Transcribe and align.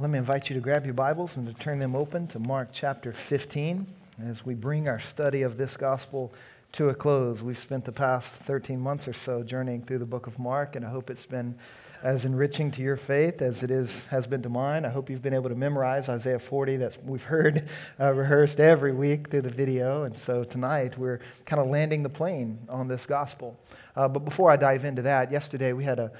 Let 0.00 0.08
me 0.08 0.16
invite 0.16 0.48
you 0.48 0.54
to 0.54 0.62
grab 0.62 0.86
your 0.86 0.94
Bibles 0.94 1.36
and 1.36 1.46
to 1.46 1.52
turn 1.52 1.78
them 1.78 1.94
open 1.94 2.26
to 2.28 2.38
Mark 2.38 2.70
chapter 2.72 3.12
15 3.12 3.86
as 4.24 4.46
we 4.46 4.54
bring 4.54 4.88
our 4.88 4.98
study 4.98 5.42
of 5.42 5.58
this 5.58 5.76
gospel 5.76 6.32
to 6.72 6.88
a 6.88 6.94
close. 6.94 7.42
We've 7.42 7.58
spent 7.58 7.84
the 7.84 7.92
past 7.92 8.36
13 8.36 8.80
months 8.80 9.06
or 9.06 9.12
so 9.12 9.42
journeying 9.42 9.82
through 9.82 9.98
the 9.98 10.06
book 10.06 10.26
of 10.26 10.38
Mark, 10.38 10.74
and 10.74 10.86
I 10.86 10.88
hope 10.88 11.10
it's 11.10 11.26
been 11.26 11.54
as 12.02 12.24
enriching 12.24 12.70
to 12.70 12.82
your 12.82 12.96
faith 12.96 13.42
as 13.42 13.62
it 13.62 13.70
is, 13.70 14.06
has 14.06 14.26
been 14.26 14.40
to 14.40 14.48
mine. 14.48 14.86
I 14.86 14.88
hope 14.88 15.10
you've 15.10 15.20
been 15.20 15.34
able 15.34 15.50
to 15.50 15.54
memorize 15.54 16.08
Isaiah 16.08 16.38
40 16.38 16.78
that 16.78 16.96
we've 17.04 17.22
heard 17.22 17.68
uh, 18.00 18.14
rehearsed 18.14 18.58
every 18.58 18.92
week 18.92 19.28
through 19.28 19.42
the 19.42 19.50
video. 19.50 20.04
And 20.04 20.16
so 20.16 20.44
tonight 20.44 20.96
we're 20.96 21.20
kind 21.44 21.60
of 21.60 21.68
landing 21.68 22.02
the 22.02 22.08
plane 22.08 22.58
on 22.70 22.88
this 22.88 23.04
gospel. 23.04 23.60
Uh, 23.94 24.08
but 24.08 24.20
before 24.20 24.50
I 24.50 24.56
dive 24.56 24.86
into 24.86 25.02
that, 25.02 25.30
yesterday 25.30 25.74
we 25.74 25.84
had 25.84 25.98
a 25.98 26.10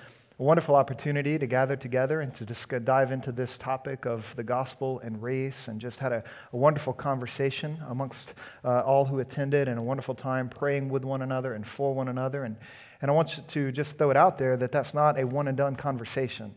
a 0.40 0.42
wonderful 0.42 0.74
opportunity 0.74 1.38
to 1.38 1.46
gather 1.46 1.76
together 1.76 2.22
and 2.22 2.34
to 2.34 2.46
just 2.46 2.66
dive 2.86 3.12
into 3.12 3.30
this 3.30 3.58
topic 3.58 4.06
of 4.06 4.34
the 4.36 4.42
gospel 4.42 4.98
and 5.00 5.22
race, 5.22 5.68
and 5.68 5.78
just 5.78 6.00
had 6.00 6.12
a, 6.12 6.24
a 6.54 6.56
wonderful 6.56 6.94
conversation 6.94 7.78
amongst 7.90 8.32
uh, 8.64 8.80
all 8.80 9.04
who 9.04 9.18
attended, 9.18 9.68
and 9.68 9.78
a 9.78 9.82
wonderful 9.82 10.14
time 10.14 10.48
praying 10.48 10.88
with 10.88 11.04
one 11.04 11.20
another 11.20 11.52
and 11.52 11.66
for 11.66 11.94
one 11.94 12.08
another. 12.08 12.44
And, 12.44 12.56
and 13.02 13.10
I 13.10 13.14
want 13.14 13.36
you 13.36 13.42
to 13.48 13.70
just 13.70 13.98
throw 13.98 14.10
it 14.10 14.16
out 14.16 14.38
there 14.38 14.56
that 14.56 14.72
that's 14.72 14.94
not 14.94 15.20
a 15.20 15.26
one 15.26 15.46
and 15.46 15.58
done 15.58 15.76
conversation 15.76 16.54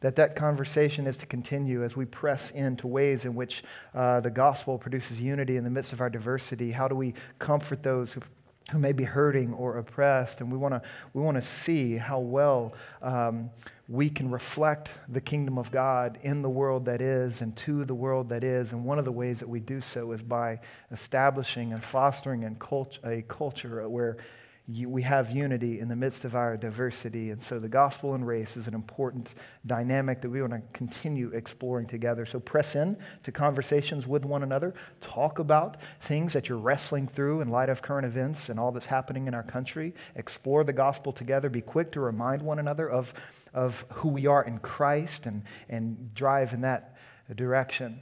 that 0.00 0.16
that 0.16 0.34
conversation 0.34 1.06
is 1.06 1.18
to 1.18 1.26
continue 1.26 1.84
as 1.84 1.94
we 1.94 2.06
press 2.06 2.50
into 2.52 2.86
ways 2.86 3.26
in 3.26 3.34
which 3.34 3.62
uh, 3.94 4.18
the 4.20 4.30
gospel 4.30 4.78
produces 4.78 5.20
unity 5.20 5.58
in 5.58 5.64
the 5.64 5.68
midst 5.68 5.92
of 5.92 6.00
our 6.00 6.08
diversity. 6.08 6.70
How 6.70 6.88
do 6.88 6.94
we 6.94 7.12
comfort 7.38 7.82
those 7.82 8.14
who 8.14 8.22
who 8.70 8.78
may 8.78 8.92
be 8.92 9.04
hurting 9.04 9.52
or 9.54 9.78
oppressed. 9.78 10.40
And 10.40 10.50
we 10.50 10.58
want 10.58 10.74
to 10.74 10.82
we 11.12 11.22
wanna 11.22 11.42
see 11.42 11.96
how 11.96 12.20
well 12.20 12.74
um, 13.02 13.50
we 13.88 14.08
can 14.08 14.30
reflect 14.30 14.90
the 15.08 15.20
kingdom 15.20 15.58
of 15.58 15.70
God 15.70 16.18
in 16.22 16.42
the 16.42 16.50
world 16.50 16.84
that 16.84 17.00
is 17.00 17.42
and 17.42 17.56
to 17.58 17.84
the 17.84 17.94
world 17.94 18.28
that 18.28 18.44
is. 18.44 18.72
And 18.72 18.84
one 18.84 18.98
of 18.98 19.04
the 19.04 19.12
ways 19.12 19.40
that 19.40 19.48
we 19.48 19.60
do 19.60 19.80
so 19.80 20.12
is 20.12 20.22
by 20.22 20.60
establishing 20.92 21.72
and 21.72 21.82
fostering 21.82 22.44
a 22.44 23.22
culture 23.22 23.88
where 23.88 24.16
we 24.86 25.02
have 25.02 25.30
unity 25.30 25.80
in 25.80 25.88
the 25.88 25.96
midst 25.96 26.24
of 26.24 26.34
our 26.34 26.56
diversity. 26.56 27.30
And 27.30 27.42
so 27.42 27.58
the 27.58 27.68
gospel 27.68 28.14
and 28.14 28.26
race 28.26 28.56
is 28.56 28.66
an 28.66 28.74
important 28.74 29.34
dynamic 29.66 30.20
that 30.20 30.30
we 30.30 30.40
want 30.40 30.52
to 30.52 30.62
continue 30.72 31.30
exploring 31.32 31.86
together. 31.86 32.26
So 32.26 32.40
press 32.40 32.76
in 32.76 32.96
to 33.22 33.32
conversations 33.32 34.06
with 34.06 34.24
one 34.24 34.42
another. 34.42 34.74
Talk 35.00 35.38
about 35.38 35.78
things 36.00 36.32
that 36.34 36.48
you're 36.48 36.58
wrestling 36.58 37.08
through 37.08 37.40
in 37.40 37.48
light 37.48 37.68
of 37.68 37.82
current 37.82 38.06
events 38.06 38.48
and 38.48 38.60
all 38.60 38.70
that's 38.72 38.86
happening 38.86 39.26
in 39.26 39.34
our 39.34 39.42
country. 39.42 39.94
Explore 40.14 40.64
the 40.64 40.72
gospel 40.72 41.12
together. 41.12 41.48
Be 41.48 41.62
quick 41.62 41.90
to 41.92 42.00
remind 42.00 42.42
one 42.42 42.58
another 42.58 42.88
of, 42.88 43.14
of 43.54 43.84
who 43.94 44.08
we 44.08 44.26
are 44.26 44.44
in 44.44 44.58
Christ 44.58 45.26
and, 45.26 45.42
and 45.68 46.14
drive 46.14 46.52
in 46.52 46.60
that 46.60 46.96
direction 47.34 48.00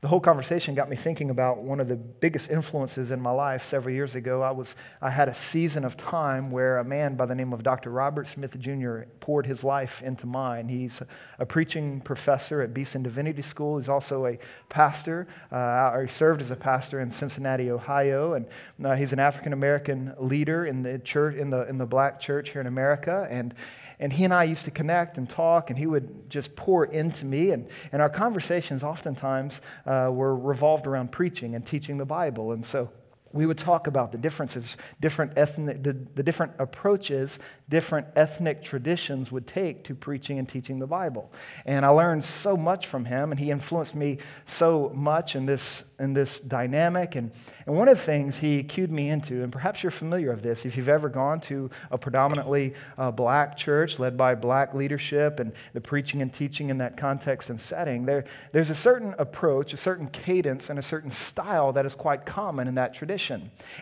the 0.00 0.08
whole 0.08 0.20
conversation 0.20 0.74
got 0.74 0.88
me 0.88 0.96
thinking 0.96 1.28
about 1.28 1.58
one 1.58 1.78
of 1.78 1.86
the 1.86 1.96
biggest 1.96 2.50
influences 2.50 3.10
in 3.10 3.20
my 3.20 3.30
life 3.30 3.62
several 3.62 3.94
years 3.94 4.14
ago. 4.14 4.40
I, 4.40 4.50
was, 4.50 4.74
I 5.02 5.10
had 5.10 5.28
a 5.28 5.34
season 5.34 5.84
of 5.84 5.94
time 5.94 6.50
where 6.50 6.78
a 6.78 6.84
man 6.84 7.16
by 7.16 7.26
the 7.26 7.34
name 7.34 7.52
of 7.52 7.62
Dr. 7.62 7.90
Robert 7.90 8.26
Smith 8.26 8.58
Jr. 8.58 9.02
poured 9.20 9.44
his 9.44 9.62
life 9.62 10.02
into 10.02 10.26
mine. 10.26 10.68
He's 10.68 11.02
a 11.38 11.44
preaching 11.44 12.00
professor 12.00 12.62
at 12.62 12.72
Beeson 12.72 13.02
Divinity 13.02 13.42
School. 13.42 13.76
He's 13.76 13.90
also 13.90 14.24
a 14.24 14.38
pastor, 14.70 15.28
uh, 15.52 15.90
or 15.92 16.02
he 16.02 16.08
served 16.08 16.40
as 16.40 16.50
a 16.50 16.56
pastor 16.56 17.00
in 17.00 17.10
Cincinnati, 17.10 17.70
Ohio. 17.70 18.32
And 18.32 18.46
uh, 18.82 18.94
he's 18.94 19.12
an 19.12 19.18
African 19.18 19.52
American 19.52 20.14
leader 20.18 20.64
in 20.64 20.82
the 20.82 20.98
church, 21.00 21.36
in 21.36 21.50
the, 21.50 21.68
in 21.68 21.76
the 21.76 21.86
black 21.86 22.18
church 22.18 22.52
here 22.52 22.62
in 22.62 22.66
America. 22.66 23.28
And, 23.30 23.54
and 24.00 24.12
he 24.12 24.24
and 24.24 24.34
I 24.34 24.44
used 24.44 24.64
to 24.64 24.70
connect 24.70 25.18
and 25.18 25.28
talk, 25.28 25.70
and 25.70 25.78
he 25.78 25.86
would 25.86 26.28
just 26.28 26.56
pour 26.56 26.86
into 26.86 27.26
me. 27.26 27.50
And, 27.50 27.68
and 27.92 28.02
our 28.02 28.08
conversations 28.08 28.82
oftentimes 28.82 29.60
uh, 29.86 30.10
were 30.12 30.34
revolved 30.34 30.86
around 30.86 31.12
preaching 31.12 31.54
and 31.54 31.64
teaching 31.64 31.98
the 31.98 32.06
Bible. 32.06 32.52
And 32.52 32.64
so 32.64 32.90
we 33.32 33.46
would 33.46 33.58
talk 33.58 33.86
about 33.86 34.12
the 34.12 34.18
differences, 34.18 34.76
different 35.00 35.32
ethnic, 35.36 35.82
the, 35.82 35.92
the 36.14 36.22
different 36.22 36.52
approaches 36.58 37.38
different 37.70 38.08
ethnic 38.16 38.62
traditions 38.62 39.30
would 39.30 39.46
take 39.46 39.84
to 39.84 39.94
preaching 39.94 40.40
and 40.40 40.48
teaching 40.48 40.80
the 40.80 40.86
Bible. 40.88 41.32
And 41.64 41.86
I 41.86 41.88
learned 41.90 42.24
so 42.24 42.56
much 42.56 42.88
from 42.88 43.04
him, 43.04 43.30
and 43.30 43.38
he 43.38 43.52
influenced 43.52 43.94
me 43.94 44.18
so 44.44 44.90
much 44.92 45.36
in 45.36 45.46
this, 45.46 45.84
in 46.00 46.12
this 46.12 46.40
dynamic. 46.40 47.14
And, 47.14 47.30
and 47.66 47.76
one 47.76 47.86
of 47.86 47.96
the 47.96 48.02
things 48.02 48.40
he 48.40 48.64
cued 48.64 48.90
me 48.90 49.08
into, 49.08 49.44
and 49.44 49.52
perhaps 49.52 49.84
you're 49.84 49.92
familiar 49.92 50.32
with 50.32 50.42
this, 50.42 50.66
if 50.66 50.76
you've 50.76 50.88
ever 50.88 51.08
gone 51.08 51.40
to 51.42 51.70
a 51.92 51.96
predominantly 51.96 52.74
uh, 52.98 53.12
black 53.12 53.56
church 53.56 54.00
led 54.00 54.16
by 54.16 54.34
black 54.34 54.74
leadership 54.74 55.38
and 55.38 55.52
the 55.72 55.80
preaching 55.80 56.22
and 56.22 56.34
teaching 56.34 56.70
in 56.70 56.78
that 56.78 56.96
context 56.96 57.50
and 57.50 57.60
setting, 57.60 58.04
there, 58.04 58.24
there's 58.50 58.70
a 58.70 58.74
certain 58.74 59.14
approach, 59.18 59.72
a 59.72 59.76
certain 59.76 60.08
cadence, 60.08 60.70
and 60.70 60.78
a 60.78 60.82
certain 60.82 61.12
style 61.12 61.72
that 61.72 61.86
is 61.86 61.94
quite 61.94 62.26
common 62.26 62.66
in 62.66 62.74
that 62.74 62.92
tradition 62.92 63.19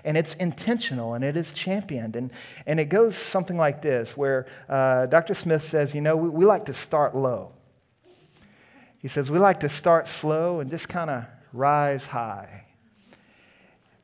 And 0.05 0.17
it's 0.17 0.35
intentional 0.35 1.15
and 1.15 1.25
it 1.25 1.37
is 1.37 1.53
championed. 1.53 2.17
And, 2.17 2.31
and 2.67 2.81
it 2.81 2.87
goes 2.87 3.17
something 3.17 3.57
like 3.57 3.83
this 3.83 4.17
where 4.17 4.47
uh, 4.69 5.07
Dr. 5.07 5.35
Smith 5.35 5.63
says, 5.63 5.95
you 5.95 6.01
know, 6.01 6.17
we, 6.17 6.29
we 6.29 6.45
like 6.45 6.67
to 6.67 6.73
start 6.73 7.17
low. 7.17 7.53
He 8.99 9.09
says, 9.09 9.31
we 9.31 9.39
like 9.39 9.61
to 9.61 9.69
start 9.69 10.09
slow 10.09 10.61
and 10.61 10.69
just 10.69 10.89
kind 10.89 11.11
of 11.11 11.25
rise 11.53 12.07
high. 12.07 12.65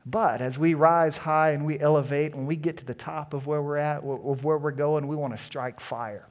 But 0.05 0.39
as 0.39 0.59
we 0.59 0.75
rise 0.75 1.17
high 1.17 1.51
and 1.51 1.65
we 1.65 1.79
elevate, 1.79 2.35
when 2.35 2.45
we 2.45 2.55
get 2.55 2.77
to 2.77 2.85
the 2.85 2.93
top 2.93 3.33
of 3.33 3.47
where 3.47 3.61
we're 3.61 3.77
at, 3.77 4.03
of 4.03 4.43
where 4.43 4.57
we're 4.57 4.71
going, 4.71 5.07
we 5.07 5.15
want 5.15 5.35
to 5.35 5.43
strike 5.43 5.79
fire. 5.79 6.27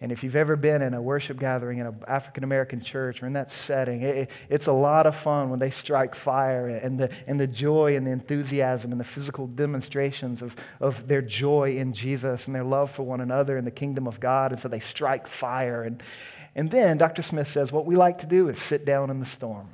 And 0.00 0.12
if 0.12 0.22
you've 0.22 0.36
ever 0.36 0.56
been 0.56 0.82
in 0.82 0.92
a 0.92 1.00
worship 1.00 1.38
gathering 1.38 1.78
in 1.78 1.86
an 1.86 2.02
African 2.06 2.44
American 2.44 2.80
church 2.80 3.22
or 3.22 3.26
in 3.26 3.32
that 3.32 3.50
setting, 3.50 4.02
it, 4.02 4.30
it's 4.50 4.66
a 4.66 4.72
lot 4.72 5.06
of 5.06 5.16
fun 5.16 5.48
when 5.48 5.58
they 5.58 5.70
strike 5.70 6.14
fire 6.14 6.68
and 6.68 6.98
the, 7.00 7.10
and 7.26 7.40
the 7.40 7.46
joy 7.46 7.96
and 7.96 8.06
the 8.06 8.10
enthusiasm 8.10 8.92
and 8.92 9.00
the 9.00 9.04
physical 9.04 9.46
demonstrations 9.46 10.42
of, 10.42 10.54
of 10.80 11.08
their 11.08 11.22
joy 11.22 11.76
in 11.76 11.94
Jesus 11.94 12.46
and 12.46 12.54
their 12.54 12.64
love 12.64 12.90
for 12.90 13.04
one 13.04 13.22
another 13.22 13.56
and 13.56 13.66
the 13.66 13.70
kingdom 13.70 14.06
of 14.06 14.20
God. 14.20 14.52
And 14.52 14.60
so 14.60 14.68
they 14.68 14.80
strike 14.80 15.26
fire. 15.26 15.82
And, 15.82 16.02
and 16.54 16.70
then 16.70 16.98
Dr. 16.98 17.22
Smith 17.22 17.48
says, 17.48 17.72
what 17.72 17.86
we 17.86 17.96
like 17.96 18.18
to 18.18 18.26
do 18.26 18.50
is 18.50 18.58
sit 18.58 18.84
down 18.84 19.08
in 19.08 19.18
the 19.18 19.26
storm. 19.26 19.70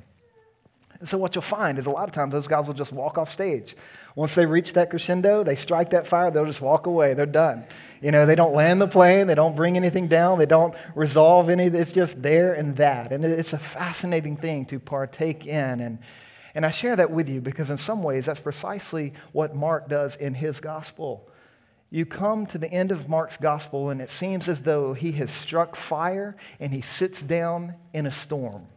And 1.03 1.07
so 1.09 1.17
what 1.17 1.35
you'll 1.35 1.41
find 1.41 1.77
is 1.77 1.85
a 1.85 1.91
lot 1.91 2.07
of 2.07 2.13
times 2.13 2.31
those 2.31 2.47
guys 2.47 2.65
will 2.65 2.73
just 2.73 2.93
walk 2.93 3.17
off 3.17 3.27
stage. 3.27 3.75
Once 4.15 4.35
they 4.35 4.45
reach 4.45 4.71
that 4.71 4.89
crescendo, 4.89 5.43
they 5.43 5.53
strike 5.53 5.89
that 5.89 6.07
fire, 6.07 6.31
they'll 6.31 6.45
just 6.45 6.61
walk 6.61 6.87
away. 6.87 7.13
They're 7.13 7.25
done. 7.25 7.65
You 8.01 8.11
know, 8.11 8.25
they 8.25 8.35
don't 8.35 8.55
land 8.55 8.79
the 8.79 8.87
plane, 8.87 9.27
they 9.27 9.35
don't 9.35 9.53
bring 9.53 9.75
anything 9.75 10.07
down, 10.07 10.39
they 10.39 10.45
don't 10.45 10.73
resolve 10.95 11.49
any, 11.49 11.65
it's 11.65 11.91
just 11.91 12.21
there 12.21 12.53
and 12.53 12.77
that. 12.77 13.11
And 13.11 13.25
it's 13.25 13.51
a 13.51 13.57
fascinating 13.57 14.37
thing 14.37 14.65
to 14.67 14.79
partake 14.79 15.45
in. 15.45 15.81
And, 15.81 15.99
and 16.55 16.65
I 16.65 16.71
share 16.71 16.95
that 16.95 17.11
with 17.11 17.27
you 17.27 17.41
because, 17.41 17.69
in 17.69 17.75
some 17.75 18.01
ways, 18.01 18.27
that's 18.27 18.39
precisely 18.39 19.11
what 19.33 19.53
Mark 19.53 19.89
does 19.89 20.15
in 20.15 20.33
his 20.33 20.61
gospel. 20.61 21.29
You 21.89 22.05
come 22.05 22.45
to 22.45 22.57
the 22.57 22.71
end 22.71 22.93
of 22.93 23.09
Mark's 23.09 23.35
gospel, 23.35 23.89
and 23.89 23.99
it 23.99 24.09
seems 24.09 24.47
as 24.47 24.61
though 24.61 24.93
he 24.93 25.11
has 25.11 25.31
struck 25.31 25.75
fire 25.75 26.37
and 26.61 26.71
he 26.71 26.79
sits 26.79 27.21
down 27.21 27.75
in 27.91 28.05
a 28.05 28.11
storm. 28.11 28.67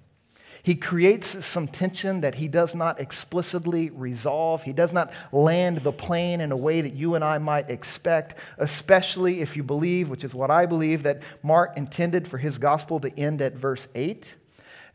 He 0.67 0.75
creates 0.75 1.47
some 1.47 1.69
tension 1.69 2.23
that 2.23 2.35
he 2.35 2.49
does 2.49 2.75
not 2.75 2.99
explicitly 3.01 3.91
resolve. 3.91 4.65
He 4.65 4.73
does 4.73 4.93
not 4.93 5.13
land 5.31 5.79
the 5.79 5.93
plane 5.93 6.41
in 6.41 6.51
a 6.51 6.57
way 6.57 6.81
that 6.81 6.93
you 6.93 7.15
and 7.15 7.23
I 7.23 7.39
might 7.39 7.71
expect, 7.71 8.35
especially 8.59 9.43
if 9.43 9.57
you 9.57 9.63
believe, 9.63 10.09
which 10.09 10.25
is 10.25 10.35
what 10.35 10.51
I 10.51 10.67
believe, 10.67 11.05
that 11.05 11.23
Mark 11.45 11.77
intended 11.77 12.27
for 12.27 12.39
his 12.39 12.59
gospel 12.59 12.99
to 12.99 13.17
end 13.17 13.43
at 13.43 13.55
verse 13.55 13.87
8. 13.95 14.35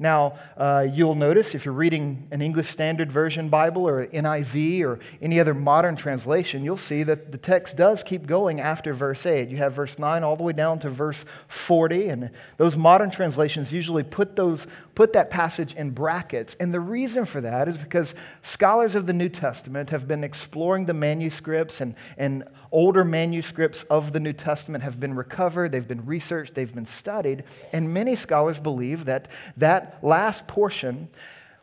Now, 0.01 0.39
uh, 0.57 0.87
you'll 0.91 1.13
notice 1.13 1.53
if 1.53 1.63
you're 1.63 1.75
reading 1.75 2.27
an 2.31 2.41
English 2.41 2.69
Standard 2.69 3.11
Version 3.11 3.49
Bible 3.49 3.87
or 3.87 4.07
NIV 4.07 4.81
or 4.81 4.99
any 5.21 5.39
other 5.39 5.53
modern 5.53 5.95
translation, 5.95 6.63
you'll 6.63 6.75
see 6.75 7.03
that 7.03 7.31
the 7.31 7.37
text 7.37 7.77
does 7.77 8.01
keep 8.01 8.25
going 8.25 8.59
after 8.59 8.93
verse 8.93 9.27
8. 9.27 9.49
You 9.49 9.57
have 9.57 9.73
verse 9.73 9.99
9 9.99 10.23
all 10.23 10.35
the 10.35 10.41
way 10.41 10.53
down 10.53 10.79
to 10.79 10.89
verse 10.89 11.23
40, 11.49 12.07
and 12.07 12.31
those 12.57 12.75
modern 12.75 13.11
translations 13.11 13.71
usually 13.71 14.01
put, 14.01 14.35
those, 14.35 14.65
put 14.95 15.13
that 15.13 15.29
passage 15.29 15.75
in 15.75 15.91
brackets. 15.91 16.55
And 16.55 16.73
the 16.73 16.79
reason 16.79 17.25
for 17.25 17.39
that 17.41 17.67
is 17.67 17.77
because 17.77 18.15
scholars 18.41 18.95
of 18.95 19.05
the 19.05 19.13
New 19.13 19.29
Testament 19.29 19.91
have 19.91 20.07
been 20.07 20.23
exploring 20.23 20.87
the 20.87 20.95
manuscripts 20.95 21.79
and, 21.79 21.93
and 22.17 22.43
older 22.71 23.03
manuscripts 23.03 23.83
of 23.83 24.11
the 24.13 24.19
New 24.19 24.33
Testament 24.33 24.83
have 24.83 24.99
been 24.99 25.13
recovered, 25.13 25.71
they've 25.71 25.87
been 25.87 26.05
researched, 26.05 26.55
they've 26.55 26.73
been 26.73 26.85
studied, 26.85 27.43
and 27.73 27.93
many 27.93 28.15
scholars 28.15 28.59
believe 28.59 29.05
that 29.05 29.27
that 29.57 30.03
last 30.03 30.47
portion 30.47 31.09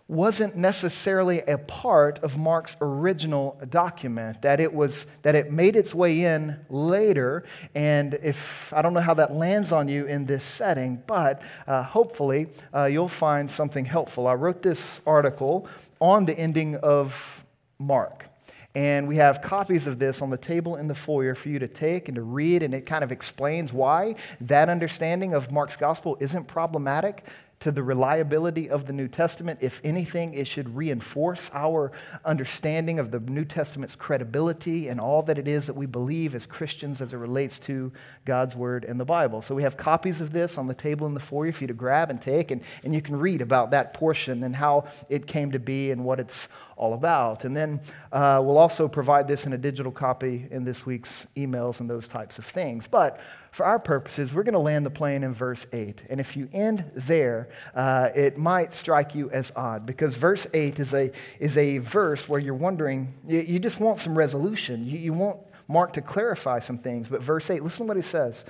wasn't 0.09 0.57
necessarily 0.57 1.41
a 1.41 1.59
part 1.59 2.19
of 2.21 2.39
Mark's 2.39 2.77
original 2.81 3.61
document, 3.69 4.41
that 4.41 4.59
it 4.59 4.73
was 4.73 5.07
that 5.21 5.35
it 5.35 5.53
made 5.53 5.77
its 5.77 5.95
way 5.95 6.25
in 6.25 6.59
later. 6.71 7.45
And 7.75 8.15
if 8.23 8.73
I 8.73 8.81
don't 8.81 8.95
know 8.95 9.01
how 9.01 9.15
that 9.15 9.33
lands 9.33 9.71
on 9.71 9.87
you 9.87 10.07
in 10.07 10.25
this 10.25 10.45
setting, 10.45 11.03
but 11.07 11.43
uh, 11.67 11.83
hopefully 11.83 12.49
uh, 12.75 12.87
you'll 12.87 13.09
find 13.09 13.51
something 13.51 13.85
helpful. 13.85 14.27
I 14.27 14.33
wrote 14.33 14.63
this 14.63 15.03
article 15.07 15.69
on 16.01 16.25
the 16.25 16.37
ending 16.39 16.77
of 16.77 17.45
Mark. 17.79 18.28
And 18.75 19.09
we 19.09 19.17
have 19.17 19.43
copies 19.43 19.87
of 19.87 19.99
this 19.99 20.21
on 20.21 20.31
the 20.31 20.37
table 20.37 20.77
in 20.77 20.89
the 20.89 20.95
foyer 20.95 21.35
for 21.35 21.49
you 21.49 21.59
to 21.59 21.69
take 21.69 22.09
and 22.09 22.15
to 22.17 22.23
read, 22.23 22.63
and 22.63 22.75
it 22.75 22.87
kind 22.87 23.03
of 23.03 23.11
explains 23.11 23.73
why 23.73 24.15
that 24.43 24.69
understanding 24.69 25.35
of 25.35 25.51
Mark's 25.51 25.77
gospel 25.77 26.17
isn't 26.21 26.45
problematic 26.45 27.25
to 27.61 27.73
the 27.73 27.83
reliability 27.83 28.71
of 28.71 28.87
the 28.87 28.93
New 28.93 29.09
Testament. 29.09 29.59
If 29.63 29.81
anything, 29.83 30.35
it 30.35 30.47
should 30.47 30.77
reinforce 30.77 31.51
our 31.53 31.91
understanding 32.25 32.99
of 32.99 33.11
the 33.11 33.19
New 33.21 33.45
Testament's 33.45 33.97
credibility 33.97 34.89
and 34.89 35.01
all 35.01 35.23
that 35.23 35.39
it 35.39 35.49
is 35.49 35.67
that 35.67 35.75
we 35.75 35.87
believe 35.87 36.35
as 36.35 36.47
Christians 36.47 37.03
as 37.03 37.13
it 37.13 37.17
relates 37.17 37.59
to 37.61 37.93
God's 38.25 38.55
Word 38.55 38.85
and 38.85 39.01
the 39.01 39.05
Bible. 39.05 39.43
So 39.43 39.55
we 39.55 39.65
have 39.65 39.77
copies 39.77 40.21
of 40.21 40.33
this 40.33 40.57
on 40.57 40.67
the 40.69 40.75
table 40.75 41.07
in 41.07 41.15
the 41.15 41.21
foyer 41.21 41.53
for 41.53 41.65
you 41.65 41.69
to 41.69 41.75
grab 41.75 42.11
and 42.11 42.23
take, 42.23 42.51
and, 42.51 42.63
and 42.85 42.95
you 42.95 43.03
can 43.03 43.19
read 43.19 43.43
about 43.43 43.73
that 43.73 43.95
portion 43.95 44.45
and 44.45 44.55
how 44.55 44.87
it 45.09 45.27
came 45.27 45.53
to 45.53 45.59
be 45.59 45.91
and 45.91 46.05
what 46.05 46.21
it's 46.21 46.49
all 46.77 46.95
about. 46.95 47.45
And 47.45 47.57
then 47.57 47.81
uh, 48.13 48.41
we'll 48.45 48.57
also 48.57 48.87
provide 48.87 49.27
this 49.27 49.47
in 49.47 49.53
a 49.53 49.59
digital 49.59 49.91
copy 49.91 50.47
in 50.51 50.65
this 50.65 50.87
week's 50.87 51.27
emails 51.37 51.81
and 51.81 51.91
those 51.91 52.07
types 52.07 52.39
of 52.39 52.45
things. 52.45 52.87
But 52.87 53.21
for 53.59 53.67
our 53.67 53.81
purposes, 53.81 54.33
we're 54.33 54.45
going 54.45 54.53
to 54.53 54.61
land 54.61 54.87
the 54.87 54.91
plane 54.91 55.25
in 55.25 55.33
verse 55.33 55.67
8. 55.73 56.05
And 56.09 56.21
if 56.21 56.37
you 56.37 56.49
end 56.53 56.89
there, 56.95 57.49
uh, 57.75 58.11
it 58.15 58.39
might 58.39 58.73
strike 58.73 59.17
you 59.17 59.31
as 59.31 59.53
odd 59.57 59.85
because 59.85 60.15
verse 60.17 60.47
8 60.55 60.79
is 60.79 60.95
a, 60.95 61.11
is 61.41 61.59
a 61.59 61.79
verse 61.79 62.29
where 62.29 62.39
you're 62.39 62.55
wondering, 62.55 63.13
you, 63.27 63.41
you 63.41 63.59
just 63.59 63.81
want 63.81 63.99
some 63.99 64.17
resolution. 64.17 64.87
You, 64.87 64.99
you 64.99 65.13
want 65.13 65.41
Mark 65.67 65.93
to 65.95 66.01
clarify 66.01 66.61
some 66.61 66.79
things. 66.79 67.09
But 67.09 67.21
verse 67.21 67.51
8, 67.51 67.65
listen 67.65 67.87
to 67.87 67.89
what 67.89 67.97
he 67.97 68.03
says. 68.03 68.45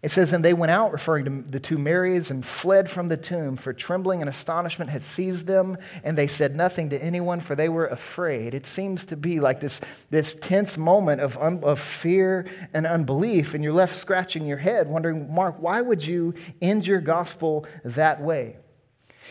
It 0.00 0.12
says, 0.12 0.32
And 0.32 0.44
they 0.44 0.54
went 0.54 0.70
out, 0.70 0.92
referring 0.92 1.24
to 1.24 1.50
the 1.50 1.58
two 1.58 1.76
Marys, 1.76 2.30
and 2.30 2.46
fled 2.46 2.88
from 2.88 3.08
the 3.08 3.16
tomb, 3.16 3.56
for 3.56 3.72
trembling 3.72 4.20
and 4.20 4.28
astonishment 4.28 4.90
had 4.90 5.02
seized 5.02 5.46
them, 5.46 5.76
and 6.04 6.16
they 6.16 6.28
said 6.28 6.54
nothing 6.54 6.90
to 6.90 7.02
anyone, 7.02 7.40
for 7.40 7.56
they 7.56 7.68
were 7.68 7.86
afraid. 7.86 8.54
It 8.54 8.66
seems 8.66 9.06
to 9.06 9.16
be 9.16 9.40
like 9.40 9.58
this, 9.58 9.80
this 10.10 10.34
tense 10.34 10.78
moment 10.78 11.20
of, 11.20 11.36
un, 11.38 11.64
of 11.64 11.80
fear 11.80 12.46
and 12.72 12.86
unbelief, 12.86 13.54
and 13.54 13.64
you're 13.64 13.72
left 13.72 13.96
scratching 13.96 14.46
your 14.46 14.58
head, 14.58 14.86
wondering, 14.88 15.34
Mark, 15.34 15.56
why 15.58 15.80
would 15.80 16.06
you 16.06 16.34
end 16.62 16.86
your 16.86 17.00
gospel 17.00 17.66
that 17.84 18.20
way? 18.20 18.56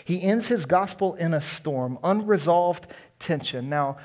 He 0.04 0.22
ends 0.22 0.48
his 0.48 0.66
gospel 0.66 1.16
in 1.16 1.34
a 1.34 1.42
storm, 1.42 1.98
unresolved 2.04 2.88
tension. 3.20 3.70
Now, 3.70 3.98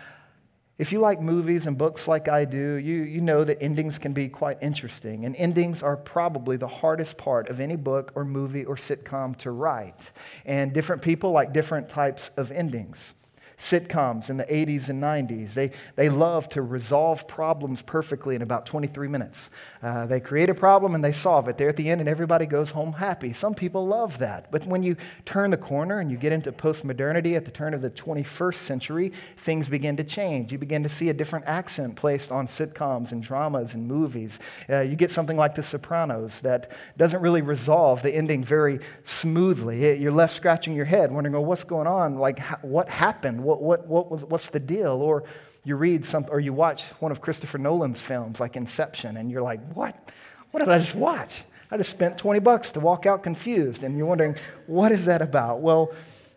if 0.78 0.90
you 0.90 1.00
like 1.00 1.20
movies 1.20 1.66
and 1.66 1.76
books 1.76 2.08
like 2.08 2.28
I 2.28 2.44
do, 2.44 2.74
you, 2.74 3.02
you 3.02 3.20
know 3.20 3.44
that 3.44 3.62
endings 3.62 3.98
can 3.98 4.12
be 4.12 4.28
quite 4.28 4.58
interesting. 4.62 5.24
And 5.24 5.36
endings 5.36 5.82
are 5.82 5.96
probably 5.96 6.56
the 6.56 6.68
hardest 6.68 7.18
part 7.18 7.50
of 7.50 7.60
any 7.60 7.76
book 7.76 8.12
or 8.14 8.24
movie 8.24 8.64
or 8.64 8.76
sitcom 8.76 9.36
to 9.38 9.50
write. 9.50 10.10
And 10.46 10.72
different 10.72 11.02
people 11.02 11.30
like 11.30 11.52
different 11.52 11.88
types 11.88 12.30
of 12.36 12.50
endings 12.50 13.14
sitcoms 13.62 14.28
in 14.28 14.36
the 14.36 14.44
80s 14.44 14.90
and 14.90 15.00
90s. 15.00 15.54
They, 15.54 15.70
they 15.94 16.08
love 16.08 16.48
to 16.50 16.62
resolve 16.62 17.28
problems 17.28 17.80
perfectly 17.80 18.34
in 18.34 18.42
about 18.42 18.66
23 18.66 19.06
minutes. 19.06 19.52
Uh, 19.80 20.04
they 20.06 20.18
create 20.18 20.50
a 20.50 20.54
problem 20.54 20.96
and 20.96 21.04
they 21.04 21.12
solve 21.12 21.46
it. 21.48 21.58
There 21.58 21.68
at 21.68 21.76
the 21.76 21.88
end, 21.88 22.00
and 22.00 22.08
everybody 22.08 22.44
goes 22.44 22.72
home 22.72 22.92
happy. 22.92 23.32
Some 23.32 23.54
people 23.54 23.86
love 23.86 24.18
that. 24.18 24.50
But 24.50 24.66
when 24.66 24.82
you 24.82 24.96
turn 25.24 25.52
the 25.52 25.56
corner 25.56 26.00
and 26.00 26.10
you 26.10 26.16
get 26.16 26.32
into 26.32 26.50
postmodernity 26.50 27.36
at 27.36 27.44
the 27.44 27.52
turn 27.52 27.72
of 27.72 27.82
the 27.82 27.90
21st 27.90 28.56
century, 28.56 29.12
things 29.36 29.68
begin 29.68 29.96
to 29.96 30.04
change. 30.04 30.50
You 30.50 30.58
begin 30.58 30.82
to 30.82 30.88
see 30.88 31.08
a 31.10 31.14
different 31.14 31.46
accent 31.46 31.94
placed 31.94 32.32
on 32.32 32.48
sitcoms 32.48 33.12
and 33.12 33.22
dramas 33.22 33.74
and 33.74 33.86
movies. 33.86 34.40
Uh, 34.68 34.80
you 34.80 34.96
get 34.96 35.10
something 35.12 35.36
like 35.36 35.54
The 35.54 35.62
Sopranos 35.62 36.40
that 36.40 36.72
doesn't 36.96 37.22
really 37.22 37.42
resolve 37.42 38.02
the 38.02 38.12
ending 38.12 38.42
very 38.42 38.80
smoothly. 39.04 40.00
You're 40.00 40.10
left 40.10 40.34
scratching 40.34 40.74
your 40.74 40.84
head, 40.84 41.12
wondering, 41.12 41.34
well, 41.34 41.44
what's 41.44 41.64
going 41.64 41.86
on? 41.86 42.16
Like, 42.16 42.40
what 42.62 42.88
happened? 42.88 43.44
What, 43.60 43.86
what, 43.86 44.10
what 44.10 44.30
what's 44.30 44.48
the 44.48 44.60
deal? 44.60 44.92
Or 44.92 45.24
you 45.64 45.76
read 45.76 46.04
some, 46.04 46.26
or 46.30 46.40
you 46.40 46.52
watch 46.52 46.84
one 47.00 47.12
of 47.12 47.20
Christopher 47.20 47.58
Nolan's 47.58 48.00
films 48.00 48.40
like 48.40 48.56
Inception, 48.56 49.16
and 49.16 49.30
you're 49.30 49.42
like, 49.42 49.60
what? 49.74 50.12
What 50.50 50.60
did 50.60 50.68
I 50.68 50.78
just 50.78 50.94
watch? 50.94 51.44
I 51.70 51.78
just 51.78 51.90
spent 51.90 52.18
20 52.18 52.40
bucks 52.40 52.72
to 52.72 52.80
walk 52.80 53.06
out 53.06 53.22
confused. 53.22 53.82
And 53.82 53.96
you're 53.96 54.06
wondering, 54.06 54.36
what 54.66 54.92
is 54.92 55.06
that 55.06 55.22
about? 55.22 55.60
Well, 55.60 55.92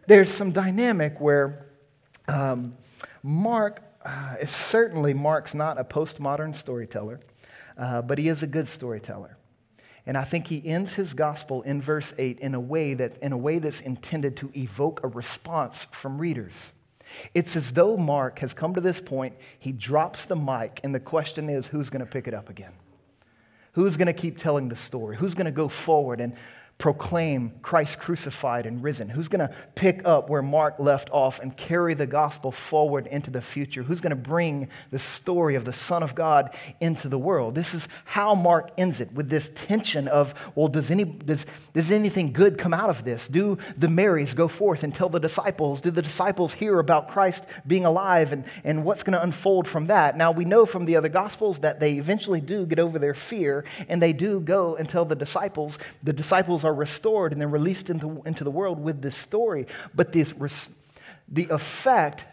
there's 0.07 0.29
some 0.29 0.51
dynamic 0.51 1.19
where 1.19 1.65
um, 2.29 2.77
Mark 3.21 3.81
uh, 4.05 4.35
is 4.39 4.49
certainly, 4.49 5.13
Mark's 5.13 5.53
not 5.53 5.77
a 5.77 5.83
postmodern 5.83 6.55
storyteller, 6.55 7.19
uh, 7.77 8.01
but 8.01 8.17
he 8.17 8.29
is 8.29 8.43
a 8.43 8.47
good 8.47 8.69
storyteller. 8.69 9.37
And 10.05 10.17
I 10.17 10.23
think 10.23 10.47
he 10.47 10.65
ends 10.65 10.93
his 10.93 11.13
gospel 11.13 11.63
in 11.63 11.81
verse 11.81 12.13
8 12.17 12.39
in 12.39 12.53
a 12.53 12.59
way 12.59 12.93
that 12.93 13.17
in 13.17 13.33
a 13.33 13.37
way 13.37 13.59
that's 13.59 13.81
intended 13.81 14.37
to 14.37 14.51
evoke 14.55 15.03
a 15.03 15.07
response 15.07 15.85
from 15.91 16.19
readers. 16.19 16.71
It's 17.33 17.55
as 17.55 17.71
though 17.71 17.97
Mark 17.97 18.39
has 18.39 18.53
come 18.53 18.73
to 18.73 18.81
this 18.81 18.99
point, 18.99 19.35
he 19.59 19.71
drops 19.71 20.25
the 20.25 20.35
mic, 20.35 20.79
and 20.83 20.93
the 20.93 20.99
question 20.99 21.49
is 21.49 21.67
who's 21.67 21.89
going 21.89 22.03
to 22.03 22.11
pick 22.11 22.27
it 22.27 22.33
up 22.33 22.49
again? 22.49 22.73
Who's 23.73 23.97
going 23.97 24.07
to 24.07 24.13
keep 24.13 24.37
telling 24.37 24.69
the 24.69 24.75
story? 24.75 25.17
Who's 25.17 25.35
going 25.35 25.45
to 25.45 25.51
go 25.51 25.67
forward 25.67 26.21
and 26.21 26.33
proclaim 26.77 27.53
Christ 27.61 27.99
crucified 27.99 28.65
and 28.65 28.83
risen? 28.83 29.07
Who's 29.09 29.29
going 29.29 29.47
to 29.47 29.53
pick 29.75 30.05
up 30.05 30.29
where 30.29 30.41
Mark 30.41 30.77
left 30.77 31.09
off 31.09 31.39
and 31.39 31.55
carry 31.55 31.93
the 31.93 32.05
gospel 32.05 32.51
forward 32.51 33.07
into 33.07 33.31
the 33.31 33.41
future? 33.41 33.81
Who's 33.81 34.01
going 34.01 34.09
to 34.09 34.15
bring 34.15 34.69
the 34.91 34.99
story 34.99 35.55
of 35.55 35.63
the 35.63 35.71
Son 35.71 36.03
of 36.03 36.15
God 36.15 36.53
into 36.81 37.07
the 37.07 37.17
world? 37.17 37.55
This 37.55 37.73
is 37.73 37.87
how 38.03 38.35
Mark 38.35 38.71
ends 38.77 38.99
it 38.99 39.11
with 39.13 39.29
this 39.29 39.49
tension 39.55 40.09
of, 40.09 40.33
well, 40.53 40.67
does, 40.67 40.91
any, 40.91 41.05
does, 41.05 41.45
does 41.73 41.91
anything 41.93 42.33
good 42.33 42.57
come 42.57 42.73
out 42.73 42.89
of 42.89 43.05
this? 43.05 43.29
Do 43.29 43.57
the 43.77 43.87
Marys 43.87 44.33
go 44.33 44.49
forth 44.49 44.83
and 44.83 44.93
tell 44.93 45.09
the 45.09 45.19
disciples? 45.19 45.79
Do 45.79 45.91
the 45.91 46.01
disciples 46.01 46.53
hear 46.53 46.79
about 46.79 47.07
Christ 47.07 47.45
being 47.65 47.85
alive 47.85 48.33
and, 48.33 48.43
and 48.65 48.83
what's 48.83 49.01
going 49.01 49.17
to 49.17 49.23
unfold 49.23 49.65
from 49.65 49.87
that? 49.87 50.17
Now, 50.17 50.31
we 50.33 50.43
know 50.43 50.65
from 50.65 50.85
the 50.85 50.97
other 50.97 51.09
gospels 51.09 51.59
that 51.59 51.79
they 51.79 51.93
eventually 51.93 52.41
do 52.41 52.65
get 52.65 52.79
over 52.79 52.99
their 52.99 53.13
fear 53.13 53.63
and 53.87 54.01
they 54.01 54.11
do 54.11 54.41
go 54.41 54.75
and 54.75 54.89
tell 54.89 55.05
the 55.05 55.15
disciples. 55.15 55.79
The 56.03 56.11
disciples 56.11 56.64
are 56.65 56.73
restored 56.73 57.31
and 57.31 57.41
then 57.41 57.51
released 57.51 57.89
into, 57.89 58.21
into 58.25 58.43
the 58.43 58.51
world 58.51 58.79
with 58.79 59.01
this 59.01 59.15
story. 59.15 59.67
But 59.93 60.11
this, 60.11 60.33
the 61.27 61.47
effect 61.49 62.25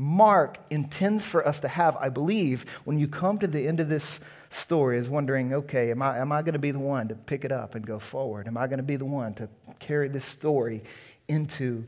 Mark 0.00 0.58
intends 0.70 1.26
for 1.26 1.46
us 1.46 1.58
to 1.60 1.68
have, 1.68 1.96
I 1.96 2.08
believe, 2.08 2.64
when 2.84 3.00
you 3.00 3.08
come 3.08 3.38
to 3.40 3.48
the 3.48 3.66
end 3.66 3.80
of 3.80 3.88
this 3.88 4.20
story, 4.48 4.96
is 4.96 5.08
wondering, 5.08 5.52
okay, 5.52 5.90
am 5.90 6.00
I, 6.00 6.18
am 6.18 6.30
I 6.30 6.42
going 6.42 6.52
to 6.52 6.60
be 6.60 6.70
the 6.70 6.78
one 6.78 7.08
to 7.08 7.16
pick 7.16 7.44
it 7.44 7.50
up 7.50 7.74
and 7.74 7.84
go 7.84 7.98
forward? 7.98 8.46
Am 8.46 8.56
I 8.56 8.68
going 8.68 8.76
to 8.78 8.84
be 8.84 8.94
the 8.94 9.04
one 9.04 9.34
to 9.34 9.48
carry 9.80 10.08
this 10.08 10.24
story 10.24 10.84
into 11.26 11.84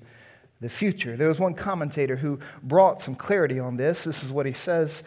the 0.60 0.68
future? 0.68 1.16
There 1.16 1.28
was 1.28 1.38
one 1.38 1.54
commentator 1.54 2.16
who 2.16 2.40
brought 2.64 3.00
some 3.00 3.14
clarity 3.14 3.60
on 3.60 3.76
this. 3.76 4.02
This 4.02 4.24
is 4.24 4.32
what 4.32 4.44
he 4.44 4.52
says 4.52 5.04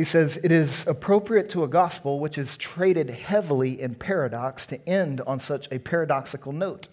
he 0.00 0.04
says, 0.04 0.38
It 0.38 0.50
is 0.50 0.86
appropriate 0.86 1.50
to 1.50 1.62
a 1.62 1.68
gospel 1.68 2.20
which 2.20 2.38
is 2.38 2.56
traded 2.56 3.10
heavily 3.10 3.78
in 3.78 3.94
paradox 3.94 4.66
to 4.68 4.88
end 4.88 5.20
on 5.26 5.38
such 5.38 5.70
a 5.70 5.78
paradoxical 5.78 6.52
note, 6.52 6.88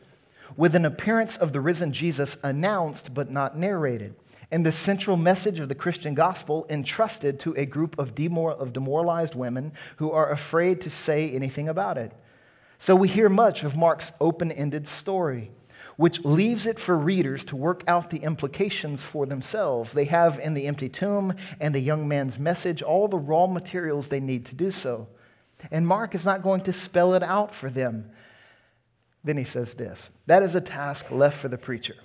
with 0.58 0.76
an 0.76 0.86
appearance 0.86 1.38
of 1.38 1.54
the 1.54 1.62
risen 1.62 1.94
Jesus 1.94 2.36
announced 2.44 3.14
but 3.14 3.32
not 3.32 3.58
narrated, 3.58 4.14
and 4.52 4.66
the 4.66 4.74
central 4.74 5.16
message 5.16 5.58
of 5.60 5.70
the 5.70 5.74
Christian 5.74 6.16
gospel 6.16 6.66
entrusted 6.70 7.40
to 7.40 7.54
a 7.56 7.66
group 7.66 7.98
of, 7.98 8.14
demor- 8.14 8.60
of 8.60 8.74
demoralized 8.74 9.36
women 9.36 9.72
who 9.96 10.12
are 10.12 10.30
afraid 10.30 10.82
to 10.82 10.90
say 10.90 11.32
anything 11.32 11.70
about 11.70 11.98
it. 11.98 12.12
So 12.78 12.94
we 12.94 13.08
hear 13.08 13.30
much 13.30 13.64
of 13.64 13.78
Mark's 13.78 14.12
open 14.20 14.52
ended 14.52 14.86
story 14.86 15.50
which 15.98 16.24
leaves 16.24 16.66
it 16.66 16.80
for 16.80 16.98
readers 16.98 17.44
to 17.46 17.56
work 17.56 17.84
out 17.88 18.10
the 18.10 18.20
implications 18.20 19.04
for 19.04 19.26
themselves. 19.26 19.94
They 19.94 20.06
have 20.06 20.40
in 20.40 20.54
the 20.54 20.68
empty 20.68 20.90
tomb 20.90 21.34
and 21.60 21.76
the 21.76 21.80
young 21.80 22.08
man's 22.08 22.40
message 22.40 22.82
all 22.82 23.08
the 23.08 23.18
raw 23.18 23.48
materials 23.48 24.08
they 24.08 24.20
need 24.20 24.46
to 24.46 24.56
do 24.56 24.72
so. 24.72 25.08
And 25.72 25.88
Mark 25.88 26.14
is 26.14 26.26
not 26.26 26.44
going 26.44 26.62
to 26.62 26.74
spell 26.74 27.16
it 27.16 27.24
out 27.24 27.54
for 27.54 27.70
them. 27.70 28.12
Then 29.24 29.38
he 29.38 29.44
says 29.44 29.74
this 29.74 30.12
that 30.28 30.44
is 30.44 30.56
a 30.56 30.62
task 30.62 31.12
left 31.12 31.38
for 31.40 31.50
the 31.50 31.58
preacher. 31.58 31.96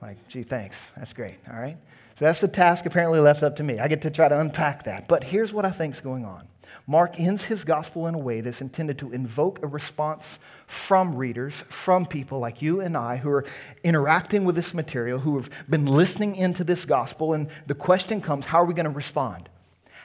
Like, 0.00 0.28
gee, 0.28 0.42
thanks. 0.42 0.90
That's 0.90 1.12
great. 1.12 1.36
All 1.52 1.58
right. 1.58 1.76
So 2.18 2.24
that's 2.24 2.40
the 2.40 2.48
task 2.48 2.86
apparently 2.86 3.20
left 3.20 3.42
up 3.42 3.56
to 3.56 3.62
me. 3.62 3.78
I 3.78 3.88
get 3.88 4.02
to 4.02 4.10
try 4.10 4.28
to 4.28 4.40
unpack 4.40 4.84
that. 4.84 5.06
But 5.06 5.22
here's 5.22 5.52
what 5.52 5.64
I 5.64 5.70
think 5.70 5.94
is 5.94 6.00
going 6.00 6.24
on 6.24 6.48
Mark 6.90 7.20
ends 7.20 7.44
his 7.44 7.66
gospel 7.66 8.06
in 8.06 8.14
a 8.14 8.18
way 8.18 8.40
that's 8.40 8.62
intended 8.62 8.98
to 8.98 9.12
invoke 9.12 9.62
a 9.62 9.66
response 9.66 10.38
from 10.66 11.14
readers, 11.14 11.62
from 11.68 12.06
people 12.06 12.38
like 12.38 12.62
you 12.62 12.80
and 12.80 12.96
I 12.96 13.18
who 13.18 13.30
are 13.30 13.44
interacting 13.84 14.46
with 14.46 14.56
this 14.56 14.72
material, 14.72 15.18
who 15.18 15.36
have 15.36 15.50
been 15.68 15.84
listening 15.84 16.34
into 16.34 16.64
this 16.64 16.86
gospel. 16.86 17.34
And 17.34 17.50
the 17.66 17.74
question 17.74 18.22
comes 18.22 18.46
how 18.46 18.62
are 18.62 18.64
we 18.64 18.72
going 18.72 18.84
to 18.84 18.90
respond? 18.90 19.50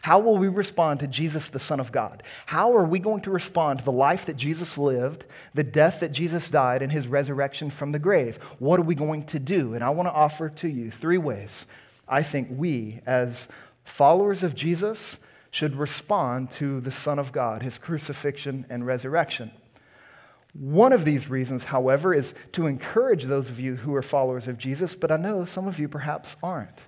How 0.02 0.20
will 0.20 0.38
we 0.38 0.50
respond 0.50 1.00
to 1.00 1.08
Jesus, 1.08 1.48
the 1.48 1.58
Son 1.58 1.80
of 1.80 1.94
God? 1.94 2.24
How 2.46 2.76
are 2.76 2.84
we 2.84 3.00
going 3.00 3.22
to 3.22 3.32
respond 3.32 3.80
to 3.80 3.86
the 3.86 3.92
life 3.94 4.26
that 4.26 4.36
Jesus 4.36 4.78
lived, 4.78 5.24
the 5.54 5.64
death 5.64 6.02
that 6.02 6.12
Jesus 6.12 6.50
died, 6.50 6.82
and 6.82 6.92
his 6.92 7.08
resurrection 7.08 7.70
from 7.70 7.94
the 7.94 8.00
grave? 8.00 8.36
What 8.60 8.82
are 8.82 8.84
we 8.84 8.96
going 8.96 9.24
to 9.28 9.40
do? 9.40 9.74
And 9.74 9.86
I 9.86 9.92
want 9.92 10.10
to 10.10 10.14
offer 10.14 10.50
to 10.50 10.68
you 10.68 10.92
three 10.92 11.18
ways 11.18 11.66
I 12.10 12.24
think 12.24 12.50
we, 12.52 13.00
as 13.06 13.48
followers 13.86 14.44
of 14.44 14.54
Jesus, 14.54 15.22
should 15.54 15.76
respond 15.76 16.50
to 16.50 16.80
the 16.80 16.90
Son 16.90 17.20
of 17.20 17.32
God, 17.32 17.62
his 17.62 17.78
crucifixion 17.78 18.66
and 18.72 18.88
resurrection. 18.88 19.52
One 20.54 20.92
of 20.92 21.06
these 21.06 21.30
reasons, 21.30 21.66
however, 21.66 22.12
is 22.12 22.34
to 22.54 22.66
encourage 22.66 23.26
those 23.26 23.52
of 23.52 23.60
you 23.60 23.76
who 23.76 23.94
are 23.94 24.02
followers 24.02 24.48
of 24.48 24.58
Jesus, 24.58 24.96
but 24.96 25.12
I 25.12 25.18
know 25.18 25.46
some 25.46 25.68
of 25.68 25.78
you 25.78 25.88
perhaps 25.88 26.38
aren't. 26.42 26.86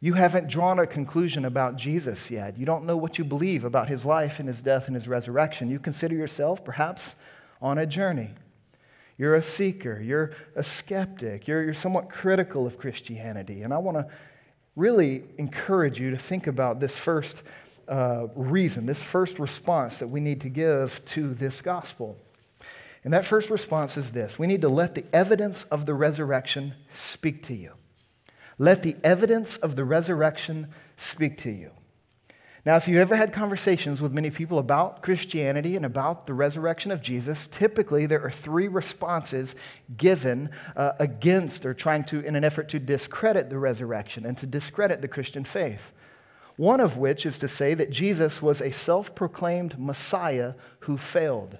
You 0.00 0.14
haven't 0.14 0.48
drawn 0.48 0.78
a 0.78 0.86
conclusion 0.86 1.44
about 1.44 1.76
Jesus 1.76 2.30
yet. 2.30 2.56
You 2.56 2.64
don't 2.64 2.86
know 2.86 2.96
what 2.96 3.18
you 3.18 3.24
believe 3.24 3.66
about 3.66 3.90
his 3.90 4.06
life 4.06 4.38
and 4.38 4.48
his 4.48 4.62
death 4.62 4.86
and 4.86 4.94
his 4.94 5.06
resurrection. 5.06 5.68
You 5.68 5.78
consider 5.78 6.14
yourself 6.14 6.64
perhaps 6.64 7.16
on 7.60 7.76
a 7.76 7.84
journey. 7.84 8.30
You're 9.18 9.34
a 9.34 9.42
seeker. 9.42 10.00
You're 10.00 10.30
a 10.56 10.64
skeptic. 10.64 11.46
You're, 11.46 11.64
you're 11.64 11.74
somewhat 11.74 12.08
critical 12.08 12.66
of 12.66 12.78
Christianity. 12.78 13.60
And 13.60 13.74
I 13.74 13.78
want 13.78 13.98
to 13.98 14.06
really 14.74 15.24
encourage 15.36 16.00
you 16.00 16.10
to 16.10 16.16
think 16.16 16.46
about 16.46 16.80
this 16.80 16.96
first 16.96 17.42
uh, 17.90 18.28
reason, 18.34 18.86
this 18.86 19.02
first 19.02 19.38
response 19.38 19.98
that 19.98 20.08
we 20.08 20.20
need 20.20 20.40
to 20.42 20.48
give 20.48 21.04
to 21.06 21.34
this 21.34 21.60
gospel. 21.60 22.16
And 23.02 23.12
that 23.12 23.24
first 23.24 23.50
response 23.50 23.96
is 23.96 24.12
this 24.12 24.38
we 24.38 24.46
need 24.46 24.62
to 24.62 24.68
let 24.68 24.94
the 24.94 25.04
evidence 25.12 25.64
of 25.64 25.86
the 25.86 25.94
resurrection 25.94 26.74
speak 26.90 27.42
to 27.44 27.54
you. 27.54 27.72
Let 28.58 28.82
the 28.82 28.96
evidence 29.02 29.56
of 29.56 29.74
the 29.74 29.84
resurrection 29.84 30.68
speak 30.96 31.38
to 31.38 31.50
you. 31.50 31.72
Now, 32.66 32.76
if 32.76 32.86
you've 32.86 32.98
ever 32.98 33.16
had 33.16 33.32
conversations 33.32 34.02
with 34.02 34.12
many 34.12 34.30
people 34.30 34.58
about 34.58 35.02
Christianity 35.02 35.76
and 35.76 35.86
about 35.86 36.26
the 36.26 36.34
resurrection 36.34 36.92
of 36.92 37.00
Jesus, 37.00 37.46
typically 37.46 38.04
there 38.04 38.22
are 38.22 38.30
three 38.30 38.68
responses 38.68 39.56
given 39.96 40.50
uh, 40.76 40.92
against 41.00 41.64
or 41.64 41.72
trying 41.72 42.04
to, 42.04 42.20
in 42.20 42.36
an 42.36 42.44
effort 42.44 42.68
to 42.68 42.78
discredit 42.78 43.48
the 43.48 43.56
resurrection 43.56 44.26
and 44.26 44.36
to 44.36 44.46
discredit 44.46 45.00
the 45.00 45.08
Christian 45.08 45.42
faith. 45.42 45.94
One 46.60 46.80
of 46.80 46.98
which 46.98 47.24
is 47.24 47.38
to 47.38 47.48
say 47.48 47.72
that 47.72 47.88
Jesus 47.88 48.42
was 48.42 48.60
a 48.60 48.70
self 48.70 49.14
proclaimed 49.14 49.78
Messiah 49.78 50.52
who 50.80 50.98
failed. 50.98 51.56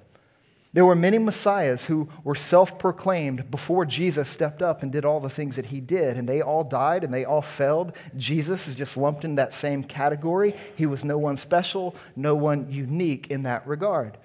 There 0.75 0.85
were 0.85 0.95
many 0.95 1.17
messiahs 1.17 1.87
who 1.87 2.11
were 2.23 2.35
self 2.35 2.79
proclaimed 2.79 3.51
before 3.51 3.87
Jesus 3.87 4.29
stepped 4.29 4.61
up 4.61 4.83
and 4.83 4.93
did 4.93 5.07
all 5.07 5.19
the 5.19 5.31
things 5.31 5.57
that 5.57 5.65
he 5.65 5.81
did, 5.81 6.19
and 6.19 6.29
they 6.29 6.43
all 6.43 6.65
died 6.65 7.03
and 7.03 7.15
they 7.15 7.25
all 7.25 7.41
failed. 7.41 7.97
Jesus 8.19 8.69
is 8.69 8.75
just 8.75 8.99
lumped 8.99 9.25
in 9.25 9.37
that 9.37 9.55
same 9.55 9.85
category. 9.85 10.55
He 10.77 10.85
was 10.85 11.03
no 11.03 11.17
one 11.17 11.39
special, 11.39 11.97
no 12.15 12.35
one 12.35 12.69
unique 12.69 13.29
in 13.29 13.45
that 13.45 13.67
regard. 13.67 14.19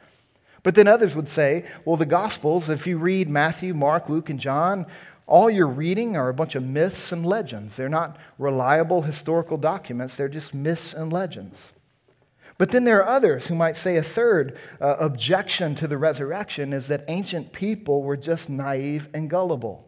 But 0.62 0.76
then 0.76 0.90
others 0.90 1.16
would 1.16 1.30
say, 1.30 1.64
well, 1.86 1.96
the 1.96 2.06
Gospels, 2.06 2.70
if 2.70 2.86
you 2.86 2.98
read 2.98 3.30
Matthew, 3.30 3.74
Mark, 3.74 4.10
Luke, 4.10 4.30
and 4.30 4.42
John, 4.42 4.88
all 5.28 5.50
you're 5.50 5.68
reading 5.68 6.16
are 6.16 6.30
a 6.30 6.34
bunch 6.34 6.56
of 6.56 6.64
myths 6.64 7.12
and 7.12 7.26
legends. 7.26 7.76
They're 7.76 7.90
not 7.90 8.18
reliable 8.38 9.02
historical 9.02 9.58
documents, 9.58 10.18
they're 10.18 10.30
just 10.30 10.54
myths 10.54 10.94
and 10.94 11.12
legends. 11.12 11.74
But 12.58 12.70
then 12.70 12.86
there 12.86 13.00
are 13.00 13.08
others 13.08 13.48
who 13.48 13.56
might 13.56 13.76
say 13.76 13.98
a 13.98 14.04
third 14.04 14.58
uh, 14.80 14.96
objection 15.00 15.76
to 15.76 15.88
the 15.88 15.98
resurrection 15.98 16.72
is 16.72 16.88
that 16.88 17.04
ancient 17.08 17.52
people 17.52 18.02
were 18.02 18.16
just 18.16 18.50
naive 18.50 19.10
and 19.14 19.30
gullible. 19.30 19.86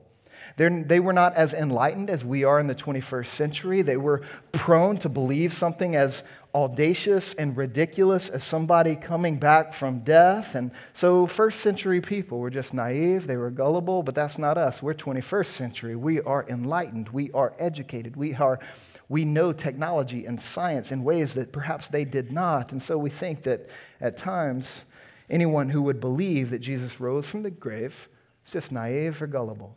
They're, 0.57 0.83
they 0.83 0.99
were 0.99 1.13
not 1.13 1.35
as 1.35 1.53
enlightened 1.53 2.09
as 2.09 2.25
we 2.25 2.43
are 2.43 2.59
in 2.59 2.65
the 2.65 2.75
21st 2.75 3.27
century. 3.27 3.83
They 3.83 3.95
were 3.95 4.23
prone 4.51 4.97
to 4.97 5.09
believe 5.09 5.53
something 5.53 5.95
as 5.95 6.23
audacious 6.55 7.35
and 7.35 7.55
ridiculous 7.55 8.27
as 8.29 8.43
somebody 8.43 8.95
coming 8.95 9.37
back 9.37 9.71
from 9.71 9.99
death. 9.99 10.55
And 10.55 10.71
so, 10.93 11.27
first 11.27 11.59
century 11.59 12.01
people 12.01 12.39
were 12.39 12.49
just 12.49 12.73
naive, 12.73 13.27
they 13.27 13.37
were 13.37 13.51
gullible, 13.51 14.01
but 14.01 14.15
that's 14.15 14.39
not 14.39 14.57
us. 14.57 14.81
We're 14.81 14.95
21st 14.95 15.45
century. 15.45 15.95
We 15.95 16.21
are 16.21 16.43
enlightened, 16.49 17.09
we 17.09 17.29
are 17.33 17.53
educated, 17.59 18.15
we, 18.15 18.33
are, 18.33 18.59
we 19.09 19.25
know 19.25 19.53
technology 19.53 20.25
and 20.25 20.41
science 20.41 20.91
in 20.91 21.03
ways 21.03 21.35
that 21.35 21.51
perhaps 21.51 21.87
they 21.87 22.03
did 22.03 22.31
not. 22.31 22.71
And 22.71 22.81
so, 22.81 22.97
we 22.97 23.11
think 23.11 23.43
that 23.43 23.69
at 24.01 24.17
times, 24.17 24.85
anyone 25.29 25.69
who 25.69 25.83
would 25.83 25.99
believe 25.99 26.49
that 26.49 26.59
Jesus 26.59 26.99
rose 26.99 27.29
from 27.29 27.43
the 27.43 27.51
grave 27.51 28.09
is 28.43 28.51
just 28.51 28.71
naive 28.71 29.21
or 29.21 29.27
gullible. 29.27 29.75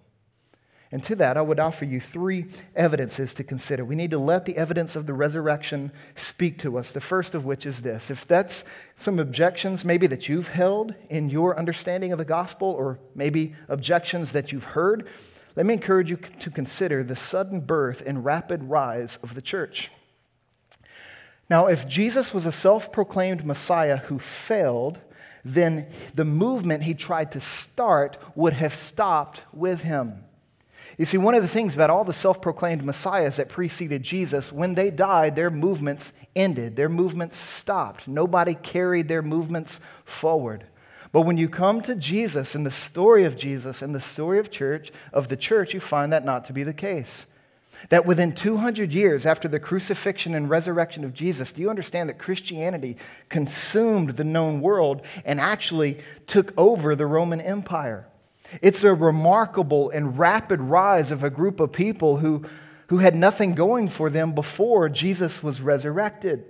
And 0.92 1.04
to 1.04 1.14
that, 1.16 1.36
I 1.36 1.42
would 1.42 1.60
offer 1.60 1.84
you 1.84 2.00
three 2.00 2.46
evidences 2.74 3.32
to 3.34 3.44
consider. 3.44 3.84
We 3.84 3.94
need 3.94 4.10
to 4.10 4.18
let 4.18 4.44
the 4.44 4.56
evidence 4.56 4.96
of 4.96 5.06
the 5.06 5.12
resurrection 5.12 5.92
speak 6.16 6.58
to 6.58 6.78
us. 6.78 6.90
The 6.90 7.00
first 7.00 7.36
of 7.36 7.44
which 7.44 7.64
is 7.64 7.82
this 7.82 8.10
if 8.10 8.26
that's 8.26 8.64
some 8.96 9.20
objections, 9.20 9.84
maybe 9.84 10.08
that 10.08 10.28
you've 10.28 10.48
held 10.48 10.94
in 11.08 11.30
your 11.30 11.56
understanding 11.56 12.10
of 12.10 12.18
the 12.18 12.24
gospel, 12.24 12.68
or 12.68 12.98
maybe 13.14 13.54
objections 13.68 14.32
that 14.32 14.50
you've 14.50 14.64
heard, 14.64 15.06
let 15.54 15.64
me 15.64 15.74
encourage 15.74 16.10
you 16.10 16.16
to 16.16 16.50
consider 16.50 17.04
the 17.04 17.16
sudden 17.16 17.60
birth 17.60 18.02
and 18.04 18.24
rapid 18.24 18.64
rise 18.64 19.16
of 19.22 19.34
the 19.34 19.42
church. 19.42 19.92
Now, 21.48 21.66
if 21.66 21.86
Jesus 21.86 22.34
was 22.34 22.46
a 22.46 22.52
self 22.52 22.90
proclaimed 22.90 23.44
Messiah 23.44 23.98
who 23.98 24.18
failed, 24.18 24.98
then 25.44 25.86
the 26.14 26.24
movement 26.24 26.82
he 26.82 26.94
tried 26.94 27.30
to 27.32 27.40
start 27.40 28.18
would 28.34 28.54
have 28.54 28.74
stopped 28.74 29.42
with 29.52 29.82
him. 29.82 30.24
You 31.00 31.06
see, 31.06 31.16
one 31.16 31.34
of 31.34 31.40
the 31.40 31.48
things 31.48 31.74
about 31.74 31.88
all 31.88 32.04
the 32.04 32.12
self 32.12 32.42
proclaimed 32.42 32.84
messiahs 32.84 33.38
that 33.38 33.48
preceded 33.48 34.02
Jesus, 34.02 34.52
when 34.52 34.74
they 34.74 34.90
died, 34.90 35.34
their 35.34 35.48
movements 35.48 36.12
ended, 36.36 36.76
their 36.76 36.90
movements 36.90 37.38
stopped. 37.38 38.06
Nobody 38.06 38.54
carried 38.54 39.08
their 39.08 39.22
movements 39.22 39.80
forward. 40.04 40.66
But 41.10 41.22
when 41.22 41.38
you 41.38 41.48
come 41.48 41.80
to 41.80 41.94
Jesus 41.94 42.54
and 42.54 42.66
the 42.66 42.70
story 42.70 43.24
of 43.24 43.34
Jesus 43.34 43.80
and 43.80 43.94
the 43.94 43.98
story 43.98 44.38
of 44.38 44.50
church 44.50 44.92
of 45.10 45.28
the 45.28 45.38
church, 45.38 45.72
you 45.72 45.80
find 45.80 46.12
that 46.12 46.26
not 46.26 46.44
to 46.44 46.52
be 46.52 46.64
the 46.64 46.74
case. 46.74 47.28
That 47.88 48.04
within 48.04 48.34
200 48.34 48.92
years 48.92 49.24
after 49.24 49.48
the 49.48 49.58
crucifixion 49.58 50.34
and 50.34 50.50
resurrection 50.50 51.02
of 51.02 51.14
Jesus, 51.14 51.54
do 51.54 51.62
you 51.62 51.70
understand 51.70 52.10
that 52.10 52.18
Christianity 52.18 52.98
consumed 53.30 54.10
the 54.10 54.24
known 54.24 54.60
world 54.60 55.06
and 55.24 55.40
actually 55.40 56.00
took 56.26 56.52
over 56.58 56.94
the 56.94 57.06
Roman 57.06 57.40
Empire? 57.40 58.06
It's 58.62 58.84
a 58.84 58.94
remarkable 58.94 59.90
and 59.90 60.18
rapid 60.18 60.60
rise 60.60 61.10
of 61.10 61.24
a 61.24 61.30
group 61.30 61.60
of 61.60 61.72
people 61.72 62.18
who, 62.18 62.44
who 62.88 62.98
had 62.98 63.14
nothing 63.14 63.54
going 63.54 63.88
for 63.88 64.10
them 64.10 64.34
before 64.34 64.88
Jesus 64.88 65.42
was 65.42 65.60
resurrected. 65.60 66.44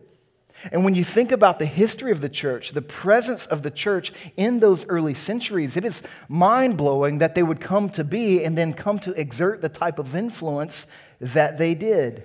And 0.72 0.84
when 0.84 0.94
you 0.94 1.04
think 1.04 1.32
about 1.32 1.58
the 1.58 1.66
history 1.66 2.12
of 2.12 2.20
the 2.20 2.28
church, 2.28 2.72
the 2.72 2.82
presence 2.82 3.46
of 3.46 3.62
the 3.62 3.70
church 3.70 4.12
in 4.36 4.60
those 4.60 4.86
early 4.88 5.14
centuries, 5.14 5.76
it 5.76 5.84
is 5.84 6.02
mind 6.28 6.76
blowing 6.76 7.18
that 7.18 7.34
they 7.34 7.42
would 7.42 7.60
come 7.60 7.88
to 7.90 8.04
be 8.04 8.44
and 8.44 8.58
then 8.58 8.74
come 8.74 8.98
to 9.00 9.18
exert 9.18 9.62
the 9.62 9.70
type 9.70 9.98
of 9.98 10.14
influence 10.14 10.86
that 11.20 11.56
they 11.56 11.74
did. 11.74 12.24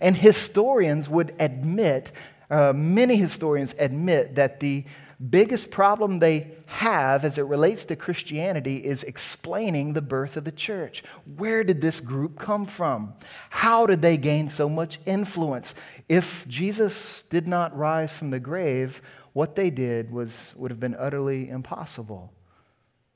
And 0.00 0.16
historians 0.16 1.08
would 1.08 1.34
admit, 1.38 2.12
uh, 2.50 2.72
many 2.74 3.16
historians 3.16 3.74
admit, 3.78 4.34
that 4.34 4.60
the 4.60 4.84
biggest 5.30 5.70
problem 5.70 6.18
they 6.18 6.52
have 6.66 7.24
as 7.24 7.38
it 7.38 7.42
relates 7.42 7.84
to 7.86 7.96
Christianity 7.96 8.76
is 8.76 9.04
explaining 9.04 9.92
the 9.92 10.02
birth 10.02 10.36
of 10.36 10.44
the 10.44 10.52
church. 10.52 11.04
Where 11.36 11.62
did 11.62 11.80
this 11.80 12.00
group 12.00 12.38
come 12.38 12.66
from? 12.66 13.14
How 13.50 13.86
did 13.86 14.02
they 14.02 14.16
gain 14.16 14.48
so 14.48 14.68
much 14.68 14.98
influence? 15.06 15.74
If 16.08 16.46
Jesus 16.48 17.22
did 17.22 17.46
not 17.46 17.76
rise 17.76 18.16
from 18.16 18.30
the 18.30 18.40
grave, 18.40 19.00
what 19.32 19.54
they 19.54 19.70
did 19.70 20.10
was, 20.10 20.54
would 20.56 20.70
have 20.70 20.80
been 20.80 20.96
utterly 20.98 21.48
impossible. 21.48 22.32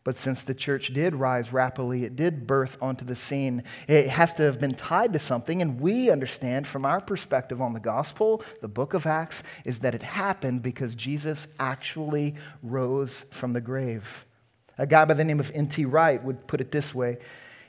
But 0.06 0.14
since 0.14 0.44
the 0.44 0.54
church 0.54 0.94
did 0.94 1.16
rise 1.16 1.52
rapidly, 1.52 2.04
it 2.04 2.14
did 2.14 2.46
birth 2.46 2.78
onto 2.80 3.04
the 3.04 3.16
scene, 3.16 3.64
it 3.88 4.06
has 4.06 4.32
to 4.34 4.44
have 4.44 4.60
been 4.60 4.76
tied 4.76 5.12
to 5.14 5.18
something. 5.18 5.60
And 5.60 5.80
we 5.80 6.10
understand 6.10 6.68
from 6.68 6.86
our 6.86 7.00
perspective 7.00 7.60
on 7.60 7.72
the 7.72 7.80
gospel, 7.80 8.44
the 8.60 8.68
book 8.68 8.94
of 8.94 9.04
Acts, 9.04 9.42
is 9.64 9.80
that 9.80 9.96
it 9.96 10.04
happened 10.04 10.62
because 10.62 10.94
Jesus 10.94 11.48
actually 11.58 12.36
rose 12.62 13.26
from 13.32 13.52
the 13.52 13.60
grave. 13.60 14.24
A 14.78 14.86
guy 14.86 15.04
by 15.06 15.14
the 15.14 15.24
name 15.24 15.40
of 15.40 15.50
N.T. 15.52 15.84
Wright 15.86 16.22
would 16.22 16.46
put 16.46 16.60
it 16.60 16.70
this 16.70 16.94
way 16.94 17.18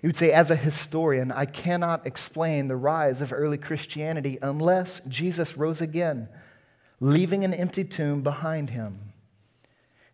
He 0.01 0.07
would 0.07 0.15
say, 0.15 0.31
As 0.31 0.51
a 0.51 0.55
historian, 0.55 1.31
I 1.31 1.45
cannot 1.45 2.05
explain 2.05 2.67
the 2.67 2.75
rise 2.75 3.19
of 3.19 3.33
early 3.33 3.57
Christianity 3.57 4.37
unless 4.43 4.99
Jesus 5.05 5.57
rose 5.57 5.81
again, 5.81 6.29
leaving 6.99 7.43
an 7.43 7.55
empty 7.55 7.83
tomb 7.83 8.21
behind 8.21 8.69
him. 8.69 9.06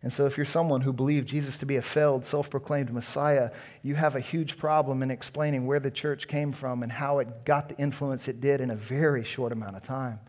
And 0.04 0.12
so, 0.12 0.26
if 0.26 0.36
you're 0.36 0.44
someone 0.44 0.82
who 0.82 0.92
believed 0.92 1.26
Jesus 1.26 1.56
to 1.56 1.66
be 1.66 1.76
a 1.76 1.82
failed, 1.82 2.26
self 2.26 2.50
proclaimed 2.50 2.92
Messiah, 2.92 3.50
you 3.82 3.94
have 3.94 4.16
a 4.16 4.20
huge 4.20 4.58
problem 4.58 5.02
in 5.02 5.10
explaining 5.10 5.66
where 5.66 5.80
the 5.80 5.90
church 5.90 6.28
came 6.28 6.52
from 6.52 6.82
and 6.82 6.92
how 6.92 7.20
it 7.20 7.46
got 7.46 7.70
the 7.70 7.76
influence 7.78 8.28
it 8.28 8.38
did 8.38 8.60
in 8.60 8.70
a 8.70 8.76
very 8.76 9.24
short 9.24 9.50
amount 9.50 9.76
of 9.76 9.82
time. 9.82 10.20